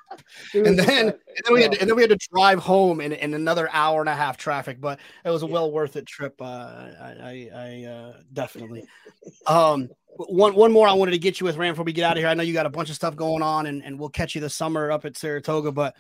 [0.55, 3.13] and then, and then we had to, and then we had to drive home in,
[3.13, 6.41] in another hour and a half traffic, but it was a well worth it trip.
[6.41, 8.85] Uh, I, I, I uh, definitely.
[9.47, 12.17] Um, one one more I wanted to get you with Ram before we get out
[12.17, 12.29] of here.
[12.29, 14.41] I know you got a bunch of stuff going on, and, and we'll catch you
[14.41, 15.73] this summer up at Saratoga.
[15.73, 15.95] But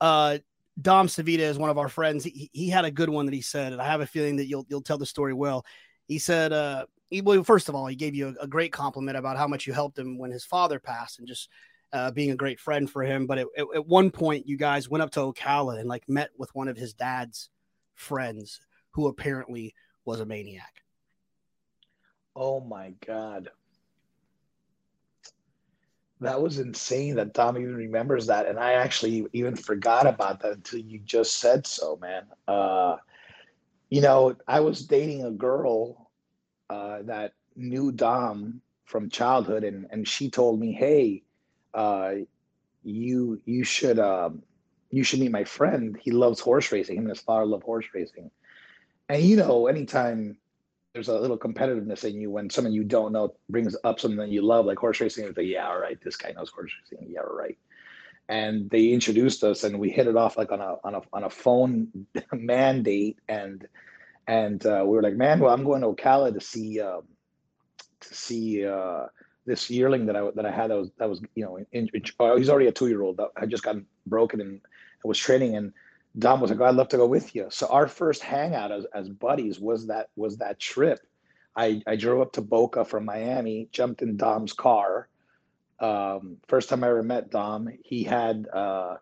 [0.00, 0.38] uh,
[0.80, 2.24] Dom Savita is one of our friends.
[2.24, 4.46] He, he had a good one that he said, and I have a feeling that
[4.46, 5.64] you'll you'll tell the story well.
[6.06, 9.16] He said, uh, he, well, first of all, he gave you a, a, great compliment
[9.16, 11.48] about how much you helped him when his father passed, and just
[11.92, 13.26] uh, being a great friend for him.
[13.26, 16.30] But it, it, at one point, you guys went up to Ocala and like met
[16.36, 17.50] with one of his dad's
[17.94, 18.60] friends,
[18.90, 20.82] who apparently was a maniac.
[22.34, 23.50] Oh my god.
[26.20, 28.46] That was insane that Dom even remembers that.
[28.46, 32.24] And I actually even forgot about that until you just said so, man.
[32.48, 32.96] Uh,
[33.90, 36.10] you know, I was dating a girl
[36.70, 41.22] uh, that knew Dom from childhood, and, and she told me, hey,
[41.76, 42.14] uh,
[42.82, 44.42] you you should um,
[44.90, 45.96] you should meet my friend.
[46.00, 46.96] He loves horse racing.
[46.96, 48.30] Him and his father love horse racing.
[49.08, 50.38] And you know, anytime
[50.94, 54.40] there's a little competitiveness in you when someone you don't know brings up something you
[54.40, 55.26] love, like horse racing.
[55.26, 57.08] It's like, yeah, all right, this guy knows horse racing.
[57.10, 57.58] Yeah, all right.
[58.30, 61.24] And they introduced us, and we hit it off like on a on a on
[61.24, 63.68] a phone mandate, and
[64.26, 67.02] and uh, we were like, man, well, I'm going to Ocala to see um,
[68.00, 69.06] to see uh,
[69.46, 72.02] this yearling that I that I had that was that was you know in, in,
[72.20, 74.60] oh, he's already a two year old that had just gotten broken and
[75.04, 75.72] was training and
[76.18, 77.46] Dom was like, oh, I'd love to go with you.
[77.50, 81.00] So our first hangout as, as buddies was that was that trip.
[81.54, 85.08] I, I drove up to Boca from Miami, jumped in Dom's car.
[85.80, 88.96] Um, first time I ever met Dom, he had uh,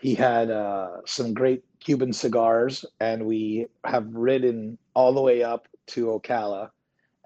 [0.00, 5.68] he had uh, some great Cuban cigars, and we have ridden all the way up
[5.88, 6.70] to Ocala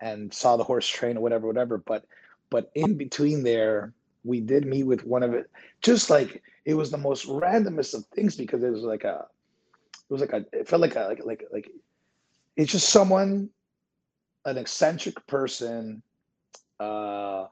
[0.03, 1.79] and saw the horse train or whatever, whatever.
[1.79, 2.05] But
[2.51, 5.49] but in between there, we did meet with one of it,
[5.81, 9.25] just like it was the most randomest of things because it was like a
[9.95, 11.71] it was like a it felt like a like like like
[12.57, 13.49] it's just someone
[14.45, 16.03] an eccentric person
[16.81, 17.47] uh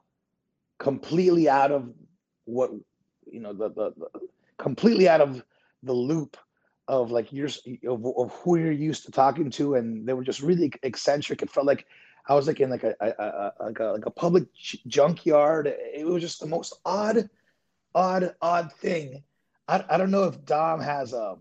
[0.77, 1.89] completely out of
[2.45, 2.71] what
[3.31, 5.43] you know the the, the completely out of
[5.83, 6.37] the loop
[6.87, 7.49] of like you're
[7.87, 11.49] of, of who you're used to talking to and they were just really eccentric it
[11.49, 11.85] felt like
[12.31, 14.45] i was like in like a, a, a like a like a public
[14.87, 17.29] junkyard it was just the most odd
[17.95, 19.23] odd, odd thing.
[19.67, 21.39] I, I don't know if Dom has a um,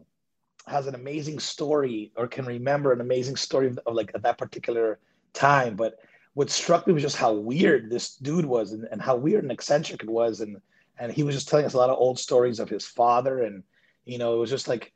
[0.66, 4.38] has an amazing story or can remember an amazing story of, of like at that
[4.38, 5.00] particular
[5.32, 5.98] time, but
[6.34, 9.50] what struck me was just how weird this dude was and, and how weird and
[9.50, 10.58] eccentric it was and
[10.98, 13.64] and he was just telling us a lot of old stories of his father and
[14.04, 14.92] you know it was just like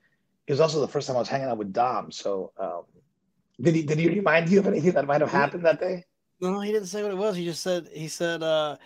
[0.46, 2.12] it was also the first time I was hanging out with Dom.
[2.12, 2.82] So um,
[3.60, 6.04] did he did he remind you of anything that might have happened that day?
[6.40, 7.36] No, he didn't say what it was.
[7.36, 8.76] He just said he said uh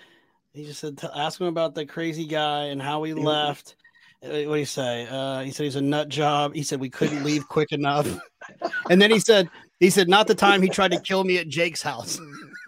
[0.53, 3.77] he just said, ask him about the crazy guy and how he left.
[4.25, 5.07] Uh, what do you say?
[5.09, 6.55] Uh, he said he's a nut job.
[6.55, 8.09] He said we couldn't leave quick enough.
[8.91, 11.47] and then he said, he said, not the time he tried to kill me at
[11.49, 12.19] Jake's house.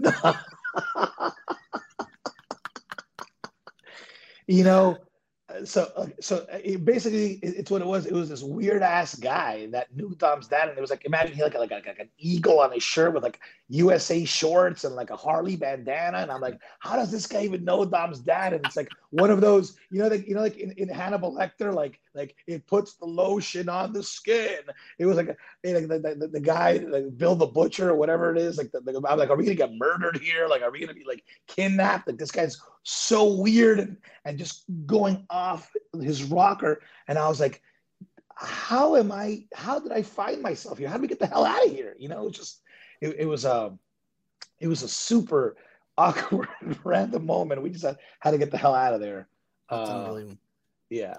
[4.46, 4.98] you know,
[5.64, 8.06] so uh, so uh, basically it's what it was.
[8.06, 11.34] It was this weird ass guy that knew dom's dad and it was like imagine
[11.34, 14.94] he like like, like, like an eagle on his shirt with like usa shorts and
[14.94, 16.18] like a harley bandana.
[16.18, 18.52] And i'm like how does this guy even know dom's dad?
[18.52, 21.34] And it's like one of those you know like you know like in, in hannibal
[21.34, 24.58] lecter like like it puts the lotion on the skin
[24.98, 28.34] it was like, a, like the, the, the guy like bill the butcher or whatever
[28.34, 30.70] it is like the, the, i'm like are we gonna get murdered here like are
[30.70, 35.70] we gonna be like kidnapped like this guy's so weird and, and just going off
[36.00, 36.80] his rocker.
[37.08, 37.62] And I was like,
[38.34, 40.88] how am I, how did I find myself here?
[40.88, 41.94] How do we get the hell out of here?
[41.98, 42.62] You know, it just,
[43.00, 43.78] it, it was a, um,
[44.58, 45.56] it was a super
[45.98, 46.48] awkward
[46.84, 47.62] random moment.
[47.62, 49.28] We just had, had to get the hell out of there.
[49.68, 50.38] That's uh, unbelievable.
[50.90, 51.16] Yeah.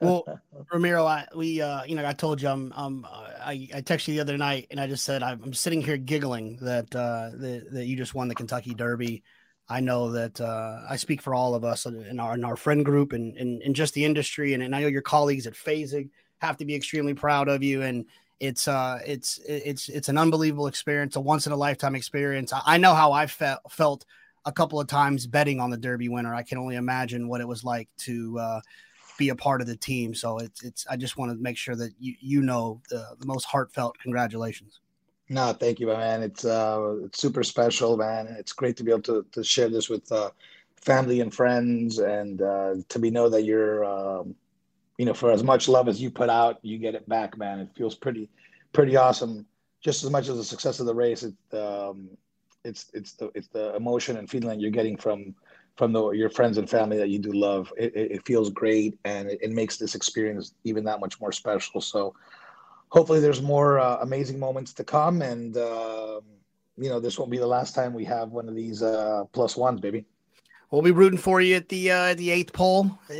[0.00, 0.24] well,
[0.72, 4.14] Ramiro, I, we, uh, you know, I told you, I'm, um, I, I texted you
[4.14, 7.86] the other night, and I just said I'm sitting here giggling that uh, that, that
[7.86, 9.22] you just won the Kentucky Derby.
[9.70, 12.84] I know that uh, I speak for all of us in our in our friend
[12.84, 16.56] group and in, just the industry, and, and I know your colleagues at Phasing have
[16.58, 17.82] to be extremely proud of you.
[17.82, 18.06] And
[18.40, 22.52] it's uh, it's it's it's an unbelievable experience, a once in a lifetime experience.
[22.52, 24.04] I, I know how I felt felt
[24.44, 26.34] a couple of times betting on the Derby winner.
[26.34, 28.60] I can only imagine what it was like to uh,
[29.18, 30.14] be a part of the team.
[30.14, 30.86] So it's it's.
[30.88, 34.80] I just want to make sure that you you know the, the most heartfelt congratulations.
[35.28, 36.22] No, thank you, man.
[36.22, 38.34] It's uh, it's super special, man.
[38.38, 40.30] It's great to be able to to share this with uh,
[40.76, 44.34] family and friends, and uh, to be know that you're, um,
[44.96, 47.58] you know, for as much love as you put out, you get it back, man.
[47.58, 48.30] It feels pretty,
[48.72, 49.44] pretty awesome.
[49.82, 52.08] Just as much as the success of the race, it, um,
[52.64, 55.34] it's it's the it's the emotion and feeling you're getting from
[55.78, 57.72] from the, your friends and family that you do love.
[57.78, 61.80] It, it feels great, and it, it, makes this experience even that much more special.
[61.80, 62.14] So,
[62.88, 66.20] hopefully, there's more uh, amazing moments to come, and uh,
[66.76, 69.56] you know, this won't be the last time we have one of these uh, plus
[69.56, 70.04] ones, baby.
[70.72, 73.14] We'll be rooting for you at the uh, the eighth pole, uh,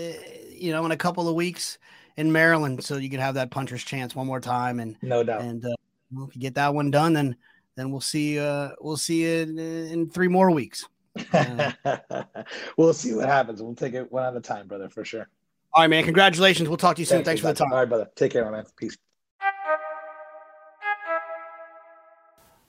[0.51, 1.79] you know, in a couple of weeks
[2.17, 5.43] in Maryland, so you can have that puncher's chance one more time, and no doubt.
[5.43, 7.37] And uh, if you get that one done, then
[7.77, 8.41] then we'll see.
[8.41, 10.89] Uh, we'll see you in, in three more weeks.
[12.77, 13.63] We'll see what happens.
[13.63, 15.29] We'll take it one at a time, brother, for sure.
[15.73, 16.05] All right, man.
[16.05, 16.69] Congratulations.
[16.69, 17.25] We'll talk to you soon.
[17.25, 17.73] Thanks, Thanks for the time.
[17.73, 18.09] All right, brother.
[18.17, 18.65] Take care, man.
[18.77, 18.97] Peace.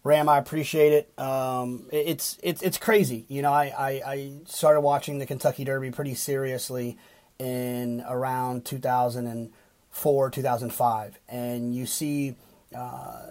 [0.04, 1.20] Ram, I appreciate it.
[1.20, 3.26] Um, it's it's it's crazy.
[3.28, 6.98] You know, I, I, I started watching the Kentucky Derby pretty seriously
[7.38, 12.36] in around 2004, 2005, and you see
[12.76, 13.26] uh,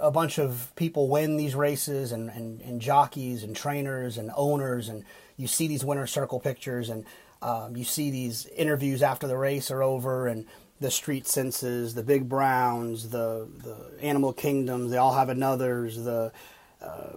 [0.00, 4.88] a bunch of people win these races and, and, and, jockeys and trainers and owners
[4.88, 5.04] and
[5.36, 7.04] you see these winner circle pictures and
[7.42, 10.46] um, you see these interviews after the race are over and
[10.80, 16.32] the street senses the big browns the the animal kingdoms the I'll Have Another's the
[16.82, 17.12] uh,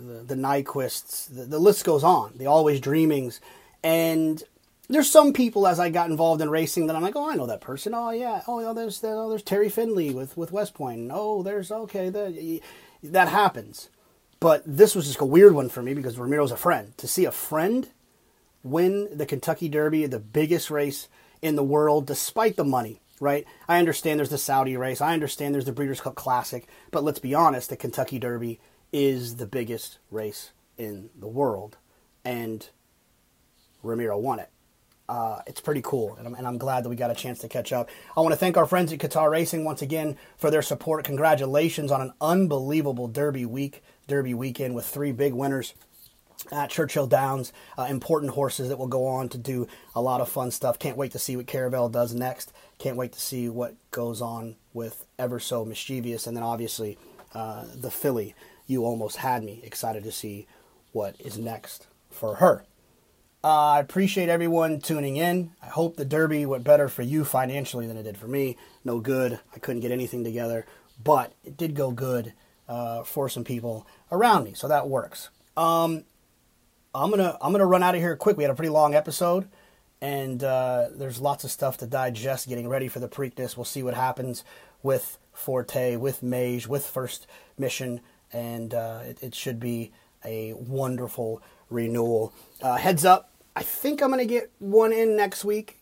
[0.00, 2.32] the, the nyquists the, the list goes on.
[2.36, 3.40] The always dreamings.
[3.82, 4.42] And
[4.90, 7.46] there's some people as I got involved in racing that I'm like, oh, I know
[7.46, 7.94] that person.
[7.94, 8.42] Oh yeah.
[8.46, 11.10] Oh, oh there's oh, there's Terry Finley with with West Point.
[11.12, 12.10] Oh, there's okay.
[12.10, 12.60] That
[13.04, 13.88] that happens.
[14.40, 16.96] But this was just a weird one for me because Ramiro's a friend.
[16.98, 17.88] To see a friend
[18.62, 21.08] win the Kentucky Derby, the biggest race
[21.40, 23.46] in the world, despite the money, right?
[23.68, 25.00] I understand there's the Saudi race.
[25.00, 26.66] I understand there's the Breeders' Cup Classic.
[26.90, 28.60] But let's be honest, the Kentucky Derby
[28.92, 31.76] is the biggest race in the world.
[32.24, 32.66] And
[33.82, 34.50] Ramiro won it.
[35.10, 37.48] Uh, it's pretty cool, and I'm, and I'm, glad that we got a chance to
[37.48, 37.90] catch up.
[38.16, 41.04] I want to thank our friends at Qatar Racing once again for their support.
[41.04, 45.74] Congratulations on an unbelievable Derby week, Derby weekend with three big winners
[46.52, 47.52] at Churchill Downs.
[47.76, 49.66] Uh, important horses that will go on to do
[49.96, 50.78] a lot of fun stuff.
[50.78, 52.52] Can't wait to see what Caravel does next.
[52.78, 56.98] Can't wait to see what goes on with Ever So Mischievous, and then obviously
[57.34, 58.36] uh, the filly.
[58.68, 60.46] You almost had me excited to see
[60.92, 62.64] what is next for her.
[63.42, 65.52] Uh, I appreciate everyone tuning in.
[65.62, 68.58] I hope the Derby went better for you financially than it did for me.
[68.84, 69.40] No good.
[69.54, 70.66] I couldn't get anything together,
[71.02, 72.34] but it did go good
[72.68, 75.30] uh, for some people around me, so that works.
[75.56, 76.04] Um,
[76.94, 78.36] I'm gonna I'm gonna run out of here quick.
[78.36, 79.48] We had a pretty long episode,
[80.02, 82.46] and uh, there's lots of stuff to digest.
[82.46, 83.56] Getting ready for the Preakness.
[83.56, 84.44] We'll see what happens
[84.82, 87.26] with Forte, with Mage, with First
[87.56, 88.00] Mission,
[88.34, 89.92] and uh, it, it should be
[90.24, 92.32] a wonderful renewal.
[92.60, 95.78] Uh, heads up, I think I'm going to get one in next week,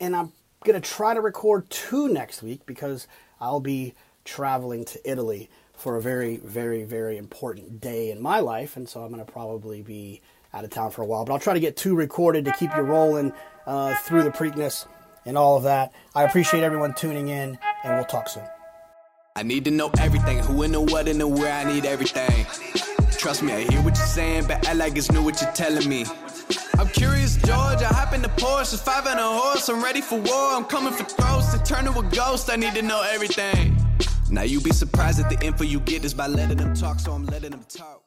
[0.00, 0.32] and I'm
[0.64, 3.06] going to try to record two next week because
[3.40, 3.94] I'll be
[4.24, 9.02] traveling to Italy for a very, very, very important day in my life, and so
[9.02, 10.20] I'm going to probably be
[10.54, 11.24] out of town for a while.
[11.24, 13.32] But I'll try to get two recorded to keep you rolling
[13.66, 14.86] uh, through the Preakness
[15.24, 15.92] and all of that.
[16.14, 18.44] I appreciate everyone tuning in, and we'll talk soon.
[19.34, 21.52] I need to know everything who and the what and the where.
[21.52, 22.46] I need everything.
[23.22, 25.88] Trust me, I hear what you're saying, but I like it's new what you're telling
[25.88, 26.04] me.
[26.76, 27.80] I'm curious, George.
[27.80, 29.68] I hop in the Porsche, five and a horse.
[29.68, 30.54] I'm ready for war.
[30.54, 32.50] I'm coming for throats to turn to a ghost.
[32.50, 33.76] I need to know everything.
[34.28, 37.12] Now you be surprised at the info you get is by letting them talk, so
[37.12, 38.02] I'm letting them talk.